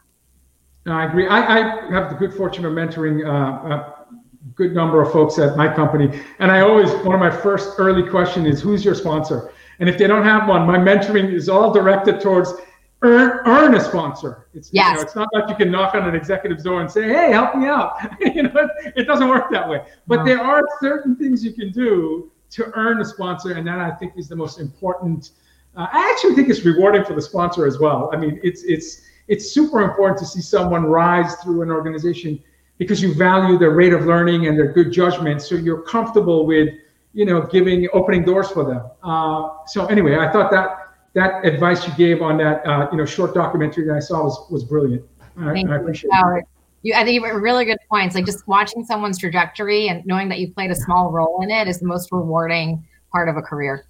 No, 0.86 0.92
I 0.92 1.04
agree. 1.04 1.28
I, 1.28 1.58
I 1.58 1.92
have 1.92 2.08
the 2.08 2.16
good 2.16 2.32
fortune 2.32 2.64
of 2.64 2.72
mentoring 2.72 3.26
uh, 3.26 3.74
a 3.74 4.06
good 4.54 4.74
number 4.74 5.02
of 5.02 5.12
folks 5.12 5.38
at 5.38 5.54
my 5.56 5.72
company, 5.72 6.18
and 6.38 6.50
I 6.50 6.60
always 6.60 6.90
one 7.04 7.14
of 7.14 7.20
my 7.20 7.30
first 7.30 7.74
early 7.78 8.08
question 8.08 8.46
is 8.46 8.62
who's 8.62 8.86
your 8.86 8.94
sponsor, 8.94 9.52
and 9.80 9.88
if 9.88 9.98
they 9.98 10.06
don't 10.06 10.24
have 10.24 10.48
one, 10.48 10.66
my 10.66 10.78
mentoring 10.78 11.30
is 11.30 11.50
all 11.50 11.74
directed 11.74 12.22
towards 12.22 12.54
earn 13.02 13.40
earn 13.46 13.74
a 13.74 13.80
sponsor. 13.80 14.46
It's 14.54 14.70
yes. 14.72 14.90
you 14.90 14.96
know, 14.96 15.02
it's 15.02 15.14
not 15.14 15.28
like 15.32 15.48
you 15.48 15.56
can 15.56 15.70
knock 15.70 15.94
on 15.94 16.08
an 16.08 16.14
executive's 16.14 16.62
door 16.62 16.80
and 16.80 16.90
say, 16.90 17.08
"Hey, 17.08 17.32
help 17.32 17.54
me 17.56 17.66
out." 17.66 17.96
you 18.20 18.44
know, 18.44 18.68
it 18.96 19.06
doesn't 19.06 19.28
work 19.28 19.50
that 19.50 19.68
way. 19.68 19.84
But 20.06 20.18
no. 20.18 20.24
there 20.24 20.40
are 20.40 20.62
certain 20.80 21.16
things 21.16 21.44
you 21.44 21.52
can 21.52 21.70
do 21.70 22.30
to 22.50 22.70
earn 22.74 23.00
a 23.00 23.04
sponsor, 23.04 23.52
and 23.52 23.66
that 23.66 23.78
I 23.78 23.90
think 23.92 24.14
is 24.16 24.28
the 24.28 24.36
most 24.36 24.60
important. 24.60 25.30
Uh, 25.76 25.86
I 25.90 26.10
actually 26.12 26.34
think 26.34 26.48
it's 26.48 26.64
rewarding 26.64 27.04
for 27.04 27.14
the 27.14 27.22
sponsor 27.22 27.66
as 27.66 27.78
well. 27.78 28.10
I 28.12 28.16
mean, 28.16 28.40
it's 28.42 28.62
it's 28.62 29.02
it's 29.28 29.52
super 29.52 29.82
important 29.82 30.18
to 30.18 30.26
see 30.26 30.40
someone 30.40 30.84
rise 30.84 31.34
through 31.36 31.62
an 31.62 31.70
organization 31.70 32.42
because 32.78 33.02
you 33.02 33.14
value 33.14 33.58
their 33.58 33.70
rate 33.70 33.92
of 33.92 34.06
learning 34.06 34.46
and 34.46 34.58
their 34.58 34.72
good 34.72 34.92
judgment, 34.92 35.42
so 35.42 35.54
you're 35.54 35.82
comfortable 35.82 36.46
with 36.46 36.74
you 37.14 37.24
know 37.24 37.42
giving 37.42 37.88
opening 37.92 38.24
doors 38.24 38.50
for 38.50 38.64
them. 38.64 38.82
Uh, 39.02 39.64
so 39.66 39.86
anyway, 39.86 40.16
I 40.16 40.30
thought 40.30 40.50
that 40.50 40.81
that 41.14 41.44
advice 41.44 41.86
you 41.86 41.94
gave 41.94 42.22
on 42.22 42.38
that 42.38 42.66
uh, 42.66 42.88
you 42.90 42.98
know 42.98 43.04
short 43.04 43.34
documentary 43.34 43.86
that 43.86 43.96
I 43.96 44.00
saw 44.00 44.24
was 44.24 44.46
was 44.50 44.64
brilliant. 44.64 45.04
I, 45.38 45.52
Thank 45.52 45.70
I 45.70 45.76
appreciate 45.76 46.10
you, 46.12 46.36
it. 46.36 46.44
You 46.82 46.94
i 46.94 47.04
think 47.04 47.14
you 47.14 47.24
have 47.24 47.40
really 47.40 47.64
good 47.64 47.78
points. 47.88 48.14
Like 48.14 48.26
just 48.26 48.46
watching 48.48 48.84
someone's 48.84 49.18
trajectory 49.18 49.88
and 49.88 50.04
knowing 50.06 50.28
that 50.30 50.38
you 50.38 50.52
played 50.52 50.70
a 50.70 50.74
small 50.74 51.10
role 51.10 51.42
in 51.42 51.50
it 51.50 51.68
is 51.68 51.80
the 51.80 51.86
most 51.86 52.10
rewarding 52.12 52.84
part 53.10 53.28
of 53.28 53.36
a 53.36 53.42
career. 53.42 53.86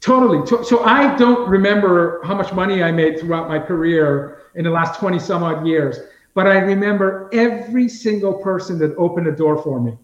Totally. 0.00 0.46
So 0.64 0.84
i 0.84 1.16
don't 1.16 1.48
remember 1.48 2.20
how 2.24 2.34
much 2.34 2.52
money 2.52 2.82
i 2.82 2.92
made 2.92 3.18
throughout 3.18 3.48
my 3.48 3.58
career 3.58 4.42
in 4.54 4.64
the 4.64 4.70
last 4.70 5.00
20 5.00 5.18
some 5.18 5.42
odd 5.42 5.66
years 5.66 5.98
but 6.34 6.46
i 6.46 6.58
remember 6.58 7.28
every 7.32 7.88
single 7.88 8.34
person 8.34 8.78
that 8.78 8.94
opened 8.96 9.26
a 9.26 9.32
door 9.32 9.62
for 9.62 9.80
me. 9.80 9.96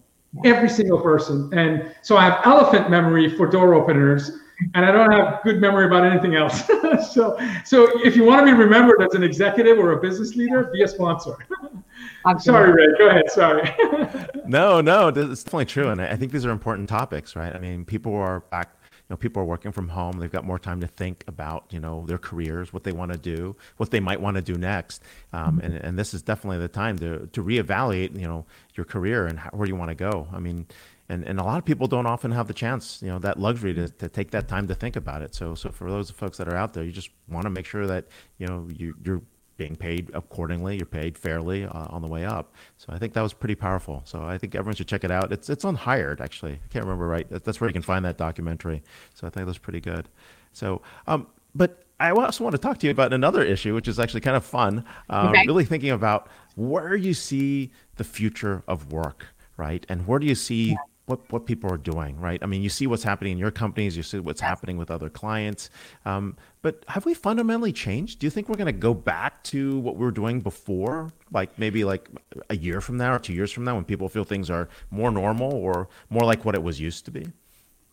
Every 0.43 0.67
single 0.67 0.99
person. 0.99 1.49
And 1.53 1.93
so 2.01 2.17
i 2.17 2.25
have 2.25 2.41
elephant 2.43 2.89
memory 2.89 3.29
for 3.37 3.47
door 3.47 3.75
openers 3.75 4.31
and 4.73 4.85
I 4.85 4.91
don't 4.91 5.11
have 5.11 5.43
good 5.43 5.59
memory 5.59 5.85
about 5.85 6.05
anything 6.05 6.35
else. 6.35 6.65
so, 7.11 7.37
so 7.65 7.89
if 8.03 8.15
you 8.15 8.23
want 8.23 8.45
to 8.45 8.45
be 8.45 8.57
remembered 8.57 9.01
as 9.01 9.13
an 9.13 9.23
executive 9.23 9.77
or 9.77 9.93
a 9.93 10.01
business 10.01 10.35
leader, 10.35 10.69
be 10.73 10.83
a 10.83 10.87
sponsor. 10.87 11.37
I'm 12.25 12.39
sorry, 12.39 12.71
Ray. 12.71 12.97
Go 12.97 13.09
ahead. 13.09 13.29
Sorry. 13.29 13.69
no, 14.45 14.81
no, 14.81 15.09
it's 15.09 15.43
definitely 15.43 15.65
true, 15.65 15.89
and 15.89 16.01
I 16.01 16.15
think 16.15 16.31
these 16.31 16.45
are 16.45 16.51
important 16.51 16.89
topics, 16.89 17.35
right? 17.35 17.53
I 17.53 17.59
mean, 17.59 17.85
people 17.85 18.15
are 18.15 18.41
back. 18.51 18.75
You 18.81 19.13
know, 19.13 19.17
people 19.17 19.41
are 19.41 19.45
working 19.45 19.73
from 19.73 19.89
home. 19.89 20.19
They've 20.19 20.31
got 20.31 20.45
more 20.45 20.57
time 20.57 20.79
to 20.79 20.87
think 20.87 21.25
about, 21.27 21.65
you 21.71 21.79
know, 21.81 22.05
their 22.07 22.17
careers, 22.17 22.71
what 22.71 22.85
they 22.85 22.93
want 22.93 23.11
to 23.11 23.17
do, 23.17 23.53
what 23.75 23.91
they 23.91 23.99
might 23.99 24.21
want 24.21 24.35
to 24.35 24.41
do 24.41 24.55
next, 24.55 25.03
um, 25.33 25.59
and 25.61 25.75
and 25.75 25.99
this 25.99 26.13
is 26.13 26.21
definitely 26.21 26.59
the 26.59 26.69
time 26.69 26.97
to 26.99 27.27
to 27.27 27.43
reevaluate, 27.43 28.17
you 28.17 28.27
know, 28.27 28.45
your 28.75 28.85
career 28.85 29.27
and 29.27 29.39
how, 29.39 29.49
where 29.49 29.67
you 29.67 29.75
want 29.75 29.89
to 29.89 29.95
go. 29.95 30.27
I 30.31 30.39
mean, 30.39 30.65
and 31.13 31.23
and 31.27 31.39
a 31.39 31.43
lot 31.43 31.57
of 31.57 31.65
people 31.65 31.87
don't 31.87 32.05
often 32.05 32.31
have 32.31 32.47
the 32.47 32.53
chance, 32.53 33.01
you 33.01 33.09
know, 33.09 33.19
that 33.19 33.39
luxury 33.39 33.73
to, 33.73 33.87
to 33.89 34.09
take 34.09 34.31
that 34.31 34.47
time 34.47 34.67
to 34.67 34.75
think 34.75 34.95
about 34.95 35.21
it. 35.21 35.35
So 35.35 35.55
so 35.55 35.69
for 35.69 35.89
those 35.89 36.09
folks 36.11 36.37
that 36.37 36.47
are 36.47 36.55
out 36.55 36.73
there, 36.73 36.83
you 36.83 36.91
just 36.91 37.11
want 37.29 37.43
to 37.43 37.49
make 37.49 37.65
sure 37.65 37.87
that 37.87 38.07
you 38.37 38.47
know 38.47 38.67
you 38.69 38.95
you're 39.03 39.21
being 39.55 39.75
paid 39.75 40.09
accordingly. 40.13 40.77
You're 40.77 40.85
paid 40.85 41.17
fairly 41.17 41.65
uh, 41.65 41.87
on 41.89 42.01
the 42.01 42.07
way 42.07 42.25
up. 42.25 42.53
So 42.77 42.91
I 42.91 42.97
think 42.97 43.13
that 43.13 43.21
was 43.21 43.33
pretty 43.33 43.55
powerful. 43.55 44.01
So 44.05 44.23
I 44.23 44.37
think 44.37 44.55
everyone 44.55 44.75
should 44.75 44.87
check 44.87 45.03
it 45.03 45.11
out. 45.11 45.31
It's 45.31 45.49
it's 45.49 45.65
on 45.65 45.75
Hired 45.75 46.21
actually. 46.21 46.53
I 46.53 46.67
can't 46.69 46.85
remember 46.85 47.07
right. 47.07 47.27
That's 47.29 47.61
where 47.61 47.69
you 47.69 47.73
can 47.73 47.83
find 47.83 48.03
that 48.05 48.17
documentary. 48.17 48.81
So 49.13 49.27
I 49.27 49.29
think 49.29 49.45
that's 49.45 49.59
pretty 49.59 49.81
good. 49.81 50.09
So 50.51 50.81
um, 51.07 51.27
but 51.55 51.83
I 51.99 52.11
also 52.11 52.43
want 52.43 52.55
to 52.55 52.61
talk 52.61 52.79
to 52.79 52.87
you 52.87 52.91
about 52.91 53.13
another 53.13 53.43
issue, 53.43 53.73
which 53.75 53.87
is 53.87 53.99
actually 53.99 54.21
kind 54.21 54.35
of 54.35 54.43
fun. 54.43 54.83
Um, 55.09 55.27
okay. 55.27 55.45
Really 55.45 55.65
thinking 55.65 55.91
about 55.91 56.27
where 56.55 56.95
you 56.95 57.13
see 57.13 57.71
the 57.95 58.03
future 58.03 58.63
of 58.67 58.91
work, 58.91 59.27
right? 59.57 59.85
And 59.87 60.05
where 60.07 60.19
do 60.19 60.25
you 60.25 60.35
see 60.35 60.75
what 61.05 61.19
what 61.31 61.45
people 61.45 61.71
are 61.71 61.77
doing, 61.77 62.17
right? 62.19 62.41
I 62.41 62.45
mean, 62.45 62.61
you 62.61 62.69
see 62.69 62.87
what's 62.87 63.03
happening 63.03 63.33
in 63.33 63.37
your 63.37 63.51
companies, 63.51 63.97
you 63.97 64.03
see 64.03 64.19
what's 64.19 64.39
happening 64.41 64.77
with 64.77 64.89
other 64.89 65.09
clients. 65.09 65.69
Um, 66.05 66.37
but 66.61 66.83
have 66.87 67.05
we 67.05 67.13
fundamentally 67.13 67.73
changed? 67.73 68.19
Do 68.19 68.25
you 68.25 68.31
think 68.31 68.47
we're 68.47 68.55
going 68.55 68.67
to 68.67 68.71
go 68.71 68.93
back 68.93 69.43
to 69.45 69.79
what 69.79 69.97
we 69.97 70.05
were 70.05 70.11
doing 70.11 70.39
before, 70.39 71.11
like 71.31 71.57
maybe 71.59 71.83
like 71.83 72.09
a 72.49 72.55
year 72.55 72.79
from 72.79 72.97
now 72.97 73.13
or 73.13 73.19
two 73.19 73.33
years 73.33 73.51
from 73.51 73.65
now, 73.65 73.75
when 73.75 73.83
people 73.83 74.07
feel 74.07 74.23
things 74.23 74.49
are 74.49 74.69
more 74.91 75.11
normal 75.11 75.51
or 75.51 75.89
more 76.09 76.23
like 76.23 76.45
what 76.45 76.55
it 76.55 76.63
was 76.63 76.79
used 76.79 77.05
to 77.05 77.11
be? 77.11 77.25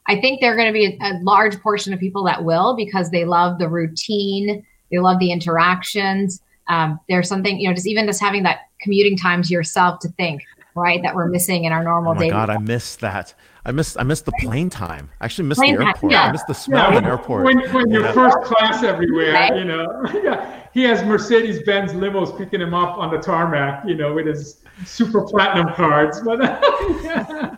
I 0.06 0.20
think 0.20 0.40
there 0.40 0.52
are 0.52 0.56
going 0.56 0.68
to 0.68 0.72
be 0.72 0.86
a, 0.86 0.98
a 1.00 1.18
large 1.22 1.61
portion 1.61 1.92
of 1.92 2.00
people 2.00 2.24
that 2.24 2.44
will 2.44 2.76
because 2.76 3.11
they 3.11 3.24
love 3.24 3.58
the 3.58 3.68
routine, 3.68 4.64
they 4.90 4.98
love 4.98 5.18
the 5.18 5.32
interactions. 5.32 6.40
Um, 6.68 7.00
there's 7.08 7.28
something, 7.28 7.58
you 7.58 7.68
know, 7.68 7.74
just 7.74 7.86
even 7.88 8.06
just 8.06 8.20
having 8.20 8.44
that 8.44 8.61
commuting 8.80 9.16
time 9.16 9.42
to 9.42 9.52
yourself 9.52 9.98
to 10.00 10.08
think, 10.11 10.42
right? 10.74 11.02
That 11.02 11.14
we're 11.14 11.28
missing 11.28 11.64
in 11.64 11.72
our 11.72 11.82
normal 11.82 12.12
oh 12.12 12.14
my 12.14 12.20
day. 12.20 12.30
God, 12.30 12.50
I 12.50 12.58
miss 12.58 12.96
that. 12.96 13.34
I 13.64 13.72
missed 13.72 13.98
I 13.98 14.02
missed 14.02 14.24
the 14.24 14.32
plane 14.40 14.70
time. 14.70 15.10
I 15.20 15.26
actually 15.26 15.48
missed 15.48 15.60
plane 15.60 15.76
the 15.76 15.84
airport. 15.84 16.12
yeah. 16.12 16.24
I 16.24 16.32
missed 16.32 16.46
the 16.46 16.54
smell 16.54 16.90
yeah, 16.90 16.98
in 16.98 17.04
the 17.04 17.10
airport. 17.10 17.44
When, 17.44 17.60
when 17.72 17.90
you're 17.90 18.10
first 18.12 18.38
class 18.42 18.82
everywhere, 18.82 19.34
right. 19.34 19.56
you 19.56 19.64
know. 19.64 20.02
yeah. 20.22 20.60
He 20.72 20.82
has 20.84 21.02
Mercedes 21.04 21.62
Benz 21.64 21.92
limos 21.92 22.36
picking 22.38 22.60
him 22.60 22.74
up 22.74 22.96
on 22.96 23.10
the 23.10 23.18
tarmac, 23.18 23.84
you 23.86 23.96
know, 23.96 24.14
with 24.14 24.26
his 24.26 24.62
super 24.86 25.22
platinum 25.22 25.74
cards. 25.74 26.20
But 26.24 26.40
yeah. 27.02 27.56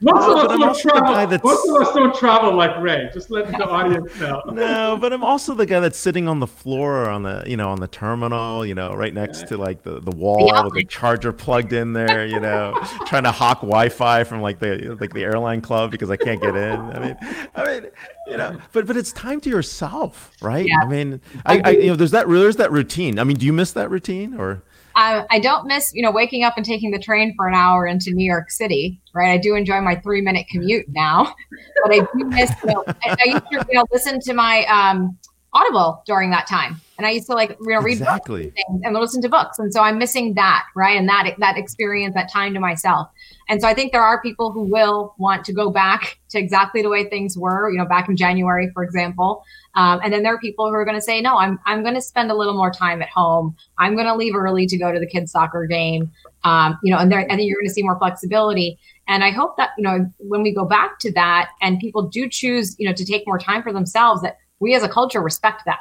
Most, 0.00 0.28
of, 0.28 0.50
us 0.50 0.58
don't 0.58 0.78
travel, 0.78 1.38
most 1.42 1.68
of 1.68 1.74
us 1.76 1.94
don't 1.94 2.14
travel 2.14 2.54
like 2.54 2.76
Ray. 2.80 3.10
Just 3.12 3.30
let 3.30 3.48
the 3.48 3.64
audience 3.64 4.14
know. 4.20 4.42
no, 4.52 4.96
but 5.00 5.12
I'm 5.12 5.24
also 5.24 5.54
the 5.54 5.66
guy 5.66 5.80
that's 5.80 5.98
sitting 5.98 6.28
on 6.28 6.38
the 6.38 6.46
floor 6.46 7.08
on 7.08 7.24
the 7.24 7.42
you 7.46 7.56
know 7.56 7.70
on 7.70 7.80
the 7.80 7.88
terminal, 7.88 8.64
you 8.64 8.74
know, 8.74 8.94
right 8.94 9.12
next 9.12 9.40
yeah. 9.40 9.46
to 9.46 9.56
like 9.56 9.82
the, 9.82 10.00
the 10.00 10.12
wall 10.12 10.64
with 10.64 10.74
the 10.74 10.84
charger 10.84 11.32
plugged 11.32 11.72
in 11.72 11.92
there, 11.92 12.26
you 12.26 12.38
know, 12.38 12.78
trying 13.06 13.24
to 13.24 13.32
hawk 13.32 13.58
Wi-Fi 13.58 14.24
from 14.24 14.40
like 14.40 14.60
the 14.60 14.96
like 15.00 15.12
the 15.12 15.24
airline 15.24 15.60
club 15.60 15.90
because 15.90 16.10
I 16.10 16.16
can't 16.16 16.40
get 16.40 16.54
in. 16.54 16.80
I 16.80 16.98
mean, 17.00 17.16
I 17.56 17.64
mean, 17.64 17.90
you 18.28 18.36
know, 18.36 18.58
but 18.72 18.86
but 18.86 18.96
it's 18.96 19.12
time 19.12 19.40
to 19.42 19.50
yourself, 19.50 20.32
right? 20.40 20.66
Yeah. 20.66 20.78
I 20.82 20.86
mean, 20.86 21.20
I, 21.44 21.60
I 21.64 21.70
you 21.70 21.86
know, 21.88 21.96
there's 21.96 22.12
that 22.12 22.28
there's 22.28 22.56
that 22.56 22.70
routine. 22.70 23.18
I 23.18 23.24
mean, 23.24 23.36
do 23.36 23.46
you 23.46 23.52
miss 23.52 23.72
that 23.72 23.90
routine 23.90 24.34
or? 24.34 24.62
I, 24.98 25.24
I 25.30 25.38
don't 25.38 25.64
miss, 25.68 25.92
you 25.94 26.02
know, 26.02 26.10
waking 26.10 26.42
up 26.42 26.56
and 26.56 26.66
taking 26.66 26.90
the 26.90 26.98
train 26.98 27.32
for 27.36 27.46
an 27.46 27.54
hour 27.54 27.86
into 27.86 28.10
New 28.10 28.24
York 28.24 28.50
City, 28.50 29.00
right? 29.14 29.30
I 29.30 29.38
do 29.38 29.54
enjoy 29.54 29.80
my 29.80 29.94
three 29.94 30.20
minute 30.20 30.48
commute 30.50 30.86
now, 30.88 31.36
but 31.84 31.94
I 31.94 32.00
do 32.00 32.24
miss, 32.24 32.50
you 32.64 32.72
know, 32.72 32.84
I, 33.04 33.16
I 33.24 33.24
used 33.26 33.44
to, 33.52 33.66
you 33.70 33.78
know, 33.78 33.84
listen 33.92 34.18
to 34.18 34.34
my 34.34 34.64
um, 34.64 35.16
Audible 35.52 36.02
during 36.06 36.30
that 36.30 36.46
time. 36.46 36.80
And 36.98 37.06
I 37.06 37.10
used 37.10 37.26
to 37.26 37.34
like, 37.34 37.50
you 37.60 37.70
know, 37.70 37.80
read 37.80 37.98
exactly. 37.98 38.46
books 38.46 38.62
and, 38.68 38.84
and 38.84 38.94
listen 38.94 39.22
to 39.22 39.28
books. 39.28 39.58
And 39.58 39.72
so 39.72 39.80
I'm 39.80 39.98
missing 39.98 40.34
that, 40.34 40.66
right? 40.74 40.98
And 40.98 41.08
that, 41.08 41.32
that 41.38 41.56
experience, 41.56 42.14
that 42.14 42.30
time 42.30 42.52
to 42.54 42.60
myself. 42.60 43.08
And 43.48 43.60
so 43.62 43.68
I 43.68 43.72
think 43.72 43.92
there 43.92 44.02
are 44.02 44.20
people 44.20 44.52
who 44.52 44.64
will 44.64 45.14
want 45.16 45.44
to 45.46 45.52
go 45.52 45.70
back 45.70 46.18
to 46.30 46.38
exactly 46.38 46.82
the 46.82 46.90
way 46.90 47.08
things 47.08 47.38
were, 47.38 47.70
you 47.70 47.78
know, 47.78 47.86
back 47.86 48.08
in 48.08 48.16
January, 48.16 48.70
for 48.74 48.82
example. 48.82 49.44
Um, 49.74 50.00
and 50.02 50.12
then 50.12 50.22
there 50.22 50.34
are 50.34 50.38
people 50.38 50.66
who 50.66 50.74
are 50.74 50.84
going 50.84 50.96
to 50.96 51.00
say, 51.02 51.20
no, 51.20 51.38
I'm, 51.38 51.58
I'm 51.64 51.82
going 51.82 51.94
to 51.94 52.02
spend 52.02 52.30
a 52.30 52.34
little 52.34 52.54
more 52.54 52.72
time 52.72 53.00
at 53.00 53.08
home. 53.08 53.56
I'm 53.78 53.94
going 53.94 54.06
to 54.06 54.16
leave 54.16 54.34
early 54.34 54.66
to 54.66 54.76
go 54.76 54.92
to 54.92 54.98
the 54.98 55.06
kids' 55.06 55.30
soccer 55.30 55.66
game. 55.66 56.10
Um, 56.44 56.78
you 56.82 56.92
know, 56.92 56.98
and, 56.98 57.10
there, 57.10 57.20
and 57.20 57.30
then 57.30 57.40
you're 57.40 57.58
going 57.58 57.68
to 57.68 57.72
see 57.72 57.82
more 57.82 57.98
flexibility. 57.98 58.78
And 59.06 59.24
I 59.24 59.30
hope 59.30 59.56
that, 59.56 59.70
you 59.78 59.84
know, 59.84 60.10
when 60.18 60.42
we 60.42 60.52
go 60.52 60.64
back 60.64 60.98
to 61.00 61.12
that 61.12 61.50
and 61.62 61.78
people 61.78 62.02
do 62.02 62.28
choose, 62.28 62.76
you 62.78 62.86
know, 62.86 62.94
to 62.94 63.04
take 63.04 63.26
more 63.26 63.38
time 63.38 63.62
for 63.62 63.72
themselves, 63.72 64.20
that 64.22 64.36
we 64.60 64.74
as 64.74 64.82
a 64.82 64.88
culture 64.88 65.20
respect 65.20 65.62
that. 65.66 65.80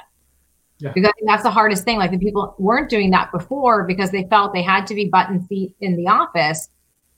Yeah. 0.79 0.91
Because 0.93 1.11
that's 1.25 1.43
the 1.43 1.49
hardest 1.49 1.83
thing. 1.83 1.97
Like 1.97 2.11
the 2.11 2.19
people 2.19 2.55
weren't 2.59 2.89
doing 2.89 3.09
that 3.11 3.31
before 3.31 3.83
because 3.85 4.11
they 4.11 4.25
felt 4.25 4.53
they 4.53 4.61
had 4.61 4.85
to 4.87 4.95
be 4.95 5.05
button 5.05 5.45
seat 5.47 5.75
in 5.81 5.95
the 5.95 6.07
office, 6.07 6.69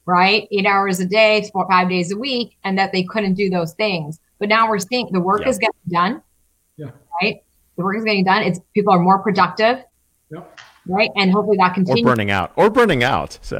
right? 0.05 0.47
Eight 0.51 0.65
hours 0.65 1.01
a 1.01 1.05
day, 1.05 1.49
four, 1.51 1.67
five 1.67 1.89
days 1.89 2.11
a 2.13 2.17
week, 2.17 2.57
and 2.63 2.77
that 2.77 2.93
they 2.93 3.03
couldn't 3.03 3.33
do 3.33 3.49
those 3.49 3.73
things. 3.73 4.19
But 4.39 4.47
now 4.47 4.69
we're 4.69 4.79
seeing 4.79 5.09
the 5.11 5.19
work 5.19 5.41
Yeah. 5.41 5.49
is 5.49 5.57
getting 5.57 5.75
done. 5.89 6.21
Yeah. 6.77 6.91
Right. 7.21 7.43
The 7.75 7.83
work 7.83 7.97
is 7.97 8.05
getting 8.05 8.23
done. 8.23 8.43
It's 8.43 8.59
people 8.73 8.93
are 8.93 8.99
more 8.99 9.19
productive. 9.19 9.83
Yep. 10.31 10.59
Right. 10.87 11.09
And 11.17 11.29
hopefully 11.29 11.57
that 11.57 11.73
continues. 11.73 12.05
Or 12.05 12.15
burning 12.15 12.31
out. 12.31 12.53
Or 12.55 12.69
burning 12.69 13.03
out. 13.03 13.37
So 13.41 13.59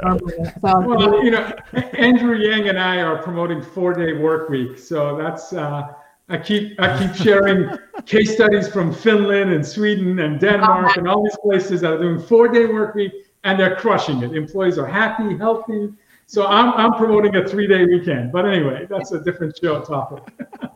So 0.62 0.80
Well, 0.80 1.24
you 1.24 1.32
know, 1.32 1.52
Andrew 1.98 2.36
Yang 2.38 2.70
and 2.70 2.80
I 2.80 3.02
are 3.02 3.22
promoting 3.22 3.62
four-day 3.62 4.14
work 4.14 4.50
week, 4.50 4.80
so 4.80 5.18
that's. 5.18 5.52
Uh, 5.52 5.90
I 6.30 6.38
keep 6.38 6.80
I 6.80 6.98
keep 7.00 7.16
sharing 7.16 7.76
case 8.06 8.36
studies 8.36 8.68
from 8.68 8.94
Finland 8.94 9.52
and 9.52 9.66
Sweden 9.66 10.20
and 10.20 10.40
Denmark 10.40 10.98
and 10.98 11.08
all 11.08 11.24
these 11.24 11.38
places 11.42 11.82
that 11.82 11.94
are 11.94 11.98
doing 11.98 12.20
four-day 12.20 12.68
work 12.68 12.94
week, 12.94 13.12
and 13.44 13.60
they're 13.60 13.76
crushing 13.76 14.22
it. 14.22 14.36
Employees 14.36 14.78
are 14.78 14.86
happy, 14.86 15.36
healthy. 15.38 15.90
So 16.28 16.46
I'm 16.46 16.70
I'm 16.74 16.94
promoting 16.94 17.36
a 17.36 17.48
three-day 17.48 17.86
weekend. 17.86 18.32
But 18.32 18.46
anyway, 18.46 18.86
that's 18.88 19.12
a 19.12 19.24
different 19.24 19.58
show 19.58 19.82
topic. 19.82 20.24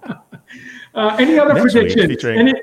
uh, 0.95 1.15
any 1.19 1.37
other 1.37 1.53
Next 1.53 1.75
week, 1.75 1.93
predictions? 1.93 2.25
Any, 2.25 2.53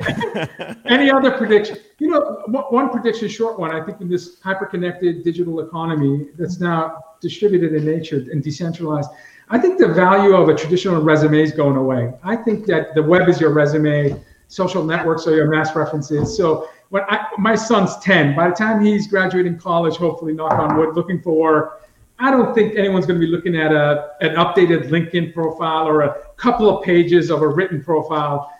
any 0.86 1.10
other 1.12 1.30
prediction? 1.30 1.78
You 2.00 2.08
know, 2.08 2.42
one 2.46 2.64
one 2.70 2.90
prediction, 2.90 3.28
short 3.28 3.60
one. 3.60 3.70
I 3.70 3.84
think 3.84 4.00
in 4.00 4.08
this 4.08 4.40
hyper-connected 4.40 5.22
digital 5.22 5.60
economy 5.60 6.26
that's 6.36 6.58
now 6.58 6.98
distributed 7.20 7.72
in 7.72 7.84
nature 7.84 8.16
and 8.32 8.42
decentralized, 8.42 9.10
I 9.52 9.58
think 9.58 9.78
the 9.78 9.88
value 9.88 10.36
of 10.36 10.48
a 10.48 10.54
traditional 10.54 11.02
resume 11.02 11.42
is 11.42 11.50
going 11.50 11.76
away. 11.76 12.12
I 12.22 12.36
think 12.36 12.66
that 12.66 12.94
the 12.94 13.02
web 13.02 13.28
is 13.28 13.40
your 13.40 13.52
resume, 13.52 14.22
social 14.46 14.84
networks 14.84 15.26
are 15.26 15.34
your 15.34 15.48
mass 15.48 15.74
references. 15.74 16.36
So 16.36 16.68
when 16.90 17.02
I, 17.08 17.26
my 17.36 17.56
son's 17.56 17.96
10, 17.98 18.36
by 18.36 18.48
the 18.48 18.54
time 18.54 18.84
he's 18.84 19.08
graduating 19.08 19.58
college, 19.58 19.96
hopefully, 19.96 20.34
knock 20.34 20.52
on 20.52 20.76
wood, 20.76 20.94
looking 20.94 21.20
for 21.20 21.36
work, 21.36 21.88
I 22.20 22.30
don't 22.30 22.54
think 22.54 22.76
anyone's 22.76 23.06
going 23.06 23.20
to 23.20 23.26
be 23.26 23.30
looking 23.30 23.56
at 23.56 23.72
a 23.72 24.10
an 24.20 24.36
updated 24.36 24.88
LinkedIn 24.88 25.34
profile 25.34 25.88
or 25.88 26.02
a 26.02 26.22
couple 26.36 26.68
of 26.68 26.84
pages 26.84 27.30
of 27.30 27.42
a 27.42 27.48
written 27.48 27.82
profile. 27.82 28.52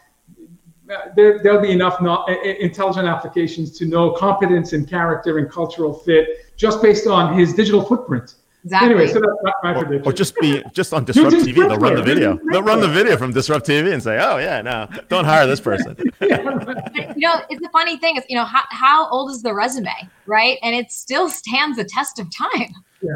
There, 1.15 1.41
there'll 1.41 1.63
be 1.63 1.71
enough 1.71 2.01
intelligent 2.43 3.07
applications 3.07 3.79
to 3.79 3.87
know 3.87 4.11
competence 4.11 4.73
and 4.73 4.89
character 4.89 5.39
and 5.39 5.49
cultural 5.49 5.95
fit 5.95 6.57
just 6.57 6.83
based 6.83 7.07
on 7.07 7.39
his 7.39 7.55
digital 7.55 7.85
footprint. 7.85 8.35
Exactly. 8.65 8.91
Anyway, 8.91 9.07
so 9.13 9.21
that's 9.21 9.33
my, 9.43 9.53
my 9.63 9.79
or, 9.79 9.85
prediction. 9.85 10.13
or 10.13 10.13
just 10.13 10.35
be 10.37 10.63
just 10.73 10.93
on 10.93 11.05
Disrupt 11.05 11.31
just 11.31 11.47
TV. 11.47 11.57
They'll 11.57 11.77
run 11.77 11.95
the 11.95 12.03
video. 12.03 12.39
They'll 12.51 12.63
run 12.63 12.81
the 12.81 12.89
video 12.89 13.17
from 13.17 13.33
Disrupt 13.33 13.67
TV 13.67 13.93
and 13.93 14.03
say, 14.03 14.19
"Oh 14.21 14.39
yeah, 14.39 14.63
no, 14.63 14.89
don't 15.09 15.25
hire 15.25 15.47
this 15.47 15.61
person." 15.61 15.97
you 16.21 16.29
know, 16.29 17.41
it's 17.49 17.61
the 17.61 17.71
funny 17.73 17.97
thing 17.97 18.17
is, 18.17 18.25
you 18.29 18.37
know, 18.37 18.45
how, 18.45 18.63
how 18.71 19.09
old 19.09 19.31
is 19.31 19.43
the 19.43 19.55
resume, 19.55 19.93
right? 20.27 20.59
And 20.63 20.75
it 20.75 20.91
still 20.91 21.29
stands 21.29 21.77
the 21.77 21.85
test 21.85 22.19
of 22.19 22.29
time. 22.35 22.75
Yeah, 23.03 23.11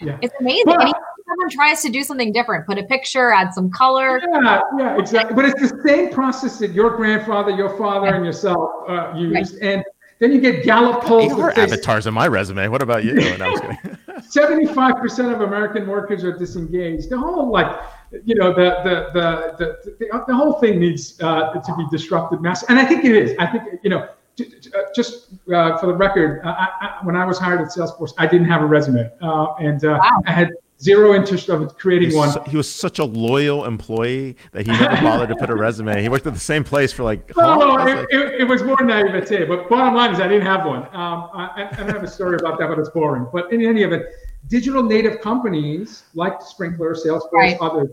yeah. 0.00 0.18
It's 0.22 0.34
amazing. 0.40 0.64
Well- 0.66 0.80
and 0.80 0.94
someone 1.30 1.50
tries 1.50 1.82
to 1.82 1.90
do 1.90 2.02
something 2.02 2.32
different, 2.32 2.66
put 2.66 2.78
a 2.78 2.82
picture, 2.84 3.30
add 3.30 3.54
some 3.54 3.70
color. 3.70 4.20
Yeah, 4.20 4.60
yeah, 4.78 4.98
exactly. 4.98 5.34
But 5.34 5.44
it's 5.46 5.60
the 5.60 5.80
same 5.86 6.10
process 6.10 6.58
that 6.58 6.72
your 6.72 6.96
grandfather, 6.96 7.50
your 7.50 7.76
father, 7.78 8.14
and 8.14 8.24
yourself 8.24 8.70
uh, 8.88 9.12
used, 9.16 9.56
and 9.62 9.84
then 10.20 10.32
you 10.32 10.40
get 10.40 10.62
Gallup 10.64 11.02
polls 11.02 11.34
There 11.34 11.46
are 11.46 11.58
avatars 11.58 12.06
in 12.06 12.14
my 12.14 12.28
resume. 12.28 12.68
What 12.68 12.82
about 12.82 13.04
you? 13.04 13.14
No, 13.14 13.44
I 13.46 13.50
was 13.50 13.60
kidding. 13.60 13.98
seventy-five 14.28 14.96
percent 14.96 15.32
of 15.32 15.40
American 15.40 15.86
workers 15.88 16.22
are 16.22 16.36
disengaged. 16.36 17.10
The 17.10 17.18
whole 17.18 17.50
like, 17.50 17.80
you 18.24 18.34
know, 18.36 18.52
the 18.52 18.68
the 18.84 19.10
the 19.18 19.54
the, 19.58 19.94
the, 19.98 20.24
the 20.28 20.34
whole 20.34 20.52
thing 20.60 20.78
needs 20.78 21.20
uh, 21.20 21.52
to 21.54 21.76
be 21.76 21.84
disrupted, 21.90 22.40
mass. 22.40 22.62
And 22.64 22.78
I 22.78 22.84
think 22.84 23.04
it 23.04 23.12
is. 23.12 23.34
I 23.38 23.46
think 23.46 23.64
you 23.82 23.90
know, 23.90 24.08
j- 24.36 24.50
j- 24.60 24.70
uh, 24.76 24.82
just 24.94 25.32
uh, 25.52 25.78
for 25.78 25.86
the 25.86 25.94
record, 25.94 26.42
I, 26.44 26.68
I, 26.80 26.98
when 27.04 27.16
I 27.16 27.24
was 27.24 27.38
hired 27.38 27.60
at 27.62 27.68
Salesforce, 27.68 28.12
I 28.18 28.26
didn't 28.26 28.46
have 28.48 28.62
a 28.62 28.66
resume, 28.66 29.10
uh, 29.22 29.54
and 29.54 29.84
uh, 29.84 29.98
Wow. 30.00 30.22
I 30.26 30.32
had 30.32 30.50
zero 30.80 31.14
interest 31.14 31.48
of 31.48 31.76
creating 31.76 32.08
He's 32.08 32.16
one. 32.16 32.30
su- 32.32 32.42
he 32.46 32.56
was 32.56 32.70
such 32.72 32.98
a 32.98 33.04
loyal 33.04 33.64
employee 33.66 34.36
that 34.52 34.66
he 34.66 34.72
never 34.72 34.96
bothered 35.02 35.28
to 35.28 35.36
put 35.36 35.50
a 35.50 35.54
resume. 35.54 36.00
He 36.02 36.08
worked 36.08 36.26
at 36.26 36.34
the 36.34 36.40
same 36.40 36.64
place 36.64 36.92
for 36.92 37.02
like. 37.02 37.36
No, 37.36 37.56
no, 37.58 37.70
I 37.76 37.84
was 37.84 37.92
it, 37.92 37.96
like, 37.96 38.06
it, 38.10 38.40
it 38.42 38.44
was 38.44 38.62
more 38.62 38.82
naivete. 38.82 39.44
But 39.44 39.68
bottom 39.68 39.94
line 39.94 40.12
is, 40.12 40.20
I 40.20 40.28
didn't 40.28 40.46
have 40.46 40.64
one. 40.66 40.82
Um, 40.94 41.28
I, 41.34 41.68
I 41.72 41.76
don't 41.76 41.88
have 41.88 42.02
a 42.02 42.08
story 42.08 42.36
about 42.40 42.58
that, 42.58 42.68
but 42.68 42.78
it's 42.78 42.90
boring. 42.90 43.26
But 43.32 43.52
in 43.52 43.64
any 43.64 43.82
event, 43.82 44.04
digital 44.48 44.82
native 44.82 45.20
companies 45.20 46.04
like 46.14 46.40
Sprinklr, 46.40 46.96
Salesforce, 46.96 47.32
Right. 47.32 47.56
others, 47.60 47.90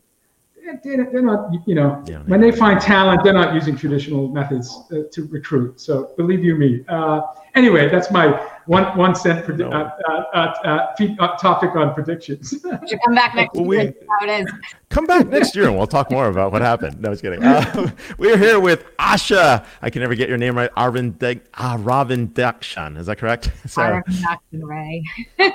they're, 0.83 1.09
they're 1.11 1.21
not, 1.21 1.49
you 1.65 1.75
know, 1.75 2.03
Yeah, 2.07 2.19
when 2.25 2.41
they 2.41 2.51
find 2.51 2.79
talent, 2.81 3.23
they're 3.23 3.33
not 3.33 3.53
using 3.53 3.77
traditional 3.77 4.27
methods 4.27 4.83
uh, 4.91 5.03
to 5.11 5.25
recruit. 5.27 5.79
So 5.79 6.11
believe 6.17 6.43
you 6.43 6.55
me. 6.55 6.83
Uh, 6.89 7.21
anyway, 7.57 7.89
that's 7.89 8.11
my 8.11 8.27
one 8.67 8.85
one 8.97 9.15
cent 9.15 9.45
predi- 9.45 9.69
No. 9.69 9.69
uh, 9.71 9.91
uh, 10.09 10.11
uh, 10.33 10.95
uh, 10.99 11.05
uh, 11.19 11.37
topic 11.37 11.75
on 11.75 11.93
predictions. 11.93 12.53
You 12.87 12.97
come 13.05 13.15
back 13.15 13.35
next 13.35 13.55
Well, 13.55 13.65
week 13.65 13.95
we- 13.99 14.07
how 14.07 14.25
it 14.25 14.43
is. 14.45 14.51
Come 14.89 15.05
back 15.05 15.27
next 15.27 15.53
year 15.53 15.65
and 15.67 15.75
we'll 15.77 15.85
talk 15.85 16.09
more 16.09 16.29
about 16.29 16.53
what 16.53 16.61
happened. 16.61 17.01
No, 17.01 17.07
I 17.07 17.09
was 17.09 17.21
kidding. 17.21 17.43
Uh, 17.43 17.91
we're 18.17 18.37
here 18.37 18.57
with 18.57 18.85
Asha. 18.97 19.65
I 19.81 19.89
can 19.89 20.01
never 20.01 20.15
get 20.15 20.29
your 20.29 20.37
name 20.37 20.55
right. 20.57 20.73
Arvind 20.75 21.19
De- 21.19 21.41
uh, 21.55 21.77
Ravin 21.81 22.29
Dakshan. 22.29 22.97
Is 22.97 23.07
that 23.07 23.17
correct? 23.17 23.51
So, 23.67 23.81
Aaron 23.81 24.03
Jackson 24.07 24.63
Ray. 24.65 25.03
I, 25.37 25.51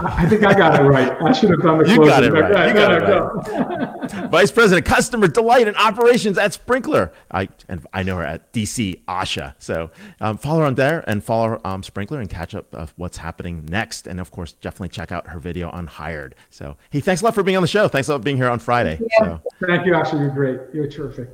I 0.00 0.28
think 0.28 0.44
I 0.44 0.54
got 0.54 0.78
it 0.78 0.84
right. 0.84 1.10
I 1.20 1.32
should 1.32 1.50
have 1.50 1.60
done 1.60 1.78
the 1.78 1.88
You 1.90 2.04
got 2.04 2.22
it 2.22 2.32
but 2.32 2.52
right. 2.52 2.68
You 2.68 2.74
got 2.74 3.02
no, 3.02 4.06
it 4.06 4.12
no. 4.14 4.28
Vice 4.28 4.52
President, 4.52 4.86
Customer 4.86 5.26
Delight 5.26 5.66
and 5.66 5.76
Operations 5.76 6.38
at 6.38 6.52
Sprinklr. 6.52 7.10
I 7.32 7.48
and 7.68 7.84
I 7.92 8.04
know 8.04 8.16
her 8.18 8.24
at 8.24 8.52
DC 8.52 9.02
Asha. 9.06 9.54
So 9.58 9.90
um, 10.20 10.38
follow 10.38 10.60
her 10.60 10.66
on 10.66 10.76
there 10.76 11.02
and 11.08 11.22
follow 11.22 11.37
um, 11.64 11.82
Sprinklr 11.82 12.20
and 12.20 12.28
catch 12.28 12.54
up 12.54 12.72
of 12.74 12.92
what's 12.96 13.16
happening 13.16 13.64
next. 13.68 14.06
And 14.06 14.20
of 14.20 14.30
course, 14.30 14.52
definitely 14.52 14.90
check 14.90 15.12
out 15.12 15.26
her 15.26 15.38
video 15.38 15.70
on 15.70 15.86
Hired. 15.86 16.34
So 16.50 16.76
hey, 16.90 17.00
thanks 17.00 17.22
a 17.22 17.24
lot 17.24 17.34
for 17.34 17.42
being 17.42 17.56
on 17.56 17.62
the 17.62 17.68
show. 17.68 17.88
Thanks 17.88 18.08
a 18.08 18.12
lot 18.12 18.18
for 18.18 18.24
being 18.24 18.36
here 18.36 18.48
on 18.48 18.58
Friday. 18.58 19.00
So 19.18 19.40
Thank 19.66 19.86
you, 19.86 19.94
Ashley. 19.94 20.20
You're 20.20 20.30
great. 20.30 20.60
You're 20.72 20.88
terrific. 20.88 21.30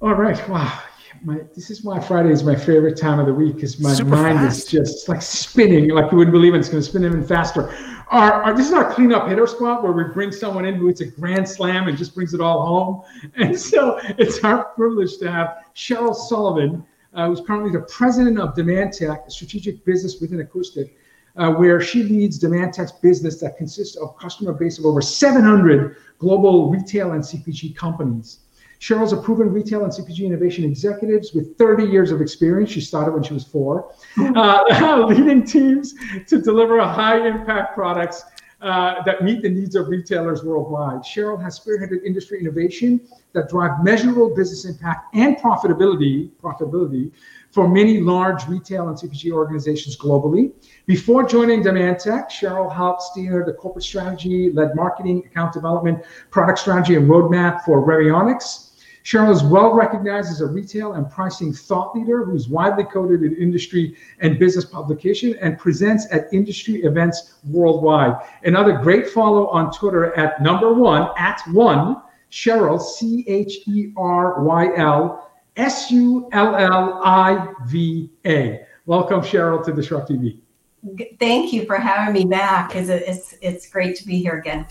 All 0.00 0.14
right. 0.14 0.48
Wow. 0.48 0.80
My, 1.24 1.40
this 1.56 1.70
is 1.70 1.82
why 1.82 1.98
Friday 1.98 2.30
is 2.30 2.44
my 2.44 2.54
favorite 2.54 2.96
time 2.96 3.18
of 3.18 3.26
the 3.26 3.34
week 3.34 3.56
because 3.56 3.80
my 3.80 3.92
Super 3.92 4.10
mind 4.10 4.38
fast. 4.38 4.58
is 4.58 4.64
just 4.66 5.08
like 5.08 5.20
spinning 5.20 5.90
like 5.90 6.12
you 6.12 6.18
wouldn't 6.18 6.32
believe 6.32 6.54
it. 6.54 6.58
It's 6.58 6.68
going 6.68 6.82
to 6.82 6.88
spin 6.88 7.04
even 7.04 7.26
faster. 7.26 7.74
Our, 8.10 8.44
our, 8.44 8.56
this 8.56 8.68
is 8.68 8.72
our 8.72 8.92
cleanup 8.92 9.28
hitter 9.28 9.46
squad 9.46 9.82
where 9.82 9.90
we 9.92 10.04
bring 10.04 10.30
someone 10.30 10.64
in 10.64 10.76
who 10.76 10.86
hits 10.86 11.00
a 11.00 11.06
grand 11.06 11.48
slam 11.48 11.88
and 11.88 11.98
just 11.98 12.14
brings 12.14 12.34
it 12.34 12.40
all 12.40 12.64
home. 12.64 13.32
And 13.36 13.58
so 13.58 13.98
it's 14.18 14.42
our 14.44 14.66
privilege 14.66 15.18
to 15.18 15.30
have 15.30 15.56
Cheryl 15.74 16.14
Sullivan, 16.14 16.86
uh, 17.18 17.26
who's 17.26 17.40
currently 17.40 17.72
the 17.72 17.80
president 17.80 18.38
of 18.38 18.54
DemandTec, 18.54 19.26
a 19.26 19.30
strategic 19.30 19.84
business 19.84 20.20
within 20.20 20.40
Acoustic 20.40 20.96
uh, 21.36 21.50
where 21.50 21.80
she 21.80 22.04
leads 22.04 22.38
DemandTec's 22.38 22.92
business 22.92 23.40
that 23.40 23.56
consists 23.56 23.96
of 23.96 24.16
customer 24.16 24.52
base 24.52 24.78
of 24.78 24.86
over 24.86 25.02
700 25.02 25.96
global 26.18 26.70
retail 26.70 27.12
and 27.12 27.22
CPG 27.22 27.74
companies. 27.74 28.38
Cheryl's 28.78 29.12
a 29.12 29.16
proven 29.16 29.52
retail 29.52 29.82
and 29.82 29.92
CPG 29.92 30.20
innovation 30.26 30.64
executives 30.64 31.32
with 31.32 31.58
30 31.58 31.86
years 31.86 32.12
of 32.12 32.20
experience. 32.20 32.70
She 32.70 32.80
started 32.80 33.10
when 33.10 33.24
she 33.24 33.34
was 33.34 33.44
four, 33.44 33.92
uh, 34.16 35.06
leading 35.08 35.44
teams 35.44 35.94
to 36.28 36.40
deliver 36.40 36.80
high 36.80 37.26
impact 37.26 37.74
products 37.74 38.22
uh, 38.60 39.02
that 39.04 39.22
meet 39.22 39.42
the 39.42 39.48
needs 39.48 39.76
of 39.76 39.88
retailers 39.88 40.42
worldwide. 40.42 41.00
Cheryl 41.02 41.40
has 41.40 41.58
spearheaded 41.60 42.02
industry 42.04 42.40
innovation 42.40 43.00
that 43.32 43.48
drive 43.48 43.84
measurable 43.84 44.34
business 44.34 44.64
impact 44.64 45.14
and 45.14 45.36
profitability, 45.36 46.30
profitability 46.42 47.12
for 47.50 47.68
many 47.68 48.00
large 48.00 48.46
retail 48.48 48.88
and 48.88 48.96
CPG 48.96 49.32
organizations 49.32 49.96
globally. 49.96 50.52
Before 50.86 51.26
joining 51.26 51.62
DemandTec, 51.62 52.30
Cheryl 52.30 52.74
helped 52.74 53.02
steer 53.02 53.44
the 53.46 53.52
corporate 53.52 53.84
strategy, 53.84 54.50
led 54.52 54.74
marketing, 54.74 55.24
account 55.26 55.52
development, 55.52 56.04
product 56.30 56.58
strategy, 56.58 56.96
and 56.96 57.08
roadmap 57.08 57.62
for 57.62 57.86
Revionics. 57.86 58.67
Cheryl 59.04 59.32
is 59.32 59.42
well 59.42 59.72
recognized 59.72 60.30
as 60.30 60.40
a 60.40 60.46
retail 60.46 60.94
and 60.94 61.10
pricing 61.10 61.52
thought 61.52 61.94
leader 61.94 62.24
who's 62.24 62.48
widely 62.48 62.84
quoted 62.84 63.22
in 63.22 63.34
industry 63.36 63.96
and 64.20 64.38
business 64.38 64.64
publication 64.64 65.36
and 65.40 65.58
presents 65.58 66.06
at 66.12 66.32
industry 66.32 66.82
events 66.82 67.34
worldwide. 67.44 68.16
Another 68.44 68.72
great 68.72 69.08
follow 69.08 69.48
on 69.48 69.72
Twitter 69.72 70.14
at 70.16 70.42
number 70.42 70.72
one, 70.74 71.08
at 71.16 71.40
one, 71.52 72.02
Cheryl, 72.30 72.80
C 72.80 73.24
H 73.26 73.66
E 73.66 73.92
R 73.96 74.42
Y 74.42 74.76
L 74.76 75.30
S 75.56 75.90
U 75.90 76.28
L 76.32 76.54
L 76.56 77.00
I 77.04 77.54
V 77.66 78.10
A. 78.26 78.66
Welcome, 78.86 79.20
Cheryl, 79.20 79.64
to 79.64 79.72
Disrupt 79.72 80.10
TV. 80.10 80.38
Thank 81.18 81.52
you 81.52 81.66
for 81.66 81.76
having 81.76 82.14
me 82.14 82.24
back. 82.24 82.74
It's, 82.74 82.88
it's, 82.88 83.34
it's 83.42 83.68
great 83.68 83.96
to 83.96 84.06
be 84.06 84.18
here 84.18 84.38
again. 84.38 84.66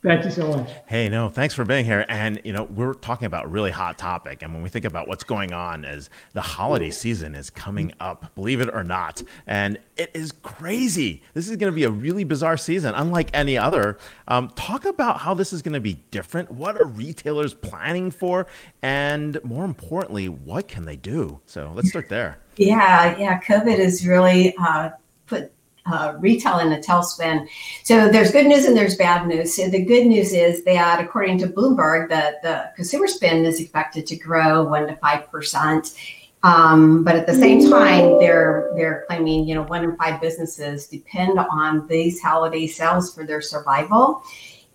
Thank 0.00 0.24
you 0.24 0.30
so 0.30 0.46
much. 0.48 0.70
Hey, 0.86 1.08
no, 1.08 1.28
thanks 1.28 1.54
for 1.54 1.64
being 1.64 1.84
here. 1.84 2.06
And 2.08 2.40
you 2.44 2.52
know, 2.52 2.64
we're 2.64 2.94
talking 2.94 3.26
about 3.26 3.46
a 3.46 3.48
really 3.48 3.72
hot 3.72 3.98
topic. 3.98 4.42
And 4.42 4.54
when 4.54 4.62
we 4.62 4.68
think 4.68 4.84
about 4.84 5.08
what's 5.08 5.24
going 5.24 5.52
on, 5.52 5.84
as 5.84 6.08
the 6.34 6.40
holiday 6.40 6.90
season 6.90 7.34
is 7.34 7.50
coming 7.50 7.92
up, 7.98 8.32
believe 8.36 8.60
it 8.60 8.70
or 8.72 8.84
not, 8.84 9.20
and 9.48 9.76
it 9.96 10.12
is 10.14 10.32
crazy. 10.42 11.22
This 11.34 11.48
is 11.48 11.56
going 11.56 11.72
to 11.72 11.74
be 11.74 11.82
a 11.82 11.90
really 11.90 12.22
bizarre 12.22 12.56
season, 12.56 12.94
unlike 12.94 13.30
any 13.34 13.58
other. 13.58 13.98
Um, 14.28 14.50
talk 14.50 14.84
about 14.84 15.18
how 15.18 15.34
this 15.34 15.52
is 15.52 15.62
going 15.62 15.74
to 15.74 15.80
be 15.80 15.94
different. 16.12 16.52
What 16.52 16.80
are 16.80 16.86
retailers 16.86 17.52
planning 17.52 18.12
for, 18.12 18.46
and 18.82 19.42
more 19.42 19.64
importantly, 19.64 20.28
what 20.28 20.68
can 20.68 20.84
they 20.84 20.96
do? 20.96 21.40
So 21.46 21.72
let's 21.74 21.88
start 21.88 22.08
there. 22.08 22.38
Yeah, 22.56 23.18
yeah. 23.18 23.40
COVID 23.40 23.78
has 23.78 24.06
really 24.06 24.54
uh, 24.58 24.90
put 25.26 25.52
uh, 25.90 26.14
retail 26.18 26.58
in 26.58 26.72
a 26.72 26.78
tailspin. 26.78 27.48
So 27.82 28.08
there's 28.08 28.30
good 28.30 28.46
news 28.46 28.64
and 28.64 28.76
there's 28.76 28.96
bad 28.96 29.26
news. 29.26 29.56
So 29.56 29.68
the 29.68 29.84
good 29.84 30.06
news 30.06 30.32
is 30.32 30.64
that 30.64 31.02
according 31.02 31.38
to 31.38 31.48
Bloomberg, 31.48 32.08
the, 32.08 32.36
the 32.42 32.70
consumer 32.76 33.06
spend 33.06 33.46
is 33.46 33.60
expected 33.60 34.06
to 34.06 34.16
grow 34.16 34.64
one 34.64 34.86
to 34.86 34.96
five 34.96 35.30
percent. 35.30 35.94
Um, 36.44 37.02
but 37.02 37.16
at 37.16 37.26
the 37.26 37.34
same 37.34 37.68
time, 37.68 38.18
they're 38.20 38.70
they're 38.76 39.04
claiming 39.08 39.48
you 39.48 39.56
know 39.56 39.64
one 39.64 39.82
in 39.82 39.96
five 39.96 40.20
businesses 40.20 40.86
depend 40.86 41.38
on 41.38 41.86
these 41.88 42.20
holiday 42.20 42.66
sales 42.66 43.12
for 43.12 43.26
their 43.26 43.40
survival. 43.40 44.22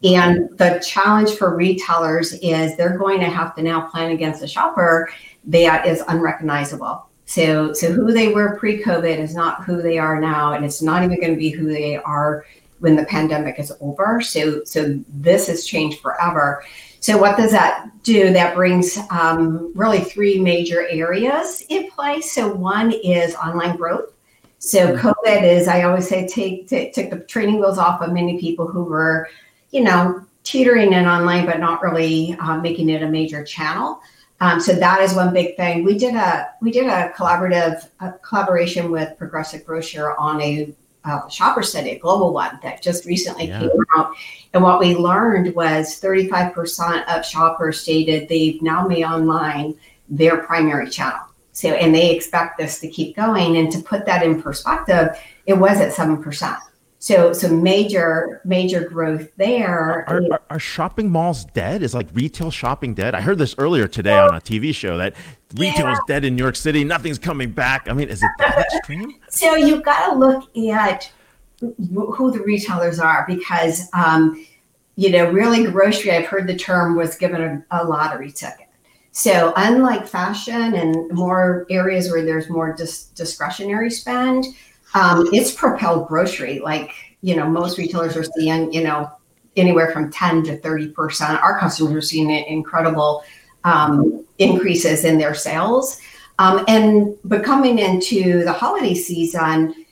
And 0.03 0.49
the 0.57 0.83
challenge 0.85 1.31
for 1.37 1.55
retailers 1.55 2.33
is 2.41 2.75
they're 2.75 2.97
going 2.97 3.21
to 3.21 3.29
have 3.29 3.55
to 3.55 3.63
now 3.63 3.87
plan 3.87 4.11
against 4.11 4.43
a 4.43 4.47
shopper 4.47 5.09
that 5.45 5.87
is 5.87 6.03
unrecognizable. 6.09 7.07
So, 7.25 7.73
so 7.73 7.91
who 7.91 8.11
they 8.11 8.29
were 8.29 8.57
pre-COVID 8.57 9.17
is 9.17 9.33
not 9.33 9.63
who 9.63 9.81
they 9.81 9.97
are 9.97 10.19
now, 10.19 10.53
and 10.53 10.65
it's 10.65 10.81
not 10.81 11.03
even 11.03 11.19
going 11.19 11.33
to 11.33 11.39
be 11.39 11.49
who 11.49 11.67
they 11.67 11.97
are 11.97 12.45
when 12.79 12.95
the 12.95 13.05
pandemic 13.05 13.59
is 13.59 13.71
over. 13.79 14.21
So, 14.21 14.63
so 14.65 14.99
this 15.07 15.47
has 15.47 15.65
changed 15.65 16.01
forever. 16.01 16.63
So, 16.99 17.17
what 17.17 17.37
does 17.37 17.51
that 17.51 17.89
do? 18.03 18.31
That 18.33 18.55
brings 18.55 18.97
um, 19.09 19.71
really 19.75 20.01
three 20.01 20.39
major 20.39 20.87
areas 20.87 21.63
in 21.69 21.89
place. 21.91 22.31
So, 22.31 22.53
one 22.53 22.91
is 22.91 23.35
online 23.35 23.77
growth. 23.77 24.13
So, 24.59 24.95
COVID 24.97 25.43
is, 25.43 25.67
I 25.67 25.83
always 25.83 26.07
say, 26.07 26.27
take, 26.27 26.67
take 26.67 26.93
took 26.93 27.09
the 27.09 27.19
training 27.19 27.59
wheels 27.59 27.77
off 27.77 28.01
of 28.01 28.13
many 28.13 28.39
people 28.39 28.67
who 28.67 28.83
were, 28.83 29.29
you 29.71 29.81
know, 29.81 30.25
teetering 30.43 30.93
in 30.93 31.05
online, 31.05 31.45
but 31.45 31.59
not 31.59 31.81
really 31.81 32.35
uh, 32.39 32.57
making 32.59 32.89
it 32.89 33.01
a 33.01 33.07
major 33.07 33.43
channel. 33.43 34.01
Um, 34.43 34.59
so 34.59 34.73
that 34.73 34.99
is 34.99 35.13
one 35.13 35.33
big 35.33 35.55
thing. 35.55 35.85
We 35.85 35.97
did 35.97 36.15
a 36.15 36.49
we 36.59 36.69
did 36.69 36.87
a 36.87 37.13
collaborative 37.15 37.87
a 38.01 38.11
collaboration 38.11 38.91
with 38.91 39.17
Progressive 39.17 39.65
Grocer 39.65 40.17
on 40.17 40.41
a 40.41 40.75
uh, 41.05 41.29
shopper 41.29 41.63
study, 41.63 41.91
a 41.91 41.99
global 41.99 42.33
one 42.33 42.59
that 42.61 42.81
just 42.81 43.05
recently 43.05 43.47
yeah. 43.47 43.61
came 43.61 43.69
out. 43.95 44.13
And 44.53 44.61
what 44.61 44.81
we 44.81 44.95
learned 44.95 45.55
was 45.55 45.97
35% 46.01 47.05
of 47.07 47.25
shoppers 47.25 47.79
stated 47.79 48.27
they've 48.27 48.61
now 48.61 48.85
made 48.85 49.05
online 49.05 49.75
their 50.09 50.37
primary 50.43 50.89
channel. 50.89 51.21
So, 51.53 51.69
and 51.69 51.95
they 51.95 52.13
expect 52.13 52.57
this 52.57 52.79
to 52.81 52.89
keep 52.89 53.15
going. 53.15 53.57
And 53.57 53.71
to 53.71 53.79
put 53.81 54.05
that 54.07 54.23
in 54.23 54.41
perspective, 54.41 55.09
it 55.45 55.53
was 55.53 55.79
at 55.79 55.93
7%. 55.93 56.57
So, 57.03 57.33
so 57.33 57.49
major, 57.49 58.39
major 58.45 58.87
growth 58.87 59.35
there. 59.35 60.07
Are, 60.07 60.23
are, 60.31 60.41
are, 60.51 60.59
shopping 60.59 61.11
malls 61.11 61.43
dead? 61.43 61.83
Is 61.83 61.93
like 61.93 62.07
retail 62.13 62.49
shopping 62.49 62.93
dead? 62.93 63.13
I 63.13 63.19
heard 63.19 63.37
this 63.37 63.55
earlier 63.57 63.89
today 63.89 64.17
on 64.17 64.33
a 64.33 64.39
TV 64.39 64.73
show 64.73 64.97
that 64.99 65.13
retail 65.53 65.87
yeah. 65.87 65.91
is 65.91 65.99
dead 66.07 66.23
in 66.23 66.37
New 66.37 66.41
York 66.41 66.55
City. 66.55 66.85
Nothing's 66.85 67.19
coming 67.19 67.51
back. 67.51 67.89
I 67.89 67.93
mean, 67.93 68.07
is 68.07 68.23
it 68.23 68.29
that 68.37 68.57
extreme? 68.73 69.15
So 69.27 69.53
you've 69.53 69.83
got 69.83 70.11
to 70.11 70.17
look 70.17 70.57
at 70.57 71.11
who 71.59 72.31
the 72.31 72.39
retailers 72.39 72.99
are 72.99 73.25
because, 73.27 73.89
um, 73.91 74.47
you 74.95 75.09
know, 75.09 75.29
really 75.29 75.65
grocery. 75.65 76.11
I've 76.11 76.27
heard 76.27 76.47
the 76.47 76.55
term 76.55 76.95
was 76.95 77.17
given 77.17 77.41
a, 77.41 77.81
a 77.81 77.83
lottery 77.83 78.31
ticket. 78.31 78.67
So 79.11 79.51
unlike 79.57 80.07
fashion 80.07 80.73
and 80.73 81.11
more 81.11 81.65
areas 81.69 82.09
where 82.09 82.23
there's 82.23 82.49
more 82.49 82.71
dis- 82.71 83.07
discretionary 83.07 83.89
spend 83.89 84.45
um, 84.93 85.27
it's 85.31 85.51
propelled 85.51 86.07
grocery. 86.07 86.59
Like, 86.59 86.91
you 87.21 87.35
know, 87.35 87.47
most 87.47 87.77
retailers 87.77 88.15
are 88.15 88.23
seeing, 88.23 88.71
you 88.71 88.83
know, 88.83 89.11
anywhere 89.55 89.91
from 89.91 90.11
10 90.11 90.43
to 90.43 90.57
30%. 90.59 91.41
Our 91.41 91.59
customers 91.59 91.95
are 91.95 92.01
seeing 92.01 92.29
incredible 92.29 93.23
um, 93.63 94.25
increases 94.39 95.05
in 95.05 95.17
their 95.17 95.33
sales. 95.33 95.99
Um, 96.39 96.65
and 96.67 97.15
but 97.23 97.43
coming 97.43 97.79
into 97.79 98.43
the 98.43 98.51
holiday 98.51 98.95
season, 98.95 99.85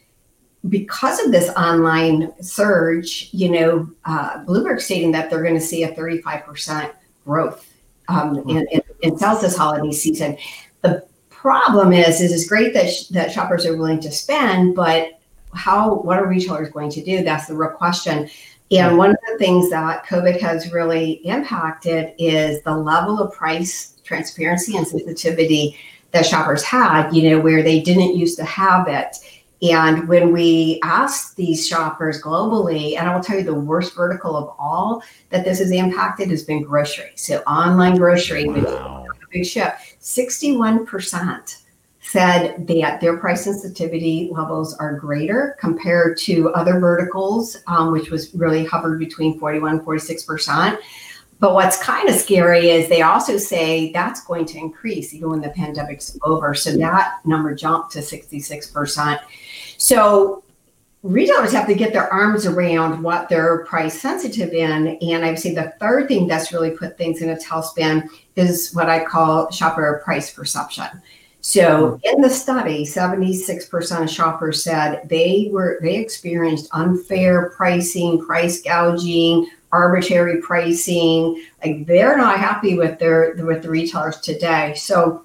because 0.70 1.24
of 1.24 1.32
this 1.32 1.50
online 1.52 2.32
surge, 2.42 3.30
you 3.32 3.50
know, 3.50 3.90
uh, 4.06 4.44
Bloomberg 4.46 4.80
stating 4.80 5.12
that 5.12 5.30
they're 5.30 5.42
going 5.42 5.56
to 5.56 5.62
see 5.62 5.84
a 5.84 5.92
35% 5.94 6.92
growth 7.26 7.72
um, 8.08 8.38
in, 8.50 8.68
in, 8.72 8.82
in, 9.02 9.18
sales 9.18 9.42
this 9.42 9.56
holiday 9.56 9.92
season. 9.92 10.38
The 10.82 11.06
problem 11.42 11.92
is, 11.92 12.22
is 12.22 12.32
it's 12.32 12.48
great 12.48 12.74
that 12.76 12.90
sh- 12.90 13.08
that 13.08 13.32
shoppers 13.32 13.66
are 13.66 13.76
willing 13.76 14.00
to 14.02 14.12
spend, 14.12 14.76
but 14.76 15.20
how 15.54 15.96
what 15.96 16.20
are 16.20 16.28
retailers 16.28 16.70
going 16.70 16.92
to 16.92 17.04
do? 17.04 17.24
That's 17.24 17.48
the 17.48 17.56
real 17.56 17.72
question. 17.72 18.30
And 18.70 18.98
one 18.98 19.10
of 19.10 19.18
the 19.28 19.38
things 19.38 19.70
that 19.70 20.06
COVID 20.06 20.40
has 20.40 20.72
really 20.72 21.14
impacted 21.26 22.14
is 22.18 22.62
the 22.62 22.74
level 22.74 23.20
of 23.20 23.34
price 23.34 23.98
transparency 24.06 24.78
and 24.78 24.88
sensitivity 24.88 25.78
that 26.12 26.26
shoppers 26.26 26.64
had, 26.64 27.12
you 27.12 27.30
know, 27.30 27.42
where 27.42 27.64
they 27.64 27.82
didn't 27.82 28.16
used 28.16 28.38
to 28.38 28.46
have 28.46 28.88
it. 28.88 29.18
And 29.62 30.08
when 30.08 30.32
we 30.32 30.80
asked 30.84 31.36
these 31.36 31.68
shoppers 31.68 32.22
globally, 32.22 32.98
and 32.98 33.10
I 33.10 33.14
will 33.14 33.24
tell 33.24 33.38
you 33.38 33.44
the 33.44 33.54
worst 33.54 33.94
vertical 33.94 34.38
of 34.38 34.56
all 34.58 35.04
that 35.30 35.44
this 35.44 35.60
has 35.60 35.72
impacted 35.72 36.30
has 36.30 36.44
been 36.44 36.64
grocery. 36.64 37.12
So 37.16 37.40
online 37.40 37.98
grocery, 37.98 38.48
wow. 38.48 39.06
big 39.32 39.46
shift. 39.46 39.91
61% 40.02 41.58
said 42.02 42.68
that 42.68 43.00
their 43.00 43.18
price 43.18 43.44
sensitivity 43.44 44.30
levels 44.32 44.74
are 44.76 44.96
greater 44.98 45.56
compared 45.60 46.18
to 46.18 46.50
other 46.54 46.80
verticals, 46.80 47.58
um, 47.68 47.92
which 47.92 48.10
was 48.10 48.34
really 48.34 48.66
hovered 48.66 49.00
between 49.00 49.40
41 49.40 49.78
and 49.78 49.82
46%. 49.82 50.80
But 51.40 51.54
what's 51.54 51.82
kind 51.82 52.10
of 52.10 52.16
scary 52.16 52.70
is 52.70 52.90
they 52.90 53.02
also 53.02 53.38
say 53.38 53.92
that's 53.92 54.24
going 54.26 54.46
to 54.46 54.58
increase 54.58 55.14
even 55.14 55.30
when 55.30 55.42
the 55.42 55.50
pandemic's 55.50 56.18
over. 56.24 56.54
So 56.54 56.76
that 56.78 57.20
number 57.26 57.56
jumped 57.56 57.92
to 57.94 58.00
66%. 58.00 59.20
So 59.78 60.44
retailers 61.04 61.52
have 61.54 61.66
to 61.68 61.74
get 61.74 61.94
their 61.94 62.12
arms 62.14 62.46
around 62.46 63.02
what 63.02 63.28
they're 63.28 63.66
price 63.66 64.00
sensitive 64.00 64.54
in. 64.54 64.98
And 65.02 65.26
I 65.26 65.32
would 65.32 65.40
say 65.40 65.56
the 65.56 65.74
third 65.80 66.08
thing 66.08 66.28
that's 66.28 66.54
really 66.54 66.72
put 66.72 66.98
things 66.98 67.22
in 67.22 67.30
a 67.30 67.36
tailspin 67.36 68.08
is 68.36 68.74
what 68.74 68.90
I 68.90 69.04
call 69.04 69.52
shopper 69.52 70.02
price 70.04 70.34
perception. 70.34 70.88
So 71.42 72.00
mm-hmm. 72.04 72.16
in 72.16 72.22
the 72.22 72.30
study, 72.30 72.86
76% 72.86 74.04
of 74.04 74.10
shoppers 74.10 74.64
said 74.64 75.08
they 75.10 75.50
were 75.52 75.80
they 75.82 75.98
experienced 75.98 76.70
unfair 76.72 77.50
pricing, 77.52 78.24
price 78.24 78.62
gouging, 78.62 79.50
arbitrary 79.72 80.42
pricing. 80.42 81.44
Like 81.64 81.88
they're 81.88 82.18
not 82.18 82.40
happy 82.40 82.78
with 82.78 83.00
their 83.00 83.36
with 83.38 83.64
the 83.64 83.70
retailers 83.70 84.20
today. 84.22 84.76
So 84.76 85.24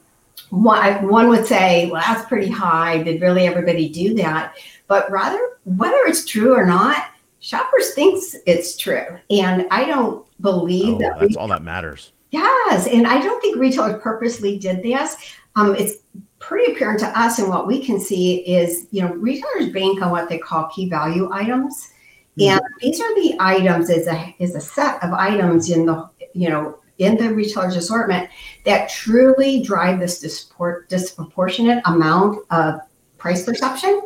one, 0.50 1.08
one 1.08 1.28
would 1.28 1.46
say, 1.46 1.90
well, 1.90 2.02
that's 2.06 2.26
pretty 2.28 2.50
high. 2.50 3.02
Did 3.02 3.20
really 3.20 3.46
everybody 3.46 3.88
do 3.88 4.14
that? 4.14 4.54
but 4.88 5.10
rather 5.10 5.40
whether 5.64 5.98
it's 6.06 6.24
true 6.24 6.54
or 6.54 6.64
not, 6.64 7.10
shoppers 7.40 7.94
thinks 7.94 8.36
it's 8.46 8.76
true. 8.76 9.18
And 9.30 9.66
I 9.70 9.84
don't 9.84 10.26
believe 10.40 10.94
oh, 10.94 10.98
that 10.98 11.20
that's 11.20 11.36
all 11.36 11.48
that 11.48 11.62
matters. 11.62 12.12
Yes, 12.36 12.86
and 12.86 13.06
I 13.06 13.18
don't 13.18 13.40
think 13.40 13.56
retailers 13.56 14.02
purposely 14.02 14.58
did 14.58 14.82
this. 14.82 15.16
Um, 15.56 15.74
it's 15.74 15.94
pretty 16.38 16.74
apparent 16.74 17.00
to 17.00 17.18
us, 17.18 17.38
and 17.38 17.48
what 17.48 17.66
we 17.66 17.82
can 17.82 17.98
see 17.98 18.40
is, 18.40 18.86
you 18.90 19.00
know, 19.00 19.14
retailers 19.14 19.70
bank 19.72 20.02
on 20.02 20.10
what 20.10 20.28
they 20.28 20.36
call 20.36 20.68
key 20.68 20.86
value 20.86 21.30
items, 21.32 21.88
mm-hmm. 22.38 22.50
and 22.50 22.60
these 22.80 23.00
are 23.00 23.14
the 23.14 23.36
items 23.40 23.88
is 23.88 24.06
a 24.06 24.36
is 24.38 24.54
a 24.54 24.60
set 24.60 25.02
of 25.02 25.14
items 25.14 25.70
in 25.70 25.86
the 25.86 26.10
you 26.34 26.50
know 26.50 26.78
in 26.98 27.16
the 27.16 27.32
retailer's 27.32 27.76
assortment 27.76 28.28
that 28.66 28.90
truly 28.90 29.62
drive 29.62 29.98
this 29.98 30.18
disproportionate 30.20 31.80
amount 31.86 32.44
of 32.50 32.80
price 33.16 33.46
perception. 33.46 34.02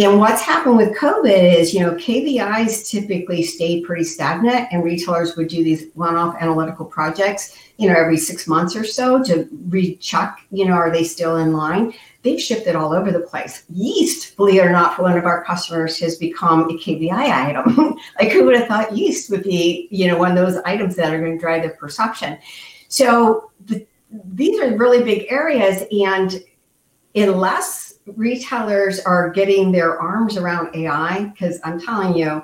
And 0.00 0.18
what's 0.18 0.40
happened 0.40 0.78
with 0.78 0.96
COVID 0.96 1.58
is, 1.58 1.74
you 1.74 1.80
know, 1.80 1.92
KVIs 1.92 2.88
typically 2.88 3.42
stayed 3.42 3.84
pretty 3.84 4.04
stagnant, 4.04 4.68
and 4.72 4.82
retailers 4.82 5.36
would 5.36 5.48
do 5.48 5.62
these 5.62 5.88
one-off 5.92 6.36
analytical 6.40 6.86
projects, 6.86 7.54
you 7.76 7.86
know, 7.86 7.94
every 7.94 8.16
six 8.16 8.46
months 8.46 8.74
or 8.74 8.82
so 8.82 9.22
to 9.24 9.46
recheck, 9.68 10.40
you 10.50 10.64
know, 10.64 10.72
are 10.72 10.90
they 10.90 11.04
still 11.04 11.36
in 11.36 11.52
line? 11.52 11.92
They've 12.22 12.40
shifted 12.40 12.76
all 12.76 12.94
over 12.94 13.12
the 13.12 13.20
place. 13.20 13.64
Yeast, 13.68 14.38
believe 14.38 14.62
it 14.62 14.64
or 14.64 14.70
not, 14.70 14.96
for 14.96 15.02
one 15.02 15.18
of 15.18 15.26
our 15.26 15.44
customers 15.44 15.98
has 15.98 16.16
become 16.16 16.70
a 16.70 16.78
KVI 16.78 17.12
item. 17.12 17.94
like 18.18 18.32
who 18.32 18.46
would 18.46 18.56
have 18.56 18.68
thought 18.68 18.96
yeast 18.96 19.28
would 19.28 19.42
be, 19.42 19.86
you 19.90 20.06
know, 20.06 20.16
one 20.16 20.30
of 20.30 20.36
those 20.38 20.62
items 20.64 20.96
that 20.96 21.12
are 21.12 21.20
going 21.20 21.36
to 21.36 21.38
drive 21.38 21.60
their 21.60 21.72
perception. 21.72 22.38
So 22.88 23.50
the, 23.66 23.86
these 24.32 24.58
are 24.60 24.74
really 24.78 25.04
big 25.04 25.26
areas, 25.30 25.84
and 25.92 26.42
unless 27.14 27.89
retailers 28.16 29.00
are 29.00 29.30
getting 29.30 29.72
their 29.72 29.98
arms 29.98 30.36
around 30.36 30.74
AI 30.74 31.24
because 31.24 31.60
I'm 31.64 31.80
telling 31.80 32.16
you, 32.16 32.42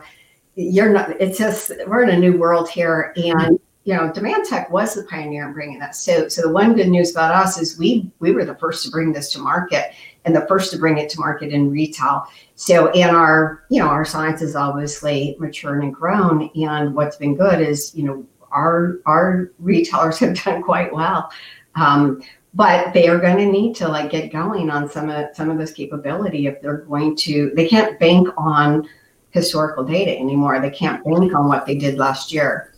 you're 0.55 0.91
not. 0.91 1.11
It's 1.21 1.39
just 1.39 1.71
we're 1.87 2.03
in 2.03 2.11
a 2.11 2.19
new 2.19 2.39
world 2.39 2.69
here, 2.69 3.13
and 3.17 3.59
you 3.87 3.95
know, 3.95 4.11
DemandTec 4.11 4.69
was 4.71 4.95
the 4.95 5.05
pioneer 5.05 5.47
in 5.47 5.53
bringing 5.53 5.79
that. 5.79 5.95
So, 5.95 6.27
so 6.29 6.43
the 6.43 6.53
one 6.53 6.75
good 6.75 6.89
news 6.89 7.13
about 7.13 7.33
us 7.33 7.61
is 7.61 7.79
we 7.79 8.11
we 8.19 8.33
were 8.33 8.45
the 8.45 8.57
first 8.57 8.85
to 8.85 8.91
bring 8.91 9.13
this 9.13 9.31
to 9.33 9.39
market 9.39 9.93
and 10.25 10.35
the 10.35 10.45
first 10.49 10.73
to 10.73 10.79
bring 10.79 10.99
it 10.99 11.09
to 11.11 11.21
market 11.21 11.53
in 11.53 11.71
retail. 11.71 12.27
So, 12.57 12.89
and 12.91 13.15
our 13.15 13.65
you 13.69 13.81
know 13.81 13.89
our 13.89 14.05
science 14.05 14.43
is 14.43 14.57
obviously 14.57 15.37
matured 15.39 15.85
and 15.85 15.95
grown, 15.95 16.51
and 16.57 16.95
what's 16.95 17.17
been 17.17 17.37
good 17.37 17.61
is 17.61 17.95
you 17.95 18.03
know 18.03 18.27
our 18.51 18.99
our 19.07 19.53
retailers 19.61 20.19
have 20.19 20.43
done 20.43 20.63
quite 20.63 20.93
well. 20.93 21.31
Um, 21.77 22.23
but 22.57 22.95
they 22.95 23.07
are 23.07 23.19
going 23.19 23.37
to 23.37 23.45
need 23.45 23.77
to 23.77 23.87
like 23.87 24.11
get 24.11 24.33
going 24.33 24.71
on 24.71 24.89
some 24.89 25.11
of 25.11 25.27
some 25.37 25.51
of 25.51 25.59
this 25.59 25.73
capability 25.73 26.47
if 26.47 26.61
they're 26.63 26.79
going 26.79 27.15
to 27.15 27.53
they 27.55 27.69
can't 27.69 28.01
bank 28.01 28.29
on 28.39 28.89
historical 29.31 29.85
data 29.85 30.19
anymore. 30.19 30.59
They 30.61 30.71
can't 30.71 31.05
bank 31.05 31.35
on 31.35 31.49
what 31.49 31.67
they 31.67 31.77
did 31.77 31.99
last 31.99 32.33
year. 32.33 32.75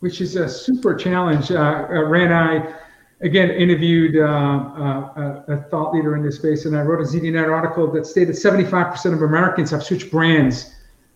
Which 0.00 0.20
is 0.20 0.36
a 0.36 0.48
super 0.48 0.94
challenge. 0.94 1.50
Uh, 1.50 1.86
uh, 1.88 2.04
ran 2.04 2.30
i 2.32 2.74
again 3.22 3.50
interviewed 3.50 4.16
uh, 4.16 4.26
uh, 4.26 5.44
a 5.48 5.56
thought 5.70 5.94
leader 5.94 6.16
in 6.16 6.22
this 6.22 6.36
space 6.36 6.64
and 6.64 6.74
i 6.74 6.80
wrote 6.80 7.00
a 7.00 7.04
zdnet 7.04 7.50
article 7.52 7.90
that 7.92 8.06
stated 8.06 8.34
75% 8.34 9.12
of 9.12 9.20
americans 9.20 9.70
have 9.70 9.82
switched 9.82 10.10
brands 10.10 10.74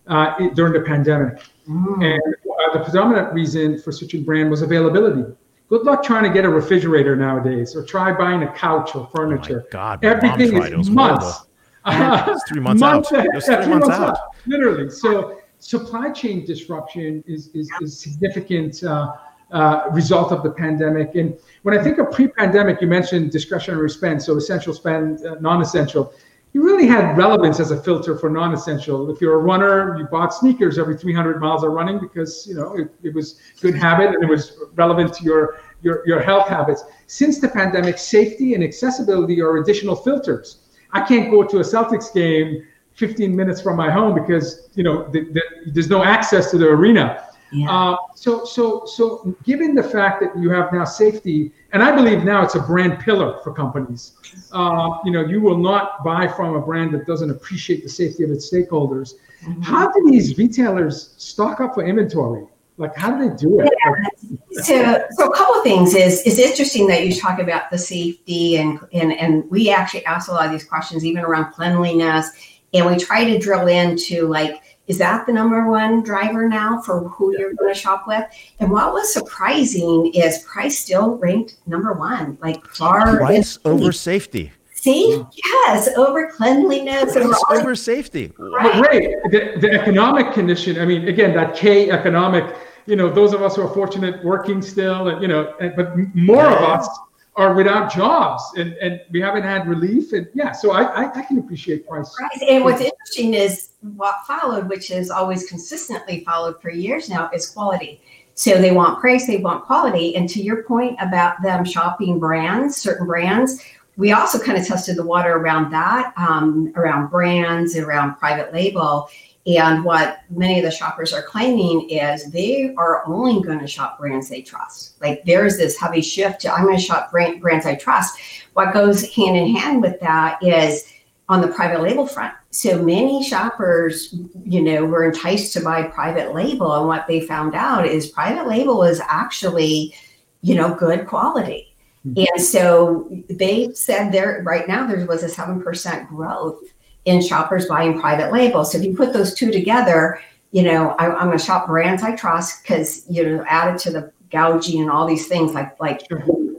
uh, 0.08 0.34
during 0.52 0.74
the 0.74 0.82
pandemic. 0.82 1.42
Mm. 1.66 2.04
and 2.04 2.34
uh, 2.34 2.78
the 2.78 2.84
predominant 2.84 3.32
reason 3.32 3.80
for 3.80 3.90
switching 3.90 4.22
brand 4.22 4.50
was 4.50 4.60
availability 4.60 5.34
Good 5.68 5.82
luck 5.82 6.02
trying 6.02 6.24
to 6.24 6.30
get 6.30 6.44
a 6.44 6.48
refrigerator 6.48 7.16
nowadays, 7.16 7.74
or 7.74 7.84
try 7.84 8.12
buying 8.12 8.42
a 8.42 8.52
couch 8.52 8.94
or 8.94 9.08
furniture. 9.14 9.64
Oh 9.66 9.68
God, 9.70 10.04
everything 10.04 10.62
is 10.62 10.90
months. 10.90 11.46
it's 11.86 12.42
three 12.48 12.60
months, 12.60 12.80
months 12.80 13.12
out. 13.12 13.26
It's 13.34 13.46
three, 13.46 13.56
months, 13.66 13.88
months 13.88 13.88
out. 13.88 14.10
out. 14.10 14.18
Literally. 14.46 14.90
So 14.90 15.40
supply 15.58 16.10
chain 16.10 16.44
disruption 16.44 17.24
is 17.26 17.48
is, 17.54 17.70
is 17.80 17.98
significant 17.98 18.84
uh, 18.84 19.14
uh, 19.50 19.88
result 19.92 20.32
of 20.32 20.42
the 20.42 20.50
pandemic. 20.50 21.14
And 21.14 21.38
when 21.62 21.78
I 21.78 21.82
think 21.82 21.98
of 21.98 22.10
pre-pandemic, 22.10 22.80
you 22.80 22.86
mentioned 22.86 23.30
discretionary 23.30 23.88
spend, 23.88 24.20
so 24.22 24.36
essential 24.36 24.74
spend, 24.74 25.24
uh, 25.24 25.36
non-essential 25.40 26.12
you 26.54 26.64
really 26.64 26.86
had 26.86 27.18
relevance 27.18 27.58
as 27.58 27.72
a 27.72 27.82
filter 27.82 28.16
for 28.16 28.30
non-essential. 28.30 29.10
If 29.10 29.20
you're 29.20 29.34
a 29.34 29.42
runner, 29.42 29.98
you 29.98 30.06
bought 30.06 30.32
sneakers 30.32 30.78
every 30.78 30.96
300 30.96 31.40
miles 31.40 31.64
of 31.64 31.72
running 31.72 31.98
because 31.98 32.46
you 32.46 32.54
know 32.54 32.74
it, 32.76 32.94
it 33.02 33.12
was 33.12 33.40
good 33.60 33.74
habit 33.74 34.14
and 34.14 34.22
it 34.22 34.30
was 34.30 34.56
relevant 34.76 35.12
to 35.14 35.24
your, 35.24 35.60
your 35.82 36.06
your 36.06 36.20
health 36.20 36.48
habits. 36.48 36.84
Since 37.08 37.40
the 37.40 37.48
pandemic, 37.48 37.98
safety 37.98 38.54
and 38.54 38.62
accessibility 38.62 39.42
are 39.42 39.56
additional 39.56 39.96
filters. 39.96 40.58
I 40.92 41.00
can't 41.00 41.28
go 41.28 41.42
to 41.42 41.58
a 41.58 41.62
Celtics 41.62 42.14
game 42.14 42.64
15 42.92 43.34
minutes 43.34 43.60
from 43.60 43.76
my 43.76 43.90
home 43.90 44.14
because 44.14 44.68
you 44.76 44.84
know 44.84 45.08
the, 45.08 45.24
the, 45.32 45.42
there's 45.66 45.90
no 45.90 46.04
access 46.04 46.52
to 46.52 46.58
the 46.58 46.68
arena. 46.68 47.23
Yeah. 47.54 47.70
Uh, 47.70 47.96
so 48.14 48.44
so 48.44 48.84
so 48.84 49.34
given 49.44 49.74
the 49.74 49.82
fact 49.82 50.20
that 50.20 50.36
you 50.36 50.50
have 50.50 50.72
now 50.72 50.84
safety 50.84 51.52
and 51.72 51.82
I 51.82 51.94
believe 51.94 52.24
now 52.24 52.42
it's 52.44 52.54
a 52.54 52.60
brand 52.60 53.00
pillar 53.00 53.40
for 53.42 53.52
companies. 53.52 54.12
Uh, 54.52 54.98
you 55.04 55.12
know, 55.12 55.24
you 55.24 55.40
will 55.40 55.58
not 55.58 56.04
buy 56.04 56.28
from 56.28 56.54
a 56.54 56.60
brand 56.60 56.92
that 56.94 57.06
doesn't 57.06 57.30
appreciate 57.30 57.82
the 57.82 57.88
safety 57.88 58.22
of 58.22 58.30
its 58.30 58.50
stakeholders. 58.50 59.14
Mm-hmm. 59.44 59.62
How 59.62 59.90
do 59.90 60.10
these 60.10 60.38
retailers 60.38 61.14
stock 61.16 61.60
up 61.60 61.74
for 61.74 61.84
inventory? 61.84 62.46
Like, 62.76 62.96
how 62.96 63.16
do 63.16 63.28
they 63.28 63.36
do 63.36 63.60
it? 63.60 63.72
Yeah. 63.84 64.62
So, 64.62 65.04
so 65.12 65.26
a 65.26 65.36
couple 65.36 65.54
of 65.56 65.62
things 65.62 65.94
is 65.94 66.22
it's 66.26 66.38
interesting 66.38 66.86
that 66.88 67.06
you 67.06 67.14
talk 67.14 67.38
about 67.38 67.70
the 67.70 67.78
safety 67.78 68.56
and 68.56 68.80
and 68.92 69.12
and 69.12 69.48
we 69.50 69.70
actually 69.70 70.04
ask 70.06 70.28
a 70.28 70.32
lot 70.32 70.46
of 70.46 70.52
these 70.52 70.64
questions 70.64 71.04
even 71.04 71.24
around 71.24 71.52
cleanliness, 71.52 72.30
and 72.72 72.86
we 72.86 72.96
try 72.96 73.24
to 73.24 73.38
drill 73.38 73.68
into 73.68 74.26
like 74.26 74.60
is 74.86 74.98
that 74.98 75.26
the 75.26 75.32
number 75.32 75.68
one 75.70 76.02
driver 76.02 76.48
now 76.48 76.80
for 76.80 77.08
who 77.08 77.36
you're 77.38 77.54
going 77.54 77.72
to 77.72 77.78
shop 77.78 78.06
with? 78.06 78.24
And 78.60 78.70
what 78.70 78.92
was 78.92 79.12
surprising 79.12 80.12
is 80.14 80.40
price 80.40 80.78
still 80.78 81.16
ranked 81.16 81.56
number 81.66 81.94
one, 81.94 82.36
like 82.42 82.64
far 82.66 83.16
price 83.16 83.58
over 83.64 83.92
safety. 83.92 84.52
See, 84.72 85.24
yes, 85.46 85.88
over 85.96 86.30
cleanliness 86.30 87.14
price 87.14 87.42
over 87.50 87.74
safety. 87.74 88.32
Right. 88.36 88.72
But 88.72 88.90
Ray, 88.90 89.14
the, 89.30 89.58
the 89.58 89.70
economic 89.70 90.34
condition. 90.34 90.78
I 90.78 90.84
mean, 90.84 91.08
again, 91.08 91.34
that 91.34 91.56
K 91.56 91.90
economic. 91.90 92.54
You 92.86 92.96
know, 92.96 93.08
those 93.08 93.32
of 93.32 93.40
us 93.40 93.56
who 93.56 93.62
are 93.62 93.72
fortunate 93.72 94.22
working 94.22 94.60
still, 94.60 95.08
and 95.08 95.22
you 95.22 95.28
know, 95.28 95.54
and, 95.58 95.74
but 95.74 95.96
more 96.14 96.44
yeah. 96.44 96.56
of 96.56 96.80
us 96.80 96.88
are 97.36 97.54
without 97.54 97.92
jobs 97.92 98.42
and, 98.56 98.74
and 98.74 99.00
we 99.10 99.20
haven't 99.20 99.42
had 99.42 99.66
relief. 99.66 100.12
And 100.12 100.28
yeah, 100.34 100.52
so 100.52 100.70
I, 100.70 100.82
I, 100.82 101.12
I 101.12 101.22
can 101.22 101.38
appreciate 101.38 101.86
price. 101.88 102.14
Right. 102.20 102.48
And 102.48 102.64
what's 102.64 102.80
interesting 102.80 103.34
is 103.34 103.70
what 103.96 104.24
followed, 104.26 104.68
which 104.68 104.90
is 104.90 105.10
always 105.10 105.48
consistently 105.48 106.22
followed 106.24 106.62
for 106.62 106.70
years 106.70 107.08
now, 107.08 107.30
is 107.34 107.50
quality. 107.50 108.00
So 108.34 108.60
they 108.60 108.72
want 108.72 109.00
price, 109.00 109.26
they 109.26 109.38
want 109.38 109.64
quality. 109.64 110.16
And 110.16 110.28
to 110.28 110.42
your 110.42 110.62
point 110.64 110.96
about 111.00 111.42
them 111.42 111.64
shopping 111.64 112.18
brands, 112.18 112.76
certain 112.76 113.06
brands, 113.06 113.62
we 113.96 114.12
also 114.12 114.38
kind 114.40 114.58
of 114.58 114.66
tested 114.66 114.96
the 114.96 115.06
water 115.06 115.36
around 115.36 115.70
that, 115.70 116.12
um, 116.16 116.72
around 116.74 117.10
brands, 117.10 117.76
around 117.76 118.16
private 118.16 118.52
label. 118.52 119.08
And 119.46 119.84
what 119.84 120.20
many 120.30 120.58
of 120.58 120.64
the 120.64 120.70
shoppers 120.70 121.12
are 121.12 121.22
claiming 121.22 121.90
is 121.90 122.30
they 122.30 122.74
are 122.78 123.06
only 123.06 123.42
going 123.42 123.58
to 123.58 123.66
shop 123.66 123.98
brands 123.98 124.28
they 124.30 124.40
trust. 124.40 125.00
Like 125.02 125.22
there's 125.24 125.58
this 125.58 125.78
heavy 125.78 126.00
shift 126.00 126.40
to 126.42 126.52
I'm 126.52 126.64
going 126.64 126.76
to 126.76 126.82
shop 126.82 127.10
brand, 127.10 127.42
brands 127.42 127.66
I 127.66 127.74
trust. 127.74 128.18
What 128.54 128.72
goes 128.72 129.12
hand 129.12 129.36
in 129.36 129.54
hand 129.54 129.82
with 129.82 130.00
that 130.00 130.42
is 130.42 130.90
on 131.28 131.42
the 131.42 131.48
private 131.48 131.82
label 131.82 132.06
front. 132.06 132.34
So 132.50 132.82
many 132.82 133.22
shoppers, 133.22 134.14
you 134.44 134.62
know, 134.62 134.86
were 134.86 135.04
enticed 135.04 135.52
to 135.54 135.60
buy 135.60 135.84
private 135.84 136.34
label. 136.34 136.72
And 136.72 136.86
what 136.86 137.06
they 137.06 137.20
found 137.20 137.54
out 137.54 137.86
is 137.86 138.08
private 138.08 138.46
label 138.46 138.82
is 138.82 139.00
actually, 139.08 139.94
you 140.40 140.54
know, 140.54 140.74
good 140.74 141.06
quality. 141.06 141.74
Mm-hmm. 142.06 142.24
And 142.34 142.44
so 142.44 143.10
they 143.28 143.72
said 143.72 144.10
there 144.12 144.42
right 144.44 144.68
now 144.68 144.86
there 144.86 145.04
was 145.06 145.22
a 145.22 145.28
7% 145.28 146.08
growth 146.08 146.62
in 147.04 147.22
shoppers 147.22 147.66
buying 147.66 148.00
private 148.00 148.32
label. 148.32 148.64
So 148.64 148.78
if 148.78 148.84
you 148.84 148.96
put 148.96 149.12
those 149.12 149.34
two 149.34 149.50
together, 149.50 150.20
you 150.52 150.62
know, 150.62 150.90
I, 150.98 151.06
am 151.06 151.26
going 151.26 151.38
to 151.38 151.44
shop 151.44 151.66
brands 151.66 152.02
I 152.02 152.14
trust 152.16 152.62
because 152.62 153.04
you 153.08 153.24
know, 153.24 153.44
added 153.48 153.78
to 153.80 153.90
the 153.90 154.12
gouging 154.30 154.80
and 154.80 154.90
all 154.90 155.06
these 155.06 155.26
things, 155.26 155.52
like 155.52 155.78
like 155.80 156.02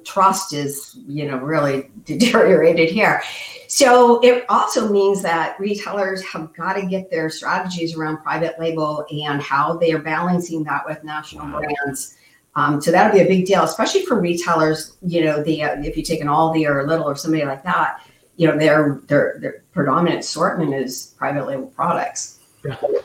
trust 0.05 0.53
is 0.53 0.97
you 1.07 1.25
know 1.25 1.37
really 1.37 1.89
deteriorated 2.05 2.89
here. 2.89 3.21
So 3.67 4.19
it 4.21 4.45
also 4.47 4.91
means 4.91 5.21
that 5.23 5.59
retailers 5.59 6.23
have 6.25 6.53
got 6.53 6.73
to 6.73 6.85
get 6.85 7.09
their 7.09 7.29
strategies 7.29 7.95
around 7.95 8.17
private 8.17 8.59
label 8.59 9.05
and 9.11 9.41
how 9.41 9.77
they 9.77 9.91
are 9.91 9.99
balancing 9.99 10.63
that 10.65 10.85
with 10.85 11.03
national 11.03 11.47
brands. 11.47 12.15
Um, 12.55 12.79
so 12.79 12.91
that'll 12.91 13.11
be 13.11 13.23
a 13.23 13.27
big 13.27 13.45
deal, 13.45 13.63
especially 13.63 14.05
for 14.05 14.21
retailers. 14.21 14.95
You 15.01 15.25
know, 15.25 15.43
the 15.43 15.63
uh, 15.63 15.81
if 15.81 15.97
you 15.97 16.03
take 16.03 16.21
an 16.21 16.27
Aldi 16.27 16.67
or 16.69 16.81
a 16.81 16.87
Lidl 16.87 17.05
or 17.05 17.15
somebody 17.15 17.43
like 17.43 17.63
that, 17.63 18.01
you 18.37 18.47
know 18.47 18.57
their 18.57 19.01
their 19.07 19.37
their 19.39 19.63
predominant 19.71 20.19
assortment 20.19 20.73
is 20.73 21.13
private 21.17 21.47
label 21.47 21.67
products. 21.67 22.39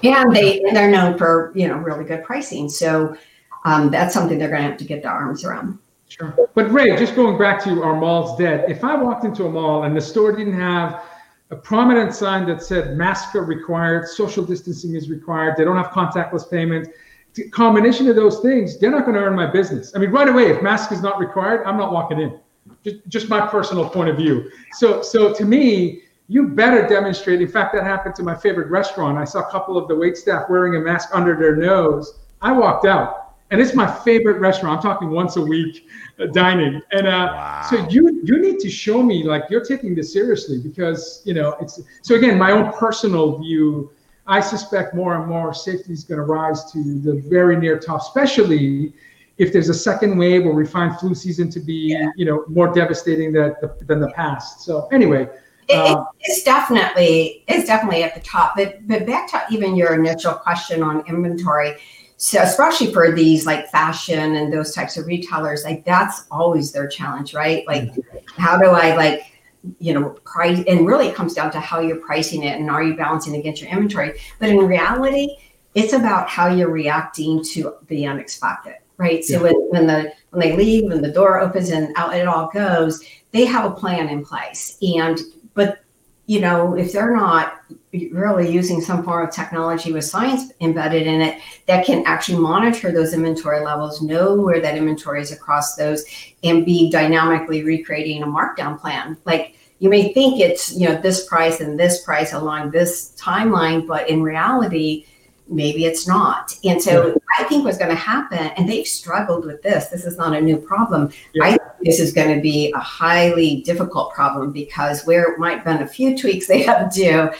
Yeah. 0.03 0.23
and 0.23 0.35
they 0.35 0.61
they're 0.73 0.91
known 0.91 1.19
for 1.19 1.53
you 1.55 1.69
know 1.69 1.77
really 1.77 2.05
good 2.05 2.25
pricing. 2.25 2.69
So 2.69 3.17
um, 3.65 3.91
that's 3.91 4.15
something 4.15 4.39
they're 4.39 4.49
going 4.49 4.63
to 4.63 4.69
have 4.69 4.79
to 4.79 4.85
get 4.85 5.03
their 5.03 5.13
arms 5.13 5.45
around. 5.45 5.79
Sure. 6.09 6.35
But 6.55 6.71
ray 6.73 6.97
just 6.97 7.15
going 7.15 7.39
back 7.39 7.63
to 7.65 7.85
our 7.85 7.95
malls 7.95 8.37
dead 8.37 8.69
if 8.69 8.83
i 8.83 8.97
walked 8.97 9.25
into 9.25 9.47
a 9.47 9.49
mall 9.49 9.85
and 9.85 9.97
the 9.97 10.01
store 10.01 10.33
didn't 10.33 10.59
have 10.59 11.05
a 11.51 11.57
prominent 11.57 12.13
sign 12.13 12.47
that 12.49 12.65
said 12.65 12.97
masks 12.97 13.37
are 13.37 13.45
required 13.45 14.09
social 14.09 14.45
distancing 14.45 14.97
is 14.97 15.09
required 15.09 15.55
they 15.57 15.63
don't 15.63 15.77
have 15.77 15.93
contactless 15.93 16.51
payment 16.51 16.89
the 17.35 17.49
combination 17.51 18.09
of 18.09 18.17
those 18.17 18.41
things 18.41 18.77
they're 18.81 18.91
not 18.91 19.05
going 19.05 19.15
to 19.15 19.21
earn 19.21 19.37
my 19.37 19.47
business. 19.47 19.95
I 19.95 20.01
mean 20.01 20.11
right 20.11 20.29
away 20.29 20.51
if 20.51 20.61
mask 20.63 20.91
is 20.91 21.01
not 21.01 21.21
required 21.21 21.65
i'm 21.65 21.77
not 21.77 21.93
walking 21.93 22.19
in 22.19 22.41
just, 22.85 22.97
just 23.09 23.29
my 23.29 23.47
personal 23.47 23.89
point 23.89 24.09
of 24.09 24.17
view. 24.17 24.51
So, 24.73 25.03
so 25.03 25.33
to 25.35 25.45
me, 25.45 26.03
you 26.31 26.47
better 26.47 26.87
demonstrate. 26.87 27.43
In 27.43 27.49
fact, 27.49 27.75
that 27.75 27.83
happened 27.83 28.15
to 28.15 28.23
my 28.23 28.37
favorite 28.37 28.69
restaurant. 28.69 29.19
I 29.19 29.25
saw 29.25 29.41
a 29.41 29.51
couple 29.51 29.77
of 29.77 29.89
the 29.89 29.97
wait 29.97 30.17
staff 30.17 30.49
wearing 30.49 30.77
a 30.77 30.79
mask 30.81 31.09
under 31.13 31.37
their 31.37 31.57
nose. 31.57 32.21
I 32.41 32.53
walked 32.53 32.87
out, 32.87 33.35
and 33.51 33.61
it's 33.61 33.75
my 33.75 33.93
favorite 34.05 34.39
restaurant. 34.39 34.77
I'm 34.77 34.83
talking 34.83 35.11
once 35.11 35.35
a 35.35 35.43
week 35.43 35.89
uh, 36.21 36.27
dining, 36.27 36.81
and 36.93 37.09
uh, 37.09 37.33
wow. 37.33 37.67
so 37.69 37.89
you 37.89 38.21
you 38.23 38.41
need 38.41 38.61
to 38.61 38.71
show 38.71 39.03
me 39.03 39.25
like 39.25 39.45
you're 39.51 39.65
taking 39.65 39.95
this 39.95 40.13
seriously 40.13 40.59
because 40.59 41.21
you 41.25 41.35
know 41.35 41.57
it's. 41.61 41.81
So 42.03 42.15
again, 42.15 42.39
my 42.39 42.53
own 42.53 42.73
personal 42.73 43.39
view. 43.39 43.91
I 44.27 44.39
suspect 44.39 44.95
more 44.95 45.17
and 45.17 45.27
more 45.27 45.53
safety 45.53 45.93
is 45.93 46.05
going 46.05 46.19
to 46.19 46.25
rise 46.25 46.71
to 46.71 47.01
the 47.01 47.15
very 47.29 47.57
near 47.57 47.81
top, 47.81 48.03
especially 48.03 48.95
if 49.41 49.53
there's 49.53 49.71
a 49.71 49.75
second 49.75 50.19
wave 50.19 50.45
where 50.45 50.55
we 50.55 50.67
find 50.67 50.99
flu 51.01 51.15
season 51.15 51.51
to 51.51 51.61
be 51.61 51.93
yeah. 51.93 52.11
you 52.17 52.25
know 52.25 52.45
more 52.47 52.73
devastating 52.73 53.33
than 53.33 53.55
the, 53.61 53.75
than 53.87 54.01
the 54.01 54.11
past. 54.13 54.61
So 54.61 54.87
anyway 54.93 55.29
it, 55.71 55.97
uh, 55.97 56.05
it's 56.21 56.43
definitely 56.43 57.45
it's 57.49 57.67
definitely 57.67 58.03
at 58.03 58.15
the 58.15 58.21
top. 58.21 58.55
But 58.57 58.87
but 58.87 59.07
back 59.07 59.31
to 59.31 59.43
even 59.51 59.77
your 59.77 59.95
initial 59.95 60.35
question 60.35 60.83
on 60.83 61.07
inventory 61.07 61.77
so 62.17 62.43
especially 62.43 62.93
for 62.93 63.13
these 63.13 63.47
like 63.47 63.67
fashion 63.69 64.37
and 64.37 64.53
those 64.53 64.75
types 64.75 64.99
of 64.99 65.07
retailers 65.07 65.65
like 65.65 65.87
that's 65.87 66.27
always 66.31 66.71
their 66.71 66.87
challenge 66.87 67.33
right? 67.33 67.67
Like 67.67 67.85
mm-hmm. 67.85 68.41
how 68.41 68.59
do 68.59 68.67
i 68.67 68.95
like 68.95 69.33
you 69.79 69.95
know 69.95 70.11
price 70.25 70.63
and 70.67 70.87
really 70.87 71.09
it 71.09 71.15
comes 71.15 71.33
down 71.35 71.51
to 71.53 71.61
how 71.61 71.81
you're 71.81 71.97
pricing 71.97 72.43
it 72.43 72.61
and 72.61 72.71
are 72.71 72.83
you 72.83 72.95
balancing 72.95 73.37
against 73.37 73.63
your 73.63 73.71
inventory? 73.71 74.19
But 74.39 74.51
in 74.51 74.59
reality 74.59 75.37
it's 75.75 75.93
about 75.93 76.29
how 76.29 76.49
you're 76.49 76.71
reacting 76.71 77.45
to 77.45 77.77
the 77.87 78.05
unexpected, 78.07 78.75
right? 79.01 79.25
So 79.25 79.37
yeah. 79.37 79.43
when, 79.43 79.55
when 79.71 79.87
the 79.87 80.13
when 80.29 80.41
they 80.41 80.55
leave 80.55 80.91
and 80.93 81.03
the 81.03 81.11
door 81.11 81.41
opens 81.41 81.71
and 81.71 81.93
out 81.97 82.15
it 82.15 82.29
all 82.29 82.51
goes, 82.53 83.03
they 83.33 83.47
have 83.47 83.65
a 83.65 83.75
plan 83.75 84.09
in 84.11 84.25
place. 84.25 84.77
And 84.83 85.19
but 85.55 85.81
you 86.27 86.41
know, 86.41 86.77
if 86.77 86.93
they're 86.93 87.17
not 87.17 87.63
really 87.93 88.49
using 88.49 88.81
some 88.81 89.03
form 89.03 89.27
of 89.27 89.35
technology 89.35 89.91
with 89.91 90.05
science 90.05 90.53
embedded 90.61 91.05
in 91.05 91.21
it 91.21 91.43
that 91.67 91.85
can 91.85 92.05
actually 92.07 92.39
monitor 92.39 92.93
those 92.93 93.13
inventory 93.13 93.65
levels, 93.65 94.01
know 94.01 94.37
where 94.37 94.61
that 94.61 94.77
inventory 94.77 95.23
is 95.23 95.33
across 95.33 95.75
those, 95.75 96.05
and 96.45 96.65
be 96.65 96.91
dynamically 96.91 97.65
recreating 97.65 98.23
a 98.23 98.27
markdown 98.27 98.79
plan. 98.79 99.17
Like 99.25 99.57
you 99.79 99.89
may 99.89 100.13
think 100.13 100.41
it's 100.41 100.77
you 100.77 100.87
know 100.87 101.01
this 101.01 101.27
price 101.27 101.61
and 101.61 101.81
this 101.81 102.05
price 102.05 102.35
along 102.35 102.71
this 102.71 103.17
timeline, 103.19 103.87
but 103.87 104.11
in 104.11 104.23
reality, 104.23 105.07
maybe 105.51 105.85
it's 105.85 106.07
not. 106.07 106.57
And 106.65 106.81
so 106.81 107.21
I 107.39 107.45
think 107.45 107.65
what's 107.65 107.79
going 107.79 107.91
to 107.91 107.97
happen, 107.97 108.39
and 108.39 108.69
they've 108.69 108.87
struggled 108.87 109.45
with 109.45 109.63
this. 109.63 109.89
This 109.89 110.05
is 110.05 110.17
not 110.17 110.35
a 110.35 110.41
new 110.41 110.57
problem. 110.57 111.11
Yeah. 111.35 111.45
I 111.45 111.49
think 111.51 111.63
this 111.83 112.01
is 112.01 112.13
going 112.13 112.35
to 112.35 112.41
be 112.41 112.73
a 112.73 112.79
highly 112.79 113.63
difficult 113.63 114.15
problem 114.15 114.53
because 114.53 115.05
where 115.05 115.33
it 115.33 115.39
might 115.39 115.57
have 115.57 115.65
been 115.65 115.83
a 115.83 115.87
few 115.87 116.17
tweaks 116.17 116.47
they 116.47 116.63
have 116.63 116.91
to 116.91 117.01
do, 117.01 117.31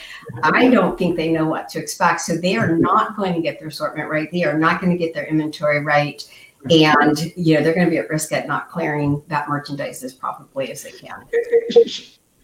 I 0.43 0.67
don't 0.69 0.97
think 0.97 1.15
they 1.15 1.31
know 1.31 1.45
what 1.45 1.69
to 1.69 1.79
expect. 1.79 2.21
So 2.21 2.35
they 2.35 2.55
are 2.55 2.69
mm-hmm. 2.69 2.81
not 2.81 3.15
going 3.15 3.33
to 3.33 3.41
get 3.41 3.59
their 3.59 3.69
assortment 3.69 4.09
right. 4.09 4.29
They 4.31 4.43
are 4.43 4.57
not 4.57 4.81
going 4.81 4.91
to 4.91 4.97
get 4.97 5.13
their 5.13 5.25
inventory 5.25 5.83
right. 5.83 6.23
Mm-hmm. 6.65 7.01
And 7.01 7.33
you 7.35 7.55
know 7.55 7.63
they're 7.63 7.73
going 7.73 7.85
to 7.85 7.91
be 7.91 7.97
at 7.97 8.09
risk 8.09 8.31
at 8.33 8.47
not 8.47 8.69
clearing 8.69 9.23
that 9.27 9.49
merchandise 9.49 10.03
as 10.03 10.13
profitably 10.13 10.71
as 10.71 10.83
they 10.83 10.91
can. 10.91 11.25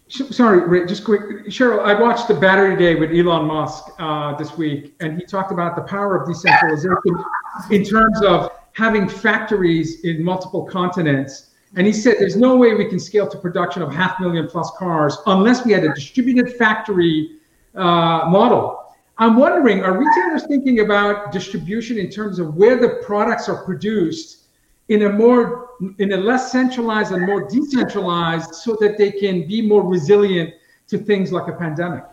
Sorry, 0.08 0.86
just 0.86 1.04
quick. 1.04 1.20
Cheryl, 1.46 1.84
I 1.84 2.00
watched 2.00 2.28
the 2.28 2.34
Battery 2.34 2.76
Day 2.76 2.94
with 2.94 3.10
Elon 3.10 3.44
Musk 3.44 3.90
uh, 3.98 4.34
this 4.36 4.56
week, 4.56 4.94
and 5.00 5.18
he 5.18 5.24
talked 5.24 5.52
about 5.52 5.76
the 5.76 5.82
power 5.82 6.16
of 6.16 6.26
decentralization 6.26 7.24
in 7.70 7.84
terms 7.84 8.22
of 8.22 8.50
having 8.72 9.06
factories 9.06 10.04
in 10.04 10.24
multiple 10.24 10.64
continents. 10.64 11.50
And 11.76 11.86
he 11.86 11.92
said 11.92 12.16
there's 12.18 12.36
no 12.36 12.56
way 12.56 12.74
we 12.74 12.86
can 12.86 12.98
scale 12.98 13.28
to 13.28 13.36
production 13.36 13.82
of 13.82 13.92
half 13.92 14.18
million 14.18 14.48
plus 14.48 14.70
cars 14.78 15.18
unless 15.26 15.66
we 15.66 15.72
had 15.72 15.84
a 15.84 15.92
distributed 15.92 16.54
factory 16.54 17.32
uh, 17.74 18.24
model. 18.28 18.94
I'm 19.18 19.36
wondering, 19.36 19.82
are 19.82 19.98
retailers 19.98 20.46
thinking 20.46 20.80
about 20.80 21.32
distribution 21.32 21.98
in 21.98 22.08
terms 22.08 22.38
of 22.38 22.54
where 22.54 22.80
the 22.80 23.02
products 23.04 23.48
are 23.48 23.62
produced 23.64 24.44
in 24.88 25.02
a 25.02 25.12
more 25.12 25.68
in 25.98 26.12
a 26.12 26.16
less 26.16 26.50
centralized 26.50 27.12
and 27.12 27.24
more 27.24 27.48
decentralized 27.48 28.54
so 28.54 28.76
that 28.80 28.98
they 28.98 29.12
can 29.12 29.46
be 29.46 29.62
more 29.62 29.82
resilient 29.82 30.54
to 30.88 30.98
things 30.98 31.30
like 31.30 31.48
a 31.48 31.52
pandemic. 31.52 32.04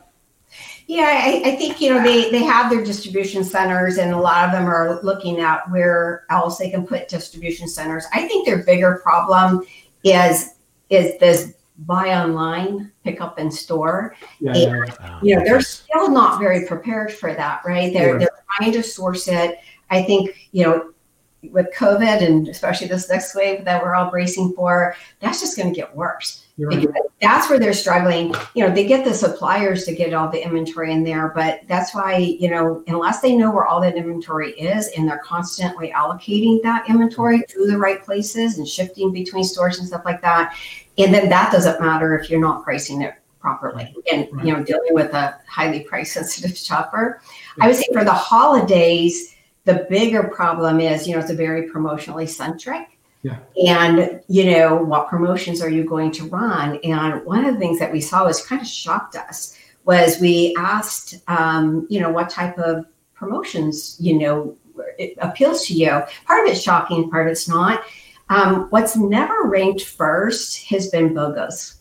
Yeah 0.88 1.19
I, 1.23 1.41
I, 1.43 1.55
think 1.55 1.82
you 1.82 1.89
know 1.89 2.03
they 2.03 2.30
they 2.30 2.43
have 2.43 2.69
their 2.69 2.84
distribution 2.84 3.43
centers 3.43 3.97
and 3.97 4.11
a 4.11 4.19
lot 4.19 4.45
of 4.45 4.51
them 4.51 4.67
are 4.67 5.01
looking 5.01 5.39
at 5.39 5.69
where 5.71 6.26
else 6.30 6.59
they 6.59 6.69
can 6.69 6.86
put 6.86 7.07
distribution 7.07 7.67
centers. 7.67 8.05
I 8.13 8.28
think 8.28 8.45
their 8.45 8.63
bigger 8.63 9.01
problem 9.01 9.65
is 10.03 10.55
is 10.89 11.17
this 11.19 11.55
buy 11.80 12.09
online 12.09 12.91
pick 13.03 13.19
up 13.19 13.39
in 13.39 13.49
store. 13.49 14.15
Yeah, 14.39 14.53
and, 14.55 14.88
yeah. 14.88 15.19
you 15.23 15.36
know 15.36 15.43
they're 15.43 15.61
still 15.61 16.09
not 16.09 16.39
very 16.39 16.67
prepared 16.67 17.11
for 17.11 17.34
that 17.34 17.63
right? 17.65 17.91
They're 17.91 18.11
yeah. 18.11 18.19
they're 18.19 18.43
trying 18.57 18.71
to 18.73 18.84
source 18.84 19.28
it. 19.28 19.57
I 19.89 20.03
think 20.03 20.49
you 20.51 20.65
know 20.65 20.91
with 21.51 21.67
COVID 21.75 22.25
and 22.25 22.47
especially 22.47 22.87
this 22.87 23.09
next 23.09 23.35
wave 23.35 23.65
that 23.65 23.81
we're 23.81 23.95
all 23.95 24.09
bracing 24.09 24.53
for, 24.53 24.95
that's 25.19 25.41
just 25.41 25.57
going 25.57 25.73
to 25.73 25.75
get 25.75 25.95
worse. 25.95 26.45
Right. 26.57 26.87
That's 27.21 27.49
where 27.49 27.59
they're 27.59 27.73
struggling. 27.73 28.33
You 28.53 28.65
know, 28.65 28.73
they 28.73 28.87
get 28.87 29.03
the 29.03 29.13
suppliers 29.13 29.83
to 29.85 29.95
get 29.95 30.13
all 30.13 30.29
the 30.29 30.41
inventory 30.41 30.93
in 30.93 31.03
there, 31.03 31.33
but 31.35 31.61
that's 31.67 31.93
why, 31.93 32.15
you 32.17 32.49
know, 32.49 32.81
unless 32.87 33.19
they 33.19 33.35
know 33.35 33.51
where 33.51 33.65
all 33.65 33.81
that 33.81 33.95
inventory 33.95 34.51
is 34.51 34.87
and 34.95 35.07
they're 35.07 35.19
constantly 35.19 35.91
allocating 35.91 36.61
that 36.63 36.89
inventory 36.89 37.43
to 37.49 37.67
the 37.67 37.77
right 37.77 38.01
places 38.03 38.57
and 38.57 38.65
shifting 38.65 39.11
between 39.11 39.43
stores 39.43 39.79
and 39.79 39.87
stuff 39.87 40.03
like 40.05 40.21
that. 40.21 40.55
And 40.97 41.13
then 41.13 41.27
that 41.27 41.51
doesn't 41.51 41.81
matter 41.81 42.17
if 42.17 42.29
you're 42.29 42.39
not 42.39 42.63
pricing 42.63 43.01
it 43.01 43.15
properly 43.41 43.93
and, 44.11 44.27
right. 44.31 44.45
you 44.45 44.53
know, 44.53 44.63
dealing 44.63 44.93
with 44.93 45.13
a 45.13 45.37
highly 45.47 45.81
price 45.81 46.13
sensitive 46.13 46.57
shopper. 46.57 47.21
I 47.59 47.67
would 47.67 47.75
say 47.75 47.87
for 47.91 48.05
the 48.05 48.13
holidays, 48.13 49.34
the 49.66 49.86
bigger 49.89 50.24
problem 50.24 50.80
is, 50.80 51.07
you 51.07 51.13
know, 51.13 51.20
it's 51.20 51.32
a 51.32 51.36
very 51.36 51.70
promotionally 51.70 52.30
centric. 52.30 52.97
Yeah. 53.24 53.39
And, 53.68 54.22
you 54.28 54.51
know, 54.51 54.76
what 54.76 55.09
promotions 55.09 55.61
are 55.61 55.70
you 55.70 55.84
going 55.84 56.11
to 56.11 56.26
run? 56.30 56.78
And 56.84 57.26
one 57.26 57.43
of 57.43 57.55
the 57.55 57.59
things 57.59 57.80
that 57.80 57.91
we 57.91 57.99
saw 57.99 58.26
was 58.26 58.45
kind 58.45 58.61
of 58.61 58.68
shocked 58.68 59.16
us 59.16 59.57
was 59.84 60.20
we 60.20 60.55
asked, 60.59 61.16
um, 61.28 61.88
you 61.89 61.99
know, 61.99 62.11
what 62.11 62.30
type 62.30 62.57
of 62.59 62.86
promotions, 63.16 63.97
you 63.99 64.20
know, 64.20 64.55
appeals 65.20 65.66
to 65.66 65.74
you. 65.74 65.89
Part 66.28 66.45
of 66.45 66.51
it's 66.51 66.61
shocking, 66.61 67.09
part 67.09 67.26
of 67.26 67.32
it's 67.32 67.47
not. 67.47 67.84
Um, 68.30 68.68
what's 68.70 68.95
never 68.95 69.43
ranked 69.43 69.84
first 69.84 70.63
has 70.66 70.89
been 70.89 71.13
BOGOs. 71.13 71.78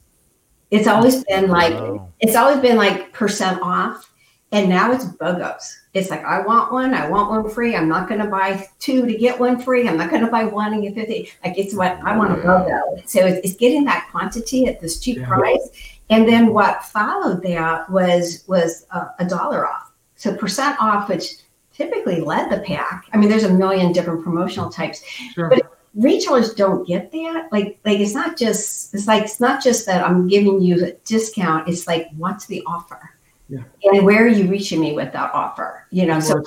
It's 0.71 0.87
always 0.87 1.25
been 1.25 1.49
like, 1.49 1.75
wow. 1.75 2.09
it's 2.21 2.37
always 2.37 2.61
been 2.61 2.77
like 2.77 3.13
percent 3.13 3.61
off 3.63 4.11
and 4.55 4.69
now 4.69 4.93
it's 4.93 5.05
BOGOs. 5.05 5.79
It's 5.95 6.11
like, 6.11 6.25
I 6.25 6.41
want 6.41 6.73
one, 6.73 6.95
I 6.95 7.09
want 7.09 7.29
one 7.29 7.51
free. 7.51 7.75
I'm 7.75 7.89
not 7.89 8.09
going 8.09 8.21
to 8.21 8.29
buy 8.29 8.69
two 8.79 9.05
to 9.05 9.19
get 9.19 9.39
one 9.39 9.61
free. 9.61 9.89
I'm 9.89 9.97
not 9.97 10.11
going 10.11 10.25
to 10.25 10.31
buy 10.31 10.45
one 10.45 10.73
and 10.73 10.81
get 10.81 10.95
50. 10.95 11.29
Like, 11.45 11.59
it's 11.59 11.75
what 11.75 11.99
I 12.05 12.17
want 12.17 12.33
a 12.33 12.37
BOGO. 12.37 12.69
Mm. 12.69 13.09
So 13.09 13.27
it's, 13.27 13.45
it's 13.45 13.57
getting 13.57 13.85
that 13.87 14.07
quantity 14.13 14.67
at 14.67 14.81
this 14.81 15.01
cheap 15.01 15.19
yeah. 15.19 15.27
price. 15.27 15.71
And 16.09 16.29
then 16.29 16.53
what 16.55 16.85
followed 16.85 17.43
that 17.43 17.91
was 17.91 18.45
was 18.47 18.87
a, 18.93 19.09
a 19.19 19.25
dollar 19.27 19.67
off. 19.67 19.91
So 20.15 20.37
percent 20.37 20.81
off, 20.81 21.09
which 21.09 21.35
typically 21.73 22.21
led 22.21 22.49
the 22.49 22.61
pack. 22.61 23.07
I 23.13 23.17
mean, 23.17 23.29
there's 23.29 23.43
a 23.43 23.53
million 23.53 23.93
different 23.93 24.23
promotional 24.23 24.71
types, 24.71 25.03
sure. 25.35 25.49
but 25.49 25.79
retailers 25.97 26.55
don't 26.55 26.87
get 26.87 27.11
that. 27.11 27.49
Like, 27.51 27.81
like 27.85 27.99
it's 27.99 28.15
not 28.15 28.37
just 28.37 28.95
it's 28.95 29.09
like 29.09 29.25
it's 29.25 29.41
not 29.41 29.65
just 29.65 29.85
that 29.87 30.07
I'm 30.07 30.29
giving 30.29 30.61
you 30.61 30.85
a 30.85 30.93
discount. 31.05 31.69
It's 31.69 31.89
like, 31.89 32.07
what's 32.17 32.47
the 32.47 32.63
offer? 32.67 33.14
Yeah. 33.55 33.93
And 33.93 34.05
where 34.05 34.25
are 34.25 34.29
you 34.29 34.49
reaching 34.49 34.81
me 34.81 34.95
with 34.95 35.13
that 35.13 35.33
offer? 35.33 35.87
You 35.91 36.07
know, 36.07 36.19
so 36.19 36.43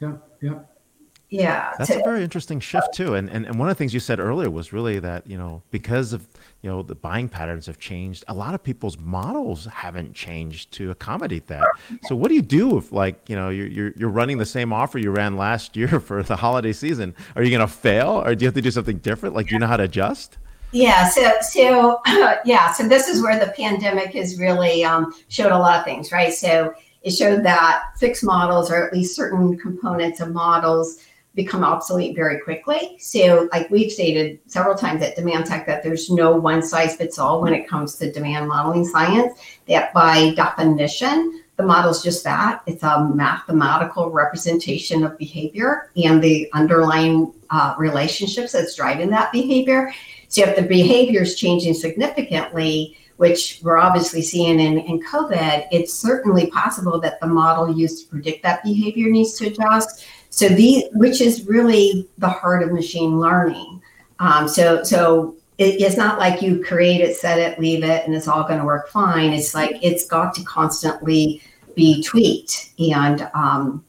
yeah, 0.00 0.16
yeah. 0.42 0.58
Yeah. 1.28 1.72
That's 1.78 1.90
to, 1.90 2.00
a 2.00 2.02
very 2.02 2.24
interesting 2.24 2.58
shift 2.58 2.92
too. 2.92 3.14
And, 3.14 3.30
and 3.30 3.46
and 3.46 3.56
one 3.56 3.68
of 3.68 3.76
the 3.76 3.78
things 3.78 3.94
you 3.94 4.00
said 4.00 4.18
earlier 4.18 4.50
was 4.50 4.72
really 4.72 4.98
that, 4.98 5.28
you 5.28 5.38
know, 5.38 5.62
because 5.70 6.12
of 6.12 6.26
you 6.62 6.68
know 6.68 6.82
the 6.82 6.96
buying 6.96 7.28
patterns 7.28 7.66
have 7.66 7.78
changed, 7.78 8.24
a 8.26 8.34
lot 8.34 8.54
of 8.54 8.64
people's 8.64 8.98
models 8.98 9.66
haven't 9.66 10.14
changed 10.14 10.72
to 10.72 10.90
accommodate 10.90 11.46
that. 11.46 11.64
So 12.02 12.16
what 12.16 12.28
do 12.30 12.34
you 12.34 12.42
do 12.42 12.76
if 12.76 12.90
like, 12.90 13.28
you 13.28 13.36
know, 13.36 13.48
you're 13.50 13.68
you're, 13.68 13.92
you're 13.96 14.08
running 14.08 14.38
the 14.38 14.46
same 14.46 14.72
offer 14.72 14.98
you 14.98 15.12
ran 15.12 15.36
last 15.36 15.76
year 15.76 16.00
for 16.08 16.24
the 16.24 16.34
holiday 16.34 16.72
season? 16.72 17.14
Are 17.36 17.44
you 17.44 17.52
gonna 17.52 17.68
fail 17.68 18.22
or 18.24 18.34
do 18.34 18.42
you 18.42 18.48
have 18.48 18.54
to 18.54 18.62
do 18.62 18.72
something 18.72 18.98
different? 18.98 19.36
Like 19.36 19.46
do 19.46 19.54
you 19.54 19.60
know 19.60 19.68
how 19.68 19.76
to 19.76 19.84
adjust? 19.84 20.38
Yeah, 20.72 21.08
so 21.08 21.32
so 21.40 22.00
yeah, 22.44 22.72
so 22.72 22.86
this 22.86 23.08
is 23.08 23.22
where 23.22 23.44
the 23.44 23.52
pandemic 23.52 24.14
has 24.14 24.38
really 24.38 24.84
um, 24.84 25.12
showed 25.28 25.52
a 25.52 25.58
lot 25.58 25.78
of 25.78 25.84
things, 25.84 26.12
right? 26.12 26.32
So 26.32 26.74
it 27.02 27.10
showed 27.10 27.44
that 27.44 27.84
fixed 27.98 28.22
models, 28.22 28.70
or 28.70 28.86
at 28.86 28.92
least 28.92 29.16
certain 29.16 29.58
components 29.58 30.20
of 30.20 30.32
models, 30.32 30.98
become 31.34 31.64
obsolete 31.64 32.14
very 32.14 32.38
quickly. 32.40 32.96
So, 32.98 33.48
like 33.52 33.70
we've 33.70 33.90
stated 33.90 34.38
several 34.46 34.76
times 34.76 35.02
at 35.02 35.16
DemandTec, 35.16 35.66
that 35.66 35.82
there's 35.82 36.10
no 36.10 36.36
one 36.36 36.62
size 36.62 36.96
fits 36.96 37.18
all 37.18 37.40
when 37.40 37.54
it 37.54 37.68
comes 37.68 37.96
to 37.96 38.12
demand 38.12 38.48
modeling 38.48 38.84
science. 38.84 39.38
That 39.66 39.92
by 39.92 40.34
definition, 40.34 41.42
the 41.56 41.62
model 41.64 41.90
is 41.90 42.02
just 42.02 42.24
that 42.24 42.62
it's 42.66 42.82
a 42.82 43.04
mathematical 43.04 44.10
representation 44.10 45.04
of 45.04 45.18
behavior 45.18 45.90
and 45.96 46.22
the 46.22 46.48
underlying 46.52 47.32
uh, 47.50 47.74
relationships 47.78 48.52
that's 48.52 48.74
driving 48.74 49.10
that 49.10 49.32
behavior. 49.32 49.92
So 50.30 50.42
if 50.44 50.56
the 50.56 50.62
behavior 50.62 51.22
is 51.22 51.34
changing 51.34 51.74
significantly, 51.74 52.96
which 53.16 53.60
we're 53.62 53.76
obviously 53.76 54.22
seeing 54.22 54.58
in, 54.60 54.78
in 54.78 55.02
COVID, 55.02 55.66
it's 55.70 55.92
certainly 55.92 56.46
possible 56.46 56.98
that 57.00 57.20
the 57.20 57.26
model 57.26 57.76
used 57.76 58.04
to 58.04 58.08
predict 58.08 58.42
that 58.44 58.62
behavior 58.62 59.10
needs 59.10 59.34
to 59.34 59.48
adjust. 59.48 60.06
So 60.30 60.48
the 60.48 60.86
which 60.92 61.20
is 61.20 61.46
really 61.46 62.08
the 62.16 62.28
heart 62.28 62.62
of 62.62 62.72
machine 62.72 63.20
learning. 63.20 63.82
Um, 64.20 64.48
so 64.48 64.82
so 64.84 65.34
it, 65.58 65.82
it's 65.82 65.96
not 65.96 66.18
like 66.18 66.40
you 66.40 66.64
create 66.64 67.00
it, 67.00 67.16
set 67.16 67.38
it, 67.38 67.58
leave 67.58 67.84
it, 67.84 68.06
and 68.06 68.14
it's 68.14 68.28
all 68.28 68.44
going 68.44 68.60
to 68.60 68.64
work 68.64 68.88
fine. 68.88 69.32
It's 69.32 69.54
like 69.54 69.78
it's 69.82 70.06
got 70.06 70.32
to 70.34 70.44
constantly 70.44 71.42
be 71.74 72.02
tweaked 72.02 72.70
and 72.78 73.28
um, 73.34 73.84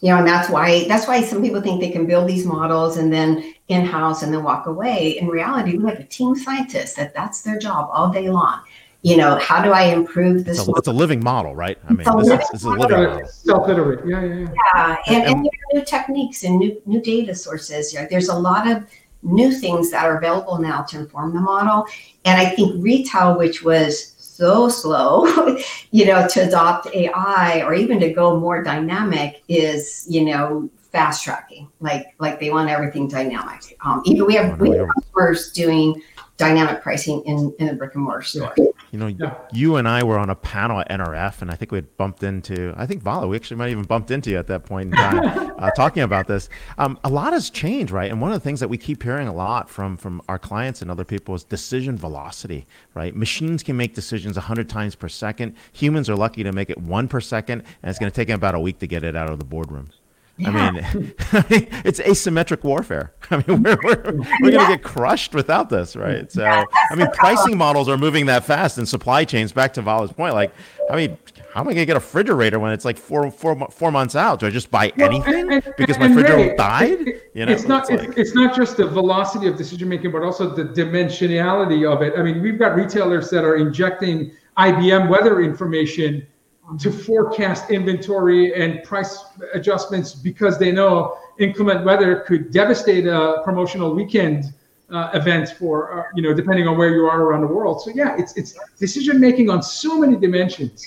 you 0.00 0.10
know 0.10 0.18
and 0.18 0.26
that's 0.26 0.48
why 0.48 0.86
that's 0.88 1.06
why 1.06 1.22
some 1.22 1.42
people 1.42 1.60
think 1.60 1.80
they 1.80 1.90
can 1.90 2.06
build 2.06 2.28
these 2.28 2.44
models 2.44 2.96
and 2.96 3.12
then 3.12 3.54
in-house 3.68 4.22
and 4.22 4.32
then 4.32 4.42
walk 4.42 4.66
away 4.66 5.18
in 5.18 5.26
reality 5.26 5.76
we 5.76 5.88
have 5.90 5.98
a 5.98 6.04
team 6.04 6.36
scientist 6.36 6.96
that 6.96 7.12
that's 7.14 7.42
their 7.42 7.58
job 7.58 7.88
all 7.92 8.10
day 8.10 8.28
long. 8.28 8.60
You 9.02 9.16
know 9.16 9.36
how 9.36 9.62
do 9.62 9.70
i 9.70 9.84
improve 9.84 10.44
this 10.44 10.58
it's 10.58 10.68
a, 10.68 10.72
it's 10.72 10.88
a 10.88 10.92
living 10.92 11.22
model 11.22 11.54
right? 11.54 11.78
I 11.88 11.92
mean 11.92 12.04
this 12.18 12.28
is, 12.28 12.50
this 12.50 12.60
is, 12.60 12.64
a 12.64 12.70
living 12.70 13.04
model. 13.04 13.26
self-iterate 13.28 14.06
yeah 14.06 14.22
yeah 14.22 14.34
yeah, 14.34 14.48
yeah. 14.74 14.96
And, 15.06 15.16
and, 15.16 15.26
and, 15.26 15.44
there 15.44 15.50
are 15.52 15.78
new 15.78 15.84
techniques 15.84 16.44
and 16.44 16.58
new 16.58 16.82
new 16.86 17.00
data 17.00 17.34
sources. 17.34 17.94
Yeah, 17.94 18.06
there's 18.10 18.28
a 18.28 18.38
lot 18.38 18.68
of 18.70 18.84
new 19.22 19.52
things 19.52 19.90
that 19.90 20.04
are 20.04 20.18
available 20.18 20.58
now 20.58 20.82
to 20.82 20.98
inform 20.98 21.34
the 21.34 21.40
model. 21.40 21.86
And 22.24 22.40
i 22.40 22.46
think 22.46 22.82
retail 22.82 23.38
which 23.38 23.62
was 23.62 24.16
so 24.36 24.68
slow, 24.68 25.26
you 25.90 26.04
know, 26.04 26.26
to 26.28 26.46
adopt 26.46 26.88
AI 26.94 27.62
or 27.64 27.74
even 27.74 27.98
to 28.00 28.12
go 28.12 28.38
more 28.38 28.62
dynamic 28.62 29.42
is, 29.48 30.06
you 30.08 30.24
know, 30.24 30.68
fast 30.90 31.24
tracking. 31.24 31.68
Like 31.80 32.14
like 32.18 32.40
they 32.40 32.50
want 32.50 32.70
everything 32.70 33.08
dynamic. 33.08 33.76
Um, 33.84 34.02
even 34.04 34.26
we 34.26 34.34
have 34.34 34.60
we 34.60 34.70
have 34.70 34.88
customers 34.94 35.52
doing 35.52 36.02
dynamic 36.36 36.82
pricing 36.82 37.22
in, 37.24 37.54
in 37.58 37.66
the 37.66 37.74
brick 37.74 37.94
and 37.94 38.04
mortar 38.04 38.22
store. 38.22 38.54
You 38.92 38.98
know, 38.98 39.06
yeah. 39.06 39.34
you 39.52 39.76
and 39.76 39.88
I 39.88 40.02
were 40.02 40.18
on 40.18 40.30
a 40.30 40.34
panel 40.34 40.80
at 40.80 40.88
NRF, 40.90 41.42
and 41.42 41.50
I 41.50 41.54
think 41.54 41.72
we 41.72 41.78
had 41.78 41.96
bumped 41.96 42.22
into, 42.22 42.74
I 42.76 42.86
think 42.86 43.02
Vala, 43.02 43.26
we 43.26 43.36
actually 43.36 43.56
might 43.56 43.66
have 43.66 43.72
even 43.72 43.84
bumped 43.84 44.10
into 44.10 44.30
you 44.30 44.38
at 44.38 44.46
that 44.48 44.64
point 44.64 44.90
in 44.90 44.96
time 44.96 45.52
uh, 45.58 45.70
talking 45.70 46.02
about 46.02 46.26
this. 46.26 46.48
Um, 46.78 46.98
a 47.04 47.08
lot 47.08 47.32
has 47.32 47.50
changed, 47.50 47.90
right? 47.92 48.10
And 48.10 48.20
one 48.20 48.32
of 48.32 48.40
the 48.40 48.44
things 48.44 48.60
that 48.60 48.68
we 48.68 48.78
keep 48.78 49.02
hearing 49.02 49.28
a 49.28 49.34
lot 49.34 49.68
from, 49.68 49.96
from 49.96 50.22
our 50.28 50.38
clients 50.38 50.82
and 50.82 50.90
other 50.90 51.04
people 51.04 51.34
is 51.34 51.42
decision 51.42 51.96
velocity, 51.96 52.66
right? 52.94 53.14
Machines 53.14 53.62
can 53.62 53.76
make 53.76 53.94
decisions 53.94 54.36
100 54.36 54.68
times 54.68 54.94
per 54.94 55.08
second. 55.08 55.54
Humans 55.72 56.08
are 56.10 56.16
lucky 56.16 56.42
to 56.42 56.52
make 56.52 56.70
it 56.70 56.78
one 56.78 57.08
per 57.08 57.20
second, 57.20 57.62
and 57.82 57.90
it's 57.90 57.98
going 57.98 58.10
to 58.10 58.14
take 58.14 58.28
them 58.28 58.36
about 58.36 58.54
a 58.54 58.60
week 58.60 58.78
to 58.80 58.86
get 58.86 59.04
it 59.04 59.16
out 59.16 59.30
of 59.30 59.38
the 59.38 59.44
boardroom. 59.44 59.90
Yeah. 60.38 60.48
I, 60.48 60.70
mean, 60.70 60.84
it's 61.84 61.98
asymmetric 62.00 62.62
warfare. 62.62 63.12
I 63.30 63.36
mean, 63.46 63.62
we're, 63.62 63.78
we're, 63.82 64.12
we're 64.40 64.50
going 64.50 64.66
to 64.66 64.76
get 64.76 64.82
crushed 64.82 65.34
without 65.34 65.70
this, 65.70 65.96
right? 65.96 66.30
So, 66.30 66.42
yeah, 66.42 66.64
I 66.90 66.94
mean, 66.94 67.10
pricing 67.12 67.56
models 67.56 67.88
are 67.88 67.96
moving 67.96 68.26
that 68.26 68.44
fast 68.44 68.76
and 68.78 68.86
supply 68.88 69.24
chains, 69.24 69.52
back 69.52 69.72
to 69.74 69.82
Vala's 69.82 70.12
point, 70.12 70.34
like, 70.34 70.52
I 70.90 70.96
mean, 70.96 71.16
how 71.52 71.62
am 71.62 71.68
I 71.68 71.72
going 71.72 71.82
to 71.82 71.86
get 71.86 71.96
a 71.96 72.00
refrigerator 72.00 72.58
when 72.58 72.72
it's 72.72 72.84
like 72.84 72.98
four, 72.98 73.30
four, 73.30 73.56
four 73.70 73.90
months 73.90 74.14
out? 74.14 74.40
Do 74.40 74.46
I 74.46 74.50
just 74.50 74.70
buy 74.70 74.92
anything 74.98 75.46
well, 75.46 75.60
and, 75.64 75.74
because 75.78 75.98
my 75.98 76.06
refrigerator 76.06 76.50
Ray, 76.50 76.56
died? 76.56 76.98
You 77.34 77.46
know, 77.46 77.52
it's 77.52 77.64
not, 77.64 77.90
it's, 77.90 78.02
like, 78.02 78.18
it's 78.18 78.34
not 78.34 78.54
just 78.54 78.76
the 78.76 78.86
velocity 78.86 79.46
of 79.46 79.56
decision 79.56 79.88
making, 79.88 80.12
but 80.12 80.22
also 80.22 80.54
the 80.54 80.64
dimensionality 80.64 81.90
of 81.90 82.02
it. 82.02 82.12
I 82.16 82.22
mean, 82.22 82.42
we've 82.42 82.58
got 82.58 82.76
retailers 82.76 83.30
that 83.30 83.42
are 83.42 83.56
injecting 83.56 84.32
IBM 84.58 85.08
weather 85.08 85.40
information 85.40 86.26
to 86.78 86.90
forecast 86.90 87.70
inventory 87.70 88.54
and 88.60 88.82
price 88.82 89.24
adjustments 89.54 90.14
because 90.14 90.58
they 90.58 90.72
know 90.72 91.16
inclement 91.38 91.84
weather 91.84 92.20
could 92.26 92.50
devastate 92.50 93.06
a 93.06 93.40
promotional 93.44 93.94
weekend 93.94 94.52
uh, 94.90 95.10
event 95.14 95.50
for 95.58 96.00
uh, 96.00 96.02
you 96.14 96.22
know 96.22 96.32
depending 96.32 96.68
on 96.68 96.76
where 96.76 96.90
you 96.90 97.06
are 97.06 97.22
around 97.22 97.40
the 97.42 97.46
world. 97.46 97.82
So 97.82 97.90
yeah, 97.94 98.16
it's 98.18 98.36
it's 98.36 98.58
decision 98.78 99.20
making 99.20 99.50
on 99.50 99.62
so 99.62 99.98
many 99.98 100.16
dimensions 100.16 100.86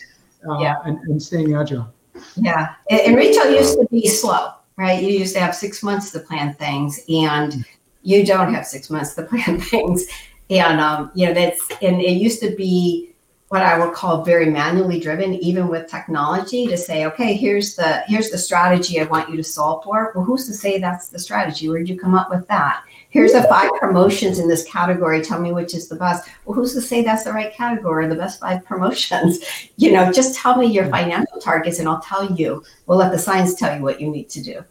uh, 0.50 0.60
yeah. 0.60 0.76
and, 0.86 1.00
and 1.00 1.22
staying 1.22 1.54
agile. 1.54 1.92
Yeah, 2.36 2.76
and, 2.90 3.16
retail 3.16 3.52
used 3.52 3.80
to 3.80 3.88
be 3.90 4.08
slow, 4.08 4.54
right? 4.78 5.02
You 5.02 5.10
used 5.10 5.34
to 5.36 5.42
have 5.42 5.56
six 5.56 5.84
months 5.84 6.12
to 6.12 6.20
plan 6.20 6.54
things, 6.56 7.00
and 7.10 7.66
you 8.02 8.26
don't 8.26 8.54
have 8.54 8.66
six 8.66 8.90
months 8.90 9.14
to 9.16 9.24
plan 9.30 9.60
things. 9.60 10.06
And 10.50 10.82
um, 10.82 11.12
you 11.14 11.28
know 11.28 11.34
that's 11.34 11.70
and 11.82 12.02
it 12.02 12.18
used 12.18 12.42
to 12.42 12.56
be 12.56 13.09
what 13.50 13.64
I 13.64 13.84
would 13.84 13.96
call 13.96 14.24
very 14.24 14.48
manually 14.48 15.00
driven, 15.00 15.34
even 15.34 15.68
with 15.68 15.90
technology, 15.90 16.68
to 16.68 16.78
say, 16.78 17.06
okay, 17.08 17.34
here's 17.34 17.76
the 17.76 18.04
here's 18.08 18.30
the 18.30 18.38
strategy 18.38 19.00
I 19.00 19.06
want 19.06 19.30
you 19.30 19.38
to 19.38 19.44
solve 19.44 19.84
for. 19.84 20.12
Well, 20.14 20.24
who's 20.24 20.46
to 20.46 20.54
say 20.54 20.80
that's 20.80 21.10
the 21.10 21.18
strategy? 21.18 21.68
Where 21.68 21.80
did 21.80 21.90
you 21.90 22.00
come 22.00 22.14
up 22.14 22.30
with 22.30 22.48
that? 22.48 22.84
Here's 23.10 23.34
the 23.34 23.42
five 23.44 23.72
promotions 23.80 24.38
in 24.38 24.48
this 24.48 24.64
category. 24.66 25.24
Tell 25.24 25.42
me 25.42 25.52
which 25.52 25.74
is 25.74 25.88
the 25.88 25.96
best. 25.96 26.30
Well, 26.46 26.54
who's 26.54 26.76
to 26.76 26.82
say 26.82 27.04
that's 27.04 27.24
the 27.24 27.34
right 27.34 27.52
category, 27.52 28.08
the 28.08 28.16
best 28.16 28.40
five 28.40 28.64
promotions? 28.64 29.40
You 29.78 29.94
know, 29.94 30.12
just 30.12 30.36
tell 30.36 30.58
me 30.58 30.68
your 30.68 30.84
hmm. 30.84 30.92
financial 30.92 31.40
targets 31.40 31.80
and 31.80 31.88
I'll 31.88 32.02
tell 32.02 32.34
you. 32.34 32.64
We'll 32.86 32.98
let 32.98 33.14
the 33.14 33.18
science 33.18 33.56
tell 33.56 33.76
you 33.76 33.82
what 33.82 34.02
you 34.02 34.10
need 34.10 34.30
to 34.32 34.44
do. 34.44 34.66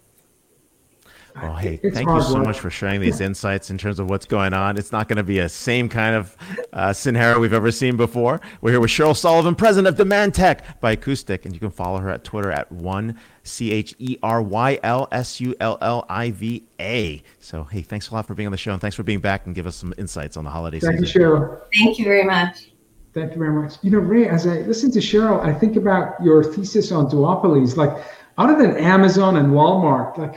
Well, 1.43 1.57
hey, 1.57 1.81
it's 1.83 1.95
thank 1.95 2.09
you 2.09 2.23
so 2.23 2.35
work. 2.35 2.47
much 2.47 2.61
for 2.61 2.71
sharing 2.71 3.01
these 3.01 3.21
insights 3.21 3.71
in 3.71 3.79
terms 3.79 3.99
of 3.99 4.09
what's 4.11 4.27
going 4.27 4.53
on. 4.53 4.77
It's 4.77 4.93
not 4.93 5.09
going 5.09 5.17
to 5.17 5.23
be 5.23 5.39
a 5.39 5.49
same 5.49 5.89
kind 5.89 6.15
of 6.17 6.37
uh, 6.73 6.91
Sinhara 6.91 7.41
we've 7.41 7.53
ever 7.53 7.71
seen 7.71 7.97
before. 7.97 8.41
We're 8.61 8.73
here 8.73 8.81
with 8.81 8.91
Cheryl 8.91 9.17
Sullivan, 9.17 9.55
president 9.55 9.99
of 9.99 10.07
DemandTec 10.07 10.81
by 10.81 10.93
Acoustic, 10.93 11.45
and 11.45 11.55
you 11.55 11.61
can 11.61 11.71
follow 11.71 11.99
her 11.99 12.11
at 12.11 12.25
Twitter 12.25 12.51
at 12.51 12.71
one 12.73 13.19
C 13.43 13.73
H 13.73 13.95
E 13.99 14.17
R 14.23 14.43
Y 14.43 14.79
L 14.83 15.09
S 15.13 15.41
U 15.41 15.55
L 15.61 15.79
L 15.81 16.05
I 16.09 16.31
V 16.31 16.65
A. 16.81 17.23
So, 17.41 17.65
hey, 17.65 17.83
thanks 17.83 18.11
a 18.11 18.15
lot 18.15 18.27
for 18.27 18.35
being 18.35 18.47
on 18.47 18.53
the 18.53 18.59
show, 18.59 18.73
and 18.73 18.81
thanks 18.81 18.97
for 18.97 19.03
being 19.03 19.21
back 19.21 19.47
and 19.47 19.55
give 19.55 19.67
us 19.67 19.77
some 19.77 19.95
insights 19.99 20.37
on 20.37 20.45
the 20.45 20.51
holiday 20.51 20.81
thank 20.81 20.99
season. 20.99 21.07
Thank 21.07 21.15
you, 21.15 21.21
Cheryl. 21.21 21.61
Thank 21.75 21.99
you 21.99 22.05
very 22.05 22.25
much. 22.25 22.71
Thank 23.15 23.33
you 23.33 23.39
very 23.39 23.53
much. 23.53 23.75
You 23.83 23.91
know, 23.91 23.99
Ray, 23.99 24.29
as 24.29 24.47
I 24.47 24.61
listen 24.61 24.91
to 24.93 24.99
Cheryl, 24.99 25.41
I 25.41 25.53
think 25.53 25.77
about 25.77 26.23
your 26.23 26.45
thesis 26.45 26.93
on 26.93 27.07
duopolies. 27.11 27.77
Like, 27.77 27.97
other 28.37 28.55
than 28.57 28.77
Amazon 28.77 29.37
and 29.37 29.49
Walmart, 29.49 30.17
like, 30.19 30.37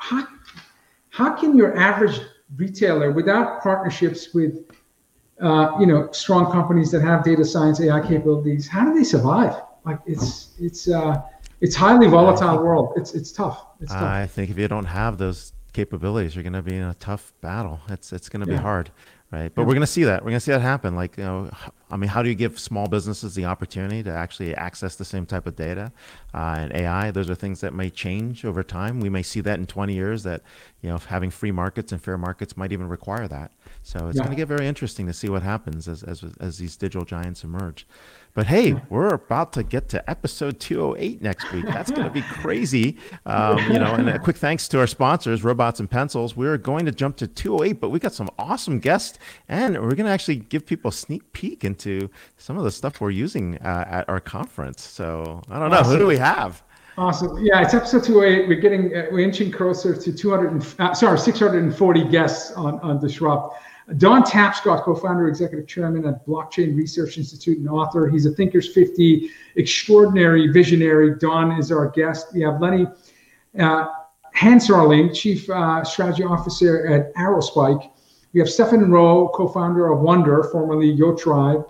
how 0.00 0.26
how 1.10 1.34
can 1.34 1.56
your 1.56 1.76
average 1.76 2.20
retailer, 2.56 3.12
without 3.12 3.62
partnerships 3.62 4.34
with 4.34 4.64
uh, 5.40 5.76
you 5.78 5.86
know 5.86 6.10
strong 6.12 6.50
companies 6.50 6.90
that 6.90 7.02
have 7.02 7.22
data 7.22 7.44
science 7.44 7.80
AI 7.80 8.00
capabilities, 8.00 8.66
how 8.66 8.84
do 8.84 8.94
they 8.94 9.04
survive? 9.04 9.60
Like 9.84 10.00
it's 10.06 10.54
it's 10.58 10.88
uh, 10.88 11.22
it's 11.60 11.76
highly 11.76 12.08
volatile 12.08 12.58
world. 12.58 12.94
It's 12.96 13.14
it's 13.14 13.30
tough. 13.30 13.66
It's 13.80 13.92
tough. 13.92 14.02
I 14.02 14.26
think 14.26 14.50
if 14.50 14.58
you 14.58 14.68
don't 14.68 14.86
have 14.86 15.18
those 15.18 15.52
capabilities, 15.72 16.34
you're 16.34 16.42
going 16.42 16.54
to 16.54 16.62
be 16.62 16.76
in 16.76 16.82
a 16.82 16.94
tough 16.94 17.32
battle. 17.42 17.80
It's 17.88 18.12
it's 18.12 18.28
going 18.30 18.44
to 18.44 18.50
yeah. 18.50 18.58
be 18.58 18.62
hard 18.62 18.90
right? 19.30 19.54
But 19.54 19.62
we're 19.62 19.74
going 19.74 19.80
to 19.80 19.86
see 19.86 20.04
that. 20.04 20.22
We're 20.22 20.30
going 20.30 20.40
to 20.40 20.44
see 20.44 20.52
that 20.52 20.60
happen. 20.60 20.96
Like, 20.96 21.16
you 21.16 21.24
know, 21.24 21.50
I 21.90 21.96
mean, 21.96 22.08
how 22.08 22.22
do 22.22 22.28
you 22.28 22.34
give 22.34 22.58
small 22.58 22.88
businesses 22.88 23.34
the 23.34 23.44
opportunity 23.44 24.02
to 24.02 24.10
actually 24.10 24.54
access 24.54 24.96
the 24.96 25.04
same 25.04 25.26
type 25.26 25.46
of 25.46 25.56
data 25.56 25.92
uh, 26.34 26.56
and 26.58 26.72
AI? 26.74 27.10
Those 27.10 27.30
are 27.30 27.34
things 27.34 27.60
that 27.60 27.72
may 27.72 27.90
change 27.90 28.44
over 28.44 28.62
time. 28.62 29.00
We 29.00 29.08
may 29.08 29.22
see 29.22 29.40
that 29.42 29.58
in 29.58 29.66
20 29.66 29.94
years. 29.94 30.22
That 30.24 30.42
you 30.82 30.88
know, 30.88 30.98
having 30.98 31.30
free 31.30 31.52
markets 31.52 31.92
and 31.92 32.02
fair 32.02 32.18
markets 32.18 32.56
might 32.56 32.72
even 32.72 32.88
require 32.88 33.28
that. 33.28 33.52
So 33.82 34.08
it's 34.08 34.16
yeah. 34.16 34.24
going 34.24 34.36
to 34.36 34.36
get 34.36 34.48
very 34.48 34.66
interesting 34.66 35.06
to 35.06 35.12
see 35.12 35.28
what 35.28 35.42
happens 35.42 35.88
as 35.88 36.02
as 36.02 36.24
as 36.40 36.58
these 36.58 36.76
digital 36.76 37.04
giants 37.04 37.44
emerge. 37.44 37.86
But 38.32 38.46
hey, 38.46 38.74
we're 38.88 39.08
about 39.08 39.52
to 39.54 39.62
get 39.62 39.88
to 39.90 40.08
episode 40.08 40.60
208 40.60 41.20
next 41.20 41.52
week. 41.52 41.64
That's 41.64 41.90
going 41.90 42.04
to 42.04 42.10
be 42.10 42.22
crazy. 42.22 42.96
Um, 43.26 43.58
you 43.70 43.78
know, 43.78 43.94
and 43.94 44.08
a 44.08 44.18
quick 44.18 44.36
thanks 44.36 44.68
to 44.68 44.78
our 44.78 44.86
sponsors, 44.86 45.42
Robots 45.42 45.80
and 45.80 45.90
Pencils. 45.90 46.36
We're 46.36 46.56
going 46.56 46.86
to 46.86 46.92
jump 46.92 47.16
to 47.18 47.26
208, 47.26 47.80
but 47.80 47.90
we 47.90 47.98
got 47.98 48.12
some 48.12 48.30
awesome 48.38 48.78
guests, 48.78 49.18
and 49.48 49.74
we're 49.74 49.96
going 49.96 50.06
to 50.06 50.12
actually 50.12 50.36
give 50.36 50.64
people 50.64 50.90
a 50.90 50.92
sneak 50.92 51.32
peek 51.32 51.64
into 51.64 52.08
some 52.36 52.56
of 52.56 52.64
the 52.64 52.70
stuff 52.70 53.00
we're 53.00 53.10
using 53.10 53.58
uh, 53.58 53.84
at 53.88 54.08
our 54.08 54.20
conference. 54.20 54.82
So 54.82 55.42
I 55.50 55.58
don't 55.58 55.70
know, 55.70 55.78
awesome. 55.78 55.92
who 55.92 55.98
do 55.98 56.06
we 56.06 56.18
have? 56.18 56.62
Awesome. 56.96 57.38
Yeah, 57.44 57.62
it's 57.62 57.74
episode 57.74 58.04
208. 58.04 58.46
We're 58.46 58.60
getting, 58.60 58.94
uh, 58.94 59.06
we're 59.10 59.20
inching 59.24 59.50
closer 59.50 59.96
to 59.96 60.12
200, 60.12 60.52
and, 60.52 60.74
uh, 60.78 60.94
sorry, 60.94 61.18
640 61.18 62.04
guests 62.04 62.52
on, 62.52 62.78
on 62.80 63.00
Disrupt. 63.00 63.56
Don 63.96 64.22
Tapscott, 64.22 64.82
co-founder, 64.82 65.28
executive 65.28 65.66
chairman 65.66 66.06
at 66.06 66.24
Blockchain 66.26 66.76
Research 66.76 67.18
Institute 67.18 67.58
and 67.58 67.68
author. 67.68 68.08
He's 68.08 68.26
a 68.26 68.30
Thinkers 68.30 68.72
50 68.72 69.30
extraordinary 69.56 70.48
visionary. 70.48 71.16
Don 71.18 71.52
is 71.58 71.72
our 71.72 71.88
guest. 71.88 72.28
We 72.32 72.40
have 72.42 72.60
Lenny 72.60 72.86
uh, 73.58 73.88
Hensarling, 74.36 75.14
chief 75.14 75.50
uh, 75.50 75.82
strategy 75.82 76.22
officer 76.22 76.86
at 76.86 77.12
Aerospike. 77.14 77.90
We 78.32 78.38
have 78.38 78.48
Stefan 78.48 78.90
Rowe, 78.90 79.28
co-founder 79.34 79.92
of 79.92 80.00
Wonder, 80.00 80.44
formerly 80.44 80.96
YoTribe. 80.96 81.68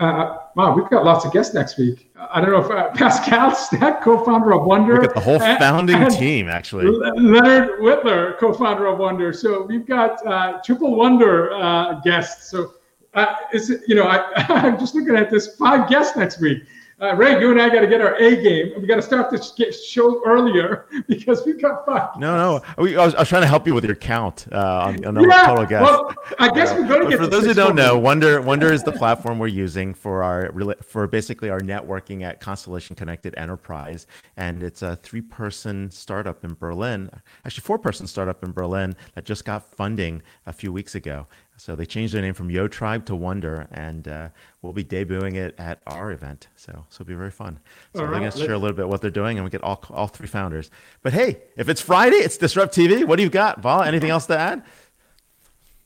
Uh, 0.00 0.36
wow, 0.58 0.74
we've 0.74 0.90
got 0.90 1.04
lots 1.04 1.24
of 1.24 1.32
guests 1.32 1.54
next 1.54 1.78
week. 1.78 2.10
I 2.16 2.40
don't 2.40 2.50
know 2.50 2.58
if 2.58 2.68
uh, 2.68 2.90
Pascal 2.94 3.52
Stech, 3.52 4.02
co-founder 4.02 4.52
of 4.52 4.64
Wonder. 4.64 4.94
Look 4.94 5.04
at 5.04 5.14
the 5.14 5.20
whole 5.20 5.38
founding 5.38 6.02
and, 6.02 6.10
team, 6.10 6.48
actually. 6.48 6.86
Leonard 6.86 7.78
Witteler, 7.78 8.36
co-founder 8.38 8.86
of 8.86 8.98
Wonder. 8.98 9.32
So 9.32 9.62
we've 9.62 9.86
got 9.86 10.26
uh, 10.26 10.60
triple 10.64 10.96
Wonder 10.96 11.54
uh, 11.54 12.00
guests. 12.00 12.50
So 12.50 12.74
uh, 13.14 13.36
is 13.52 13.70
it, 13.70 13.82
you 13.86 13.94
know, 13.94 14.02
I, 14.02 14.32
I'm 14.48 14.80
just 14.80 14.96
looking 14.96 15.14
at 15.14 15.30
this 15.30 15.54
five 15.54 15.88
guests 15.88 16.16
next 16.16 16.40
week 16.40 16.64
uh, 17.00 17.14
Ray, 17.14 17.38
you 17.40 17.52
and 17.52 17.62
I 17.62 17.68
got 17.68 17.80
to 17.80 17.86
get 17.86 18.00
our 18.00 18.16
A 18.16 18.42
game. 18.42 18.72
We 18.80 18.86
got 18.88 18.96
to 18.96 19.02
start 19.02 19.30
this 19.30 19.86
show 19.86 20.20
earlier 20.26 20.86
because 21.08 21.46
we 21.46 21.52
got 21.52 21.86
five. 21.86 22.18
No, 22.18 22.36
no. 22.36 22.82
We, 22.82 22.96
I, 22.96 23.04
was, 23.04 23.14
I 23.14 23.20
was 23.20 23.28
trying 23.28 23.42
to 23.42 23.48
help 23.48 23.68
you 23.68 23.74
with 23.74 23.84
your 23.84 23.94
count 23.94 24.46
uh, 24.50 24.86
on, 24.86 25.04
on 25.04 25.22
yeah, 25.22 25.46
total 25.46 25.64
guess. 25.64 25.82
Well, 25.82 26.12
I 26.40 26.50
guess 26.50 26.72
we're 26.72 26.88
going 26.88 27.04
to 27.04 27.10
get. 27.10 27.20
For 27.20 27.28
those 27.28 27.44
who 27.44 27.54
don't 27.54 27.76
know, 27.76 27.96
Wonder 27.96 28.42
Wonder 28.42 28.72
is 28.72 28.82
the 28.82 28.92
platform 28.92 29.38
we're 29.38 29.46
using 29.46 29.94
for 29.94 30.24
our 30.24 30.52
for 30.82 31.06
basically 31.06 31.50
our 31.50 31.60
networking 31.60 32.22
at 32.22 32.40
Constellation 32.40 32.96
Connected 32.96 33.32
Enterprise, 33.36 34.08
and 34.36 34.64
it's 34.64 34.82
a 34.82 34.96
three-person 34.96 35.92
startup 35.92 36.44
in 36.44 36.54
Berlin, 36.54 37.10
actually 37.44 37.62
four-person 37.62 38.08
startup 38.08 38.42
in 38.42 38.50
Berlin 38.50 38.96
that 39.14 39.24
just 39.24 39.44
got 39.44 39.64
funding 39.76 40.20
a 40.46 40.52
few 40.52 40.72
weeks 40.72 40.96
ago. 40.96 41.28
So 41.58 41.74
they 41.74 41.86
changed 41.86 42.14
their 42.14 42.22
name 42.22 42.34
from 42.34 42.50
Yo 42.50 42.68
Tribe 42.68 43.04
to 43.06 43.16
Wonder, 43.16 43.66
and 43.72 44.06
uh, 44.06 44.28
we'll 44.62 44.72
be 44.72 44.84
debuting 44.84 45.34
it 45.34 45.56
at 45.58 45.80
our 45.88 46.12
event. 46.12 46.46
So, 46.54 46.72
so 46.88 47.02
it'll 47.02 47.08
be 47.08 47.14
very 47.14 47.32
fun. 47.32 47.58
So 47.96 48.02
we're 48.02 48.10
going 48.10 48.30
to 48.30 48.38
share 48.38 48.52
a 48.52 48.58
little 48.58 48.76
bit 48.76 48.88
what 48.88 49.00
they're 49.00 49.10
doing, 49.10 49.38
and 49.38 49.44
we 49.44 49.50
get 49.50 49.64
all 49.64 49.82
all 49.90 50.06
three 50.06 50.28
founders. 50.28 50.70
But 51.02 51.12
hey, 51.12 51.38
if 51.56 51.68
it's 51.68 51.80
Friday, 51.80 52.16
it's 52.16 52.36
Disrupt 52.36 52.74
TV. 52.74 53.04
What 53.04 53.16
do 53.16 53.24
you 53.24 53.28
got, 53.28 53.60
Vala? 53.60 53.88
Anything 53.88 54.10
else 54.10 54.26
to 54.26 54.38
add? 54.38 54.62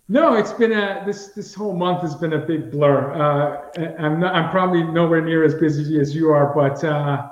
No, 0.09 0.35
it's 0.35 0.53
been 0.53 0.73
a 0.73 1.03
this 1.07 1.29
this 1.29 1.55
whole 1.55 1.75
month 1.75 2.03
has 2.03 2.15
been 2.15 2.35
a 2.35 2.39
big 2.39 2.71
blur. 2.71 3.15
Uh, 3.15 3.81
I'm 3.99 4.21
not. 4.21 4.35
I'm 4.35 4.51
probably 4.51 4.83
nowhere 4.83 5.23
near 5.23 5.43
as 5.43 5.55
busy 5.55 5.99
as 6.01 6.15
you 6.15 6.31
are, 6.31 6.55
but. 6.55 6.85
Uh, 6.85 7.29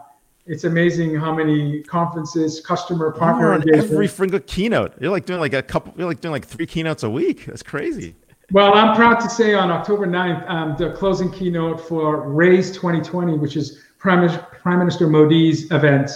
it's 0.46 0.64
amazing 0.64 1.14
how 1.14 1.32
many 1.32 1.80
conferences, 1.82 2.60
customer 2.60 3.12
partner 3.12 3.42
You're 3.42 3.54
on 3.54 3.74
every 3.74 4.08
single 4.08 4.40
keynote. 4.40 4.94
You're 5.00 5.10
like 5.10 5.24
doing 5.24 5.38
like 5.38 5.52
a 5.52 5.62
couple. 5.62 5.92
You're 5.96 6.08
like 6.08 6.20
doing 6.20 6.32
like 6.32 6.44
three 6.44 6.66
keynotes 6.66 7.04
a 7.04 7.10
week. 7.10 7.44
That's 7.44 7.62
crazy. 7.62 8.16
Well, 8.52 8.74
I'm 8.74 8.96
proud 8.96 9.20
to 9.20 9.30
say 9.30 9.54
on 9.54 9.70
October 9.70 10.08
9th, 10.08 10.48
um, 10.50 10.76
the 10.76 10.90
closing 10.90 11.30
keynote 11.30 11.80
for 11.80 12.28
Raise 12.28 12.72
2020, 12.72 13.38
which 13.38 13.56
is 13.56 13.84
Prime, 13.98 14.28
Prime 14.60 14.80
Minister 14.80 15.06
Modi's 15.06 15.70
event. 15.70 16.10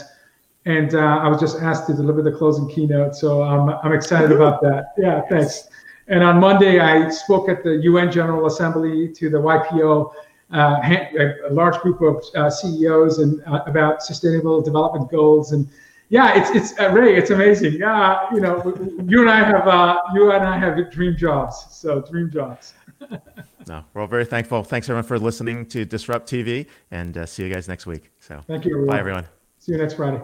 And 0.64 0.96
uh, 0.96 0.98
I 0.98 1.28
was 1.28 1.40
just 1.40 1.60
asked 1.62 1.86
to 1.86 1.94
deliver 1.94 2.22
the 2.22 2.32
closing 2.32 2.68
keynote. 2.68 3.14
So 3.14 3.40
um, 3.44 3.78
I'm 3.84 3.92
excited 3.92 4.32
about 4.32 4.60
that. 4.62 4.94
Yeah, 4.98 5.22
thanks. 5.28 5.68
And 6.08 6.24
on 6.24 6.40
Monday, 6.40 6.80
I 6.80 7.08
spoke 7.08 7.48
at 7.48 7.62
the 7.62 7.76
UN 7.84 8.10
General 8.10 8.46
Assembly 8.46 9.12
to 9.12 9.30
the 9.30 9.38
YPO, 9.38 10.12
uh, 10.52 11.36
a 11.48 11.52
large 11.52 11.80
group 11.82 12.00
of 12.00 12.24
uh, 12.34 12.50
CEOs, 12.50 13.20
and 13.20 13.44
uh, 13.46 13.60
about 13.66 14.02
sustainable 14.02 14.60
development 14.60 15.08
goals. 15.08 15.52
And 15.52 15.68
yeah, 16.08 16.38
it's 16.38 16.50
it's 16.50 16.80
uh, 16.80 16.90
Ray, 16.90 17.16
it's 17.16 17.30
amazing. 17.30 17.74
Yeah, 17.74 18.32
you 18.32 18.40
know, 18.40 18.62
you 19.06 19.20
and 19.22 19.30
I 19.30 19.42
have 19.44 19.66
uh, 19.66 20.00
you 20.14 20.32
and 20.32 20.44
I 20.44 20.58
have 20.58 20.90
dream 20.90 21.16
jobs. 21.16 21.66
So 21.70 22.02
dream 22.02 22.30
jobs. 22.30 22.74
no, 23.68 23.84
we're 23.92 24.02
all 24.02 24.06
very 24.06 24.24
thankful. 24.24 24.62
Thanks 24.62 24.88
everyone 24.88 25.04
for 25.04 25.18
listening 25.18 25.66
to 25.66 25.84
Disrupt 25.84 26.30
TV, 26.30 26.66
and 26.90 27.16
uh, 27.16 27.26
see 27.26 27.44
you 27.44 27.52
guys 27.52 27.68
next 27.68 27.86
week. 27.86 28.10
So 28.20 28.42
thank 28.46 28.64
you. 28.64 28.72
Everyone. 28.72 28.86
Bye 28.88 29.00
everyone. 29.00 29.26
See 29.58 29.72
you 29.72 29.78
next 29.78 29.94
Friday. 29.94 30.20